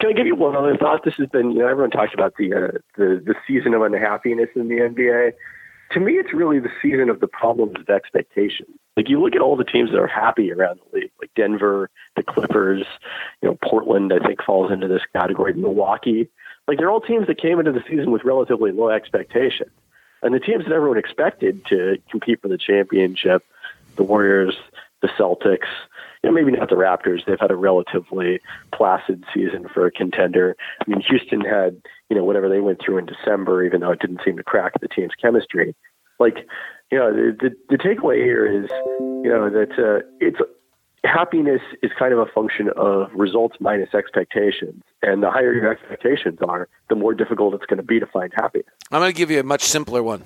can 0.00 0.10
I 0.10 0.12
give 0.12 0.26
you 0.26 0.34
one 0.34 0.54
other 0.54 0.76
thought? 0.76 1.02
This 1.04 1.14
has 1.14 1.28
been, 1.28 1.52
you 1.52 1.60
know, 1.60 1.68
everyone 1.68 1.90
talks 1.90 2.12
about 2.12 2.34
the 2.36 2.52
uh, 2.52 2.78
the 2.96 3.22
the 3.24 3.34
season 3.46 3.72
of 3.72 3.82
unhappiness 3.82 4.50
in 4.54 4.68
the 4.68 4.74
NBA. 4.74 5.32
To 5.92 6.00
me, 6.00 6.14
it's 6.14 6.34
really 6.34 6.58
the 6.58 6.68
season 6.82 7.08
of 7.08 7.20
the 7.20 7.28
problems 7.28 7.76
of 7.78 7.88
expectation. 7.88 8.66
Like 8.96 9.08
you 9.08 9.20
look 9.20 9.34
at 9.34 9.42
all 9.42 9.56
the 9.56 9.64
teams 9.64 9.90
that 9.90 10.00
are 10.00 10.06
happy 10.06 10.50
around 10.52 10.80
the 10.80 11.00
league, 11.00 11.10
like 11.20 11.30
Denver, 11.36 11.90
the 12.16 12.22
Clippers, 12.22 12.84
you 13.42 13.48
know, 13.48 13.58
Portland. 13.62 14.12
I 14.12 14.26
think 14.26 14.42
falls 14.42 14.72
into 14.72 14.88
this 14.88 15.02
category. 15.12 15.52
Milwaukee, 15.52 16.28
like 16.66 16.78
they're 16.78 16.90
all 16.90 17.00
teams 17.00 17.26
that 17.26 17.40
came 17.40 17.58
into 17.58 17.72
the 17.72 17.84
season 17.88 18.10
with 18.10 18.24
relatively 18.24 18.72
low 18.72 18.88
expectations, 18.88 19.70
and 20.22 20.34
the 20.34 20.40
teams 20.40 20.64
that 20.64 20.72
everyone 20.72 20.98
expected 20.98 21.64
to 21.66 21.98
compete 22.10 22.40
for 22.40 22.48
the 22.48 22.58
championship, 22.58 23.44
the 23.96 24.02
Warriors, 24.02 24.54
the 25.02 25.08
Celtics, 25.08 25.68
you 26.22 26.30
know, 26.30 26.32
maybe 26.32 26.56
not 26.56 26.70
the 26.70 26.76
Raptors. 26.76 27.24
They've 27.26 27.38
had 27.38 27.50
a 27.50 27.56
relatively 27.56 28.40
placid 28.72 29.24
season 29.32 29.68
for 29.72 29.86
a 29.86 29.90
contender. 29.90 30.56
I 30.80 30.90
mean, 30.90 31.00
Houston 31.00 31.42
had, 31.42 31.80
you 32.08 32.16
know, 32.16 32.24
whatever 32.24 32.48
they 32.48 32.60
went 32.60 32.80
through 32.80 32.98
in 32.98 33.06
December, 33.06 33.64
even 33.64 33.80
though 33.80 33.92
it 33.92 34.00
didn't 34.00 34.22
seem 34.24 34.36
to 34.36 34.42
crack 34.42 34.80
the 34.80 34.88
team's 34.88 35.12
chemistry. 35.20 35.74
Like, 36.18 36.46
you 36.90 36.98
know, 36.98 37.12
the, 37.12 37.36
the, 37.40 37.76
the 37.76 37.78
takeaway 37.82 38.16
here 38.16 38.46
is, 38.46 38.70
you 39.24 39.30
know, 39.30 39.50
that 39.50 39.72
uh, 39.78 40.06
it's 40.20 40.38
happiness 41.04 41.60
is 41.82 41.90
kind 41.98 42.12
of 42.12 42.18
a 42.18 42.26
function 42.26 42.70
of 42.76 43.10
results 43.14 43.56
minus 43.60 43.94
expectations. 43.94 44.82
And 45.02 45.22
the 45.22 45.30
higher 45.30 45.52
your 45.52 45.70
expectations 45.70 46.38
are, 46.46 46.68
the 46.88 46.94
more 46.94 47.14
difficult 47.14 47.54
it's 47.54 47.66
going 47.66 47.78
to 47.78 47.82
be 47.82 48.00
to 48.00 48.06
find 48.06 48.32
happiness. 48.34 48.68
I'm 48.90 49.00
going 49.00 49.12
to 49.12 49.16
give 49.16 49.30
you 49.30 49.40
a 49.40 49.44
much 49.44 49.62
simpler 49.62 50.02
one. 50.02 50.24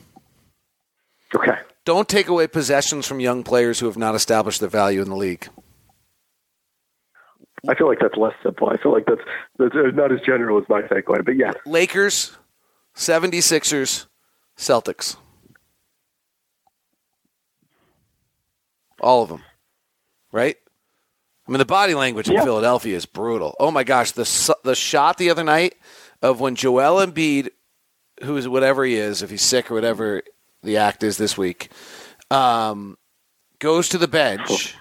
Okay. 1.34 1.58
Don't 1.84 2.08
take 2.08 2.28
away 2.28 2.46
possessions 2.46 3.06
from 3.06 3.20
young 3.20 3.42
players 3.42 3.80
who 3.80 3.86
have 3.86 3.96
not 3.96 4.14
established 4.14 4.60
their 4.60 4.68
value 4.68 5.00
in 5.00 5.08
the 5.08 5.16
league. 5.16 5.48
I 7.68 7.74
feel 7.74 7.86
like 7.86 7.98
that's 8.00 8.16
less 8.16 8.34
simple. 8.42 8.70
I 8.70 8.78
feel 8.78 8.92
like 8.92 9.04
that's, 9.06 9.20
that's 9.58 9.74
not 9.94 10.12
as 10.12 10.20
general 10.24 10.58
as 10.58 10.64
my 10.68 10.82
takeaway, 10.82 11.24
but 11.24 11.36
yeah. 11.36 11.52
Lakers, 11.66 12.36
76ers, 12.96 14.06
Celtics. 14.56 15.16
All 19.00 19.22
of 19.22 19.28
them. 19.28 19.42
Right? 20.32 20.56
I 21.48 21.50
mean, 21.50 21.58
the 21.58 21.64
body 21.64 21.94
language 21.94 22.28
in 22.28 22.34
Yeah. 22.34 22.44
Philadelphia 22.44 22.96
is 22.96 23.06
brutal. 23.06 23.56
Oh 23.58 23.70
my 23.70 23.82
gosh, 23.82 24.12
the 24.12 24.54
the 24.62 24.74
shot 24.74 25.18
the 25.18 25.30
other 25.30 25.42
night 25.42 25.74
of 26.22 26.38
when 26.38 26.54
Joel 26.54 27.04
Embiid, 27.04 27.48
who 28.22 28.36
is 28.36 28.46
whatever 28.46 28.84
he 28.84 28.94
is, 28.94 29.22
if 29.22 29.30
he's 29.30 29.42
sick 29.42 29.70
or 29.70 29.74
whatever 29.74 30.22
the 30.62 30.76
act 30.76 31.02
is 31.02 31.16
this 31.16 31.36
week, 31.36 31.70
um, 32.30 32.98
goes 33.58 33.88
to 33.88 33.98
the 33.98 34.06
bench. 34.06 34.76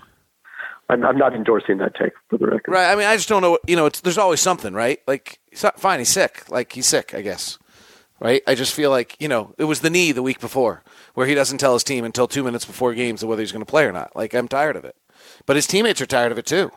I'm, 0.90 1.06
I'm 1.06 1.18
not 1.18 1.34
endorsing 1.36 1.78
that 1.78 1.96
take 1.96 2.14
for 2.30 2.38
the 2.38 2.48
record. 2.48 2.72
Right. 2.72 2.92
I 2.92 2.96
mean, 2.96 3.06
I 3.06 3.16
just 3.16 3.30
don't 3.30 3.42
know. 3.42 3.58
You 3.68 3.76
know, 3.76 3.86
it's, 3.86 4.02
there's 4.02 4.18
always 4.18 4.40
something, 4.42 4.74
right? 4.74 5.00
Like, 5.08 5.40
he's 5.50 5.64
not, 5.64 5.80
fine, 5.80 6.00
he's 6.00 6.10
sick. 6.10 6.50
Like, 6.50 6.72
he's 6.74 6.88
sick, 6.88 7.14
I 7.14 7.22
guess. 7.22 7.58
Right. 8.22 8.42
I 8.46 8.56
just 8.56 8.74
feel 8.74 8.90
like 8.90 9.16
you 9.20 9.28
know 9.30 9.54
it 9.58 9.64
was 9.64 9.80
the 9.80 9.90
knee 9.90 10.12
the 10.12 10.22
week 10.22 10.42
before, 10.42 10.84
where 11.14 11.28
he 11.28 11.36
doesn't 11.36 11.60
tell 11.60 11.74
his 11.74 11.84
team 11.84 12.04
until 12.04 12.28
two 12.28 12.44
minutes 12.44 12.66
before 12.66 12.94
games 12.94 13.24
whether 13.24 13.42
he's 13.42 13.52
going 13.54 13.66
to 13.66 13.70
play 13.70 13.86
or 13.86 13.94
not. 13.94 14.16
Like, 14.16 14.34
I'm 14.34 14.48
tired 14.48 14.76
of 14.76 14.84
it, 14.84 14.96
but 15.46 15.56
his 15.56 15.68
teammates 15.68 16.02
are 16.02 16.06
tired 16.06 16.32
of 16.32 16.38
it 16.38 16.46
too. 16.46 16.72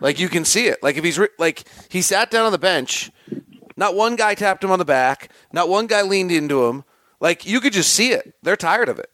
Like, 0.00 0.18
you 0.18 0.28
can 0.28 0.44
see 0.44 0.66
it. 0.66 0.82
Like, 0.82 0.96
if 0.96 1.04
he's 1.04 1.18
re- 1.18 1.28
like 1.38 1.68
he 1.88 2.02
sat 2.02 2.30
down 2.30 2.46
on 2.46 2.52
the 2.52 2.58
bench, 2.58 3.10
not 3.76 3.94
one 3.94 4.16
guy 4.16 4.34
tapped 4.34 4.64
him 4.64 4.72
on 4.72 4.78
the 4.78 4.84
back, 4.84 5.30
not 5.52 5.68
one 5.68 5.86
guy 5.86 6.02
leaned 6.02 6.32
into 6.32 6.66
him. 6.66 6.84
Like, 7.20 7.46
you 7.46 7.60
could 7.60 7.72
just 7.72 7.92
see 7.92 8.12
it. 8.12 8.34
They're 8.42 8.56
tired 8.56 8.88
of 8.88 8.98
it. 8.98 9.10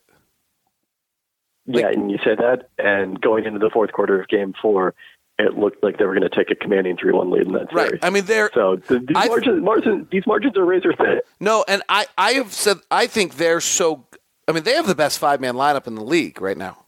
Yeah, 1.66 1.88
and 1.88 2.10
you 2.10 2.18
said 2.22 2.38
that, 2.38 2.68
and 2.78 3.20
going 3.20 3.44
into 3.44 3.58
the 3.58 3.70
fourth 3.70 3.92
quarter 3.92 4.20
of 4.20 4.28
Game 4.28 4.54
Four, 4.62 4.94
it 5.38 5.58
looked 5.58 5.82
like 5.82 5.98
they 5.98 6.04
were 6.06 6.14
going 6.14 6.28
to 6.28 6.34
take 6.34 6.50
a 6.50 6.54
commanding 6.54 6.96
three-one 6.96 7.30
lead 7.30 7.46
in 7.46 7.52
that 7.52 7.72
Right. 7.72 7.88
series. 7.88 8.00
I 8.02 8.10
mean, 8.10 8.24
they're 8.24 8.50
so 8.54 8.76
these 8.76 9.00
I- 9.14 9.26
margins, 9.28 9.62
margins, 9.62 10.06
these 10.10 10.26
margins 10.26 10.56
are 10.56 10.64
razor 10.64 10.92
thin. 10.94 11.20
No, 11.40 11.64
and 11.68 11.82
I, 11.88 12.06
I 12.16 12.32
have 12.32 12.52
said 12.52 12.78
I 12.90 13.06
think 13.06 13.36
they're 13.36 13.60
so. 13.60 14.06
I 14.48 14.52
mean, 14.52 14.62
they 14.62 14.74
have 14.74 14.86
the 14.86 14.94
best 14.94 15.18
five 15.18 15.40
man 15.40 15.54
lineup 15.54 15.86
in 15.86 15.94
the 15.94 16.04
league 16.04 16.40
right 16.40 16.56
now. 16.56 16.86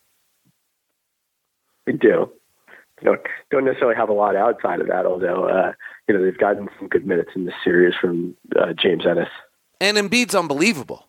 They 1.86 1.92
do. 1.92 2.30
Know, 3.02 3.16
don't 3.52 3.64
necessarily 3.64 3.94
have 3.94 4.08
a 4.08 4.12
lot 4.12 4.34
outside 4.34 4.80
of 4.80 4.88
that, 4.88 5.06
although 5.06 5.44
uh, 5.44 5.72
you 6.08 6.14
know 6.14 6.24
they've 6.24 6.36
gotten 6.36 6.68
some 6.78 6.88
good 6.88 7.06
minutes 7.06 7.30
in 7.36 7.44
this 7.44 7.54
series 7.62 7.94
from 8.00 8.36
uh, 8.58 8.72
James 8.72 9.06
Ennis. 9.06 9.28
And 9.80 9.96
Embiid's 9.96 10.34
unbelievable. 10.34 11.06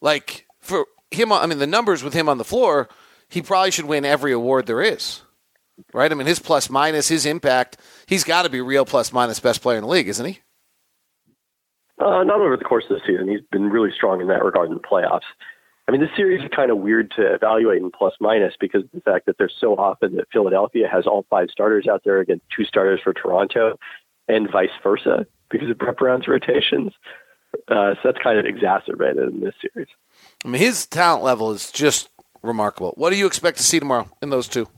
Like 0.00 0.46
for 0.60 0.86
him, 1.10 1.32
I 1.32 1.46
mean, 1.46 1.58
the 1.58 1.66
numbers 1.66 2.04
with 2.04 2.14
him 2.14 2.28
on 2.28 2.38
the 2.38 2.44
floor, 2.44 2.88
he 3.28 3.42
probably 3.42 3.72
should 3.72 3.86
win 3.86 4.04
every 4.04 4.30
award 4.32 4.66
there 4.66 4.80
is. 4.80 5.22
Right? 5.92 6.10
I 6.10 6.14
mean, 6.14 6.26
his 6.26 6.38
plus 6.38 6.70
minus, 6.70 7.08
his 7.08 7.26
impact, 7.26 7.78
he's 8.06 8.24
got 8.24 8.42
to 8.42 8.50
be 8.50 8.60
real 8.60 8.84
plus 8.84 9.12
minus 9.12 9.40
best 9.40 9.62
player 9.62 9.78
in 9.78 9.84
the 9.84 9.90
league, 9.90 10.08
isn't 10.08 10.26
he? 10.26 10.40
Uh, 11.98 12.24
not 12.24 12.40
over 12.40 12.56
the 12.56 12.64
course 12.64 12.84
of 12.90 12.96
the 12.96 13.02
season. 13.06 13.28
He's 13.28 13.40
been 13.50 13.70
really 13.70 13.90
strong 13.94 14.20
in 14.20 14.28
that 14.28 14.44
regard 14.44 14.68
in 14.68 14.74
the 14.74 14.80
playoffs. 14.80 15.20
I 15.88 15.92
mean, 15.92 16.00
this 16.00 16.10
series 16.16 16.42
is 16.42 16.50
kind 16.54 16.70
of 16.70 16.78
weird 16.78 17.12
to 17.12 17.34
evaluate 17.34 17.80
in 17.80 17.90
plus 17.90 18.14
minus 18.20 18.54
because 18.58 18.82
of 18.82 18.90
the 18.92 19.00
fact 19.00 19.26
that 19.26 19.38
there's 19.38 19.54
so 19.58 19.76
often 19.76 20.16
that 20.16 20.26
Philadelphia 20.32 20.88
has 20.90 21.06
all 21.06 21.24
five 21.30 21.48
starters 21.50 21.86
out 21.86 22.02
there 22.04 22.20
against 22.20 22.44
two 22.54 22.64
starters 22.64 23.00
for 23.02 23.12
Toronto, 23.12 23.78
and 24.28 24.50
vice 24.50 24.70
versa 24.82 25.26
because 25.48 25.70
of 25.70 25.78
Brett 25.78 25.96
Brown's 25.96 26.26
rotations. 26.26 26.92
Uh, 27.68 27.94
so 27.94 28.00
that's 28.04 28.18
kind 28.18 28.38
of 28.38 28.44
exacerbated 28.44 29.32
in 29.32 29.40
this 29.40 29.54
series. 29.60 29.88
I 30.44 30.48
mean, 30.48 30.60
his 30.60 30.86
talent 30.86 31.22
level 31.22 31.52
is 31.52 31.70
just 31.70 32.08
remarkable. 32.42 32.92
What 32.96 33.10
do 33.10 33.16
you 33.16 33.26
expect 33.26 33.58
to 33.58 33.62
see 33.62 33.78
tomorrow 33.78 34.08
in 34.20 34.30
those 34.30 34.48
two? 34.48 34.68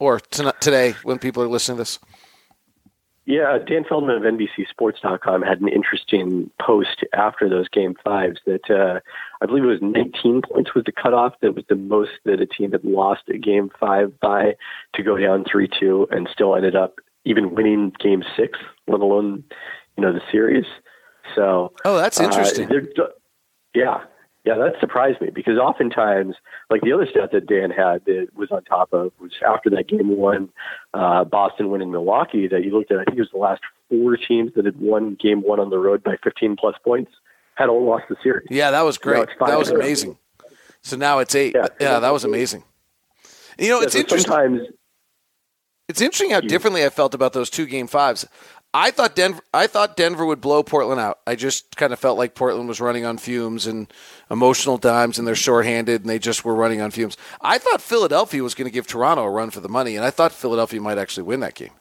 Or 0.00 0.18
tonight, 0.18 0.60
today 0.60 0.94
when 1.04 1.18
people 1.20 1.42
are 1.44 1.48
listening 1.48 1.76
to 1.76 1.82
this? 1.82 1.98
Yeah, 3.26 3.58
Dan 3.64 3.84
Feldman 3.88 4.16
of 4.16 4.22
NBCSports.com 4.22 5.42
had 5.42 5.60
an 5.60 5.68
interesting 5.68 6.50
post 6.60 7.04
after 7.14 7.48
those 7.48 7.68
game 7.68 7.94
fives 8.02 8.40
that 8.46 8.68
uh, 8.70 8.98
I 9.40 9.46
believe 9.46 9.62
it 9.62 9.66
was 9.66 9.82
19 9.82 10.42
points 10.50 10.74
was 10.74 10.84
the 10.84 10.90
cutoff. 10.90 11.34
That 11.42 11.54
was 11.54 11.64
the 11.68 11.76
most 11.76 12.10
that 12.24 12.40
a 12.40 12.46
team 12.46 12.72
had 12.72 12.82
lost 12.82 13.22
a 13.28 13.38
game 13.38 13.70
five 13.78 14.18
by 14.18 14.56
to 14.94 15.02
go 15.04 15.16
down 15.16 15.44
3 15.44 15.68
2 15.78 16.08
and 16.10 16.28
still 16.32 16.56
ended 16.56 16.74
up 16.74 16.94
even 17.24 17.54
winning 17.54 17.92
game 18.00 18.24
six, 18.36 18.58
let 18.88 19.00
alone, 19.00 19.44
you 19.96 20.02
know, 20.02 20.12
the 20.12 20.22
series. 20.32 20.64
So, 21.36 21.72
Oh, 21.84 21.98
that's 21.98 22.18
uh, 22.18 22.24
interesting. 22.24 22.68
they're- 22.68 22.88
yeah. 23.74 24.00
Yeah, 24.50 24.64
that 24.64 24.80
surprised 24.80 25.20
me 25.20 25.30
because 25.32 25.58
oftentimes, 25.58 26.34
like 26.70 26.80
the 26.82 26.92
other 26.92 27.06
stat 27.08 27.30
that 27.32 27.46
Dan 27.46 27.70
had 27.70 28.04
that 28.06 28.28
was 28.34 28.50
on 28.50 28.64
top 28.64 28.92
of 28.92 29.12
was 29.20 29.30
after 29.46 29.70
that 29.70 29.86
game 29.88 30.16
one, 30.16 30.48
uh, 30.92 31.22
Boston 31.24 31.70
winning 31.70 31.92
Milwaukee, 31.92 32.48
that 32.48 32.64
you 32.64 32.76
looked 32.76 32.90
at, 32.90 32.98
I 32.98 33.04
think 33.04 33.18
it 33.18 33.20
was 33.20 33.30
the 33.32 33.38
last 33.38 33.62
four 33.88 34.16
teams 34.16 34.52
that 34.56 34.64
had 34.64 34.80
won 34.80 35.16
game 35.22 35.42
one 35.42 35.60
on 35.60 35.70
the 35.70 35.78
road 35.78 36.02
by 36.02 36.16
15 36.24 36.56
plus 36.56 36.74
points 36.84 37.12
had 37.54 37.68
all 37.68 37.84
lost 37.84 38.04
the 38.08 38.16
series. 38.22 38.46
Yeah, 38.50 38.70
that 38.72 38.82
was 38.82 38.98
great. 38.98 39.22
it's 39.24 39.32
That 39.38 39.56
was 39.58 39.68
in 39.68 39.76
a 39.76 39.78
row. 39.78 39.84
amazing. 39.84 40.18
So 40.82 40.96
now 40.96 41.18
it's 41.18 41.34
eight. 41.34 41.54
Yeah. 41.54 41.68
Yeah, 41.80 41.98
that 42.00 42.12
was 42.12 42.24
amazing. 42.24 42.64
You 43.58 43.68
know, 43.68 43.80
it's 43.82 43.94
Yeah, 43.94 43.98
so 43.98 44.02
interesting. 44.02 44.32
Sometimes, 44.32 44.60
It's 45.88 46.00
interesting 46.00 46.30
how 46.30 46.40
differently 46.40 46.84
I 46.84 46.88
felt 46.88 47.14
about 47.14 47.34
those 47.34 47.50
two 47.50 47.66
game 47.66 47.86
fives. 47.86 48.26
I 48.72 48.92
thought 48.92 49.16
Denver. 49.16 49.42
I 49.52 49.66
thought 49.66 49.96
Denver 49.96 50.24
would 50.24 50.40
blow 50.40 50.62
Portland 50.62 51.00
out. 51.00 51.18
I 51.26 51.34
just 51.34 51.76
kind 51.76 51.92
of 51.92 51.98
felt 51.98 52.18
like 52.18 52.36
Portland 52.36 52.68
was 52.68 52.80
running 52.80 53.04
on 53.04 53.18
fumes 53.18 53.66
and 53.66 53.92
emotional 54.30 54.78
dimes, 54.78 55.18
and 55.18 55.26
they're 55.26 55.34
shorthanded, 55.34 56.02
and 56.02 56.10
they 56.10 56.20
just 56.20 56.44
were 56.44 56.54
running 56.54 56.80
on 56.80 56.92
fumes. 56.92 57.16
I 57.40 57.58
thought 57.58 57.82
Philadelphia 57.82 58.42
was 58.42 58.54
going 58.54 58.68
to 58.68 58.72
give 58.72 58.86
Toronto 58.86 59.24
a 59.24 59.30
run 59.30 59.50
for 59.50 59.60
the 59.60 59.68
money, 59.68 59.96
and 59.96 60.04
I 60.04 60.10
thought 60.10 60.32
Philadelphia 60.32 60.80
might 60.80 60.98
actually 60.98 61.24
win 61.24 61.40
that 61.40 61.54
game. 61.54 61.72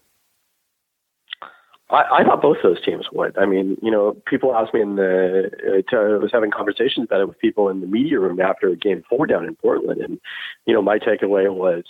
I, 1.92 2.20
I 2.20 2.24
thought 2.24 2.42
both 2.42 2.58
those 2.62 2.84
teams 2.84 3.08
would. 3.12 3.38
I 3.38 3.46
mean, 3.46 3.78
you 3.82 3.92
know, 3.92 4.16
people 4.26 4.56
asked 4.56 4.74
me 4.74 4.82
in 4.82 4.96
the. 4.96 5.52
Uh, 5.68 5.96
I 5.96 6.18
was 6.18 6.32
having 6.32 6.52
conversations 6.52 7.06
about 7.06 7.22
it 7.22 7.28
with 7.28 7.40
people 7.40 7.70
in 7.70 7.82
the 7.82 7.88
media 7.88 8.20
room 8.20 8.40
after 8.40 8.74
Game 8.76 9.04
Four 9.08 9.28
down 9.28 9.46
in 9.46 9.56
Portland, 9.56 10.02
and 10.02 10.20
you 10.66 10.74
know, 10.74 10.82
my 10.82 10.98
takeaway 10.98 11.52
was, 11.54 11.84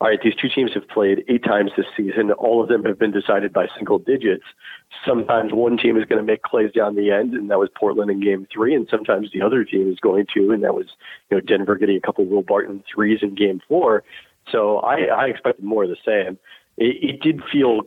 all 0.00 0.08
right, 0.08 0.18
these 0.22 0.34
two 0.34 0.48
teams 0.48 0.72
have 0.72 0.88
played 0.88 1.24
eight 1.28 1.44
times 1.44 1.72
this 1.76 1.84
season. 1.94 2.32
All 2.32 2.62
of 2.62 2.68
them 2.68 2.84
have 2.84 2.98
been 2.98 3.10
decided 3.10 3.52
by 3.52 3.66
single 3.76 3.98
digits. 3.98 4.44
Sometimes 5.06 5.52
one 5.52 5.76
team 5.76 5.98
is 5.98 6.06
going 6.06 6.18
to 6.18 6.24
make 6.24 6.42
plays 6.42 6.72
down 6.72 6.96
the 6.96 7.10
end, 7.10 7.34
and 7.34 7.50
that 7.50 7.58
was 7.58 7.68
Portland 7.78 8.10
in 8.10 8.20
Game 8.20 8.46
Three, 8.52 8.74
and 8.74 8.88
sometimes 8.90 9.30
the 9.32 9.42
other 9.42 9.62
team 9.62 9.92
is 9.92 9.98
going 10.00 10.26
to, 10.34 10.52
and 10.52 10.64
that 10.64 10.74
was 10.74 10.86
you 11.30 11.36
know 11.36 11.40
Denver 11.42 11.76
getting 11.76 11.96
a 11.96 12.00
couple 12.00 12.24
of 12.24 12.30
Will 12.30 12.42
Barton 12.42 12.82
threes 12.92 13.18
in 13.20 13.34
Game 13.34 13.60
Four. 13.68 14.02
So 14.50 14.78
I, 14.78 15.04
I 15.04 15.26
expected 15.26 15.64
more 15.64 15.84
of 15.84 15.90
the 15.90 15.96
same. 16.04 16.38
It, 16.78 16.96
it 17.02 17.20
did 17.20 17.42
feel 17.52 17.82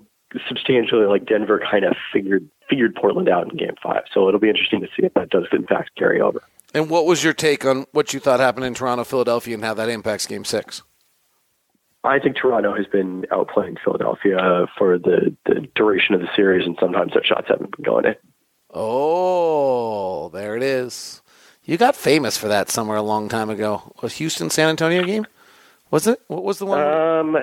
substantially 0.48 1.08
like 1.08 1.26
Denver 1.26 1.62
kind 1.70 1.84
of 1.84 1.96
figured 2.12 2.48
figured 2.70 2.94
Portland 2.94 3.28
out 3.28 3.52
in 3.52 3.58
Game 3.58 3.76
Five. 3.82 4.04
So 4.14 4.28
it'll 4.28 4.40
be 4.40 4.50
interesting 4.50 4.82
to 4.82 4.88
see 4.88 5.04
if 5.04 5.16
that 5.16 5.32
does 5.32 5.46
in 5.52 5.66
fact 5.66 5.96
carry 5.98 6.22
over. 6.22 6.44
And 6.76 6.92
what 6.92 7.08
was 7.08 7.24
your 7.24 7.34
take 7.34 7.66
on 7.66 7.88
what 7.92 8.14
you 8.14 8.20
thought 8.20 8.40
happened 8.40 8.66
in 8.66 8.76
Toronto, 8.76 9.04
Philadelphia, 9.04 9.56
and 9.56 9.64
how 9.64 9.74
that 9.74 9.90
impacts 9.90 10.28
Game 10.28 10.46
Six? 10.46 10.84
I 12.04 12.20
think 12.20 12.36
Toronto 12.36 12.76
has 12.76 12.86
been 12.86 13.24
outplaying 13.32 13.78
Philadelphia 13.84 14.68
for 14.78 14.98
the, 14.98 15.36
the 15.46 15.68
duration 15.74 16.14
of 16.16 16.22
the 16.22 16.28
series, 16.36 16.66
and 16.66 16.76
sometimes 16.80 17.14
their 17.14 17.24
shots 17.24 17.48
haven't 17.48 17.76
been 17.78 17.86
going 17.86 18.06
in. 18.06 18.16
Oh, 18.74 20.30
there 20.30 20.56
it 20.58 20.64
is. 20.64 21.22
You 21.64 21.78
got 21.78 21.96
famous 21.96 22.38
for 22.38 22.50
that 22.50 22.70
somewhere 22.70 22.98
a 22.98 23.02
long 23.02 23.30
time 23.30 23.50
ago. 23.50 23.94
Was 24.02 24.16
Houston 24.18 24.50
San 24.50 24.70
Antonio 24.70 25.04
game? 25.06 25.26
Was 25.92 26.08
it? 26.08 26.20
What 26.28 26.44
was 26.44 26.60
the 26.60 26.66
one? 26.66 26.82
Um, 26.82 27.38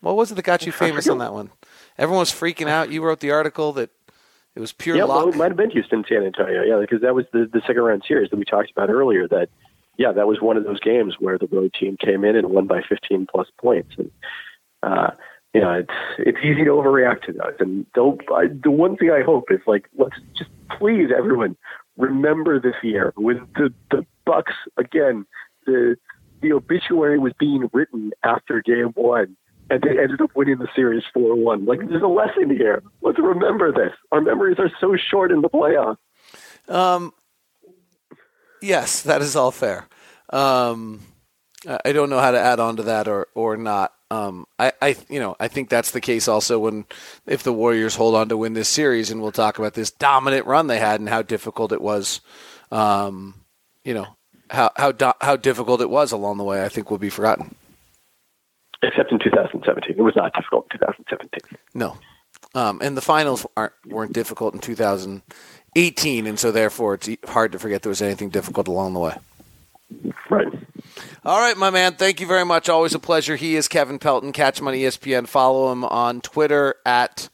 What 0.00 0.16
was 0.16 0.30
it 0.30 0.34
that 0.34 0.42
got 0.42 0.66
you 0.66 0.72
famous 0.72 1.08
on 1.08 1.18
that 1.18 1.32
one? 1.32 1.50
Everyone 1.96 2.20
was 2.20 2.30
freaking 2.30 2.68
out. 2.68 2.90
You 2.90 3.02
wrote 3.02 3.20
the 3.20 3.30
article 3.30 3.72
that 3.72 3.88
it 4.54 4.60
was 4.60 4.72
pure 4.72 4.96
yeah, 4.96 5.04
luck. 5.04 5.24
well, 5.24 5.28
it 5.32 5.36
might 5.36 5.48
have 5.48 5.56
been 5.56 5.70
Houston, 5.70 6.04
San 6.06 6.24
Antonio. 6.24 6.62
Yeah, 6.62 6.78
because 6.78 7.00
that 7.00 7.14
was 7.14 7.24
the 7.32 7.48
the 7.50 7.62
second 7.66 7.82
round 7.82 8.04
series 8.06 8.28
that 8.30 8.36
we 8.36 8.44
talked 8.44 8.70
about 8.70 8.90
earlier. 8.90 9.26
That 9.26 9.48
yeah, 9.96 10.12
that 10.12 10.26
was 10.26 10.40
one 10.40 10.56
of 10.56 10.64
those 10.64 10.80
games 10.80 11.16
where 11.18 11.38
the 11.38 11.46
road 11.46 11.74
team 11.78 11.96
came 11.96 12.24
in 12.24 12.36
and 12.36 12.50
won 12.50 12.66
by 12.66 12.80
15 12.88 13.26
plus 13.30 13.48
points. 13.60 13.94
And 13.96 14.10
uh, 14.82 15.10
you 15.52 15.60
know, 15.60 15.72
it's 15.72 15.90
it's 16.18 16.38
easy 16.38 16.64
to 16.64 16.70
overreact 16.70 17.22
to 17.22 17.32
those. 17.32 17.54
And 17.60 17.90
don't 17.92 18.20
I, 18.32 18.48
the 18.48 18.70
one 18.70 18.96
thing 18.96 19.10
I 19.10 19.22
hope 19.22 19.50
is 19.50 19.60
like 19.66 19.88
let's 19.96 20.16
just 20.36 20.50
please 20.78 21.10
everyone 21.16 21.56
remember 21.96 22.60
this 22.60 22.74
year 22.82 23.12
when 23.16 23.46
the 23.54 23.72
the 23.90 24.04
Bucks 24.26 24.54
again 24.76 25.26
the 25.66 25.96
the 26.40 26.52
obituary 26.52 27.18
was 27.18 27.32
being 27.38 27.68
written 27.72 28.12
after 28.22 28.60
game 28.60 28.88
one 28.94 29.36
and 29.70 29.82
they 29.82 29.98
ended 29.98 30.20
up 30.20 30.30
winning 30.34 30.58
the 30.58 30.68
series 30.74 31.02
4 31.12 31.36
1. 31.36 31.64
Like, 31.64 31.80
there's 31.88 32.02
a 32.02 32.06
lesson 32.06 32.50
here. 32.50 32.82
Let's 33.00 33.18
remember 33.18 33.72
this. 33.72 33.92
Our 34.12 34.20
memories 34.20 34.58
are 34.58 34.70
so 34.80 34.96
short 34.96 35.32
in 35.32 35.40
the 35.40 35.48
playoffs. 35.48 35.96
Um, 36.68 37.12
yes, 38.64 39.02
that 39.02 39.22
is 39.22 39.36
all 39.36 39.50
fair. 39.50 39.86
Um, 40.30 41.00
I 41.84 41.92
don't 41.92 42.10
know 42.10 42.18
how 42.18 42.30
to 42.30 42.40
add 42.40 42.60
on 42.60 42.76
to 42.76 42.82
that 42.84 43.08
or, 43.08 43.28
or 43.34 43.56
not. 43.56 43.92
Um, 44.10 44.46
I, 44.58 44.72
I, 44.82 44.96
you 45.08 45.18
know, 45.18 45.34
I 45.40 45.48
think 45.48 45.68
that's 45.68 45.92
the 45.92 46.00
case 46.00 46.28
also 46.28 46.58
when 46.58 46.84
if 47.26 47.42
the 47.42 47.52
Warriors 47.52 47.96
hold 47.96 48.14
on 48.14 48.28
to 48.28 48.36
win 48.36 48.52
this 48.52 48.68
series, 48.68 49.10
and 49.10 49.20
we'll 49.22 49.32
talk 49.32 49.58
about 49.58 49.74
this 49.74 49.90
dominant 49.90 50.46
run 50.46 50.66
they 50.66 50.78
had 50.78 51.00
and 51.00 51.08
how 51.08 51.22
difficult 51.22 51.72
it 51.72 51.80
was. 51.80 52.20
Um, 52.70 53.34
you 53.82 53.94
know, 53.94 54.16
how 54.50 54.70
how 54.76 54.92
how 55.20 55.36
difficult 55.36 55.80
it 55.80 55.90
was 55.90 56.12
along 56.12 56.36
the 56.36 56.44
way. 56.44 56.64
I 56.64 56.68
think 56.68 56.90
will 56.90 56.98
be 56.98 57.10
forgotten 57.10 57.56
except 58.86 59.12
in 59.12 59.18
2017. 59.18 59.96
It 59.96 60.02
was 60.02 60.16
not 60.16 60.32
difficult 60.34 60.66
in 60.72 60.78
2017. 60.78 61.58
No, 61.74 61.96
um, 62.54 62.80
and 62.82 62.96
the 62.96 63.00
finals 63.00 63.46
aren't 63.56 63.72
weren't 63.86 64.12
difficult 64.12 64.54
in 64.54 64.60
2018, 65.74 66.26
and 66.26 66.38
so 66.38 66.52
therefore 66.52 66.94
it's 66.94 67.08
hard 67.26 67.52
to 67.52 67.58
forget 67.58 67.82
there 67.82 67.90
was 67.90 68.02
anything 68.02 68.30
difficult 68.30 68.68
along 68.68 68.94
the 68.94 69.00
way. 69.00 69.16
Right. 70.30 70.46
All 71.24 71.40
right, 71.40 71.56
my 71.56 71.70
man. 71.70 71.94
Thank 71.94 72.20
you 72.20 72.26
very 72.26 72.44
much. 72.44 72.68
Always 72.68 72.94
a 72.94 72.98
pleasure. 72.98 73.36
He 73.36 73.56
is 73.56 73.66
Kevin 73.68 73.98
Pelton. 73.98 74.32
Catch 74.32 74.60
him 74.60 74.68
on 74.68 74.74
ESPN. 74.74 75.26
Follow 75.26 75.72
him 75.72 75.84
on 75.84 76.20
Twitter 76.20 76.76
at 76.84 77.28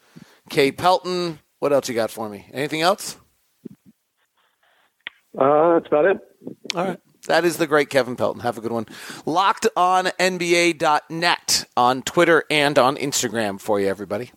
K 0.49 0.73
Pelton. 0.73 1.41
What 1.59 1.73
else 1.73 1.89
you 1.89 1.95
got 1.95 2.11
for 2.11 2.29
me? 2.29 2.47
Anything 2.53 2.83
else? 2.83 3.17
Uh, 5.39 5.75
that's 5.75 5.87
about 5.87 6.07
it. 6.07 6.19
All 6.75 6.85
right. 6.85 6.99
That 7.27 7.45
is 7.45 7.59
the 7.59 7.67
great 7.67 7.91
Kevin 7.91 8.17
Pelton. 8.17 8.41
Have 8.41 8.57
a 8.57 8.61
good 8.61 8.73
one. 8.73 8.87
Locked 9.27 9.67
on 9.77 10.07
NBA.net 10.07 11.65
on 11.77 12.03
Twitter 12.03 12.45
and 12.51 12.79
on 12.79 12.97
Instagram 12.97 13.61
for 13.61 13.79
you, 13.79 13.89
everybody. 13.89 14.33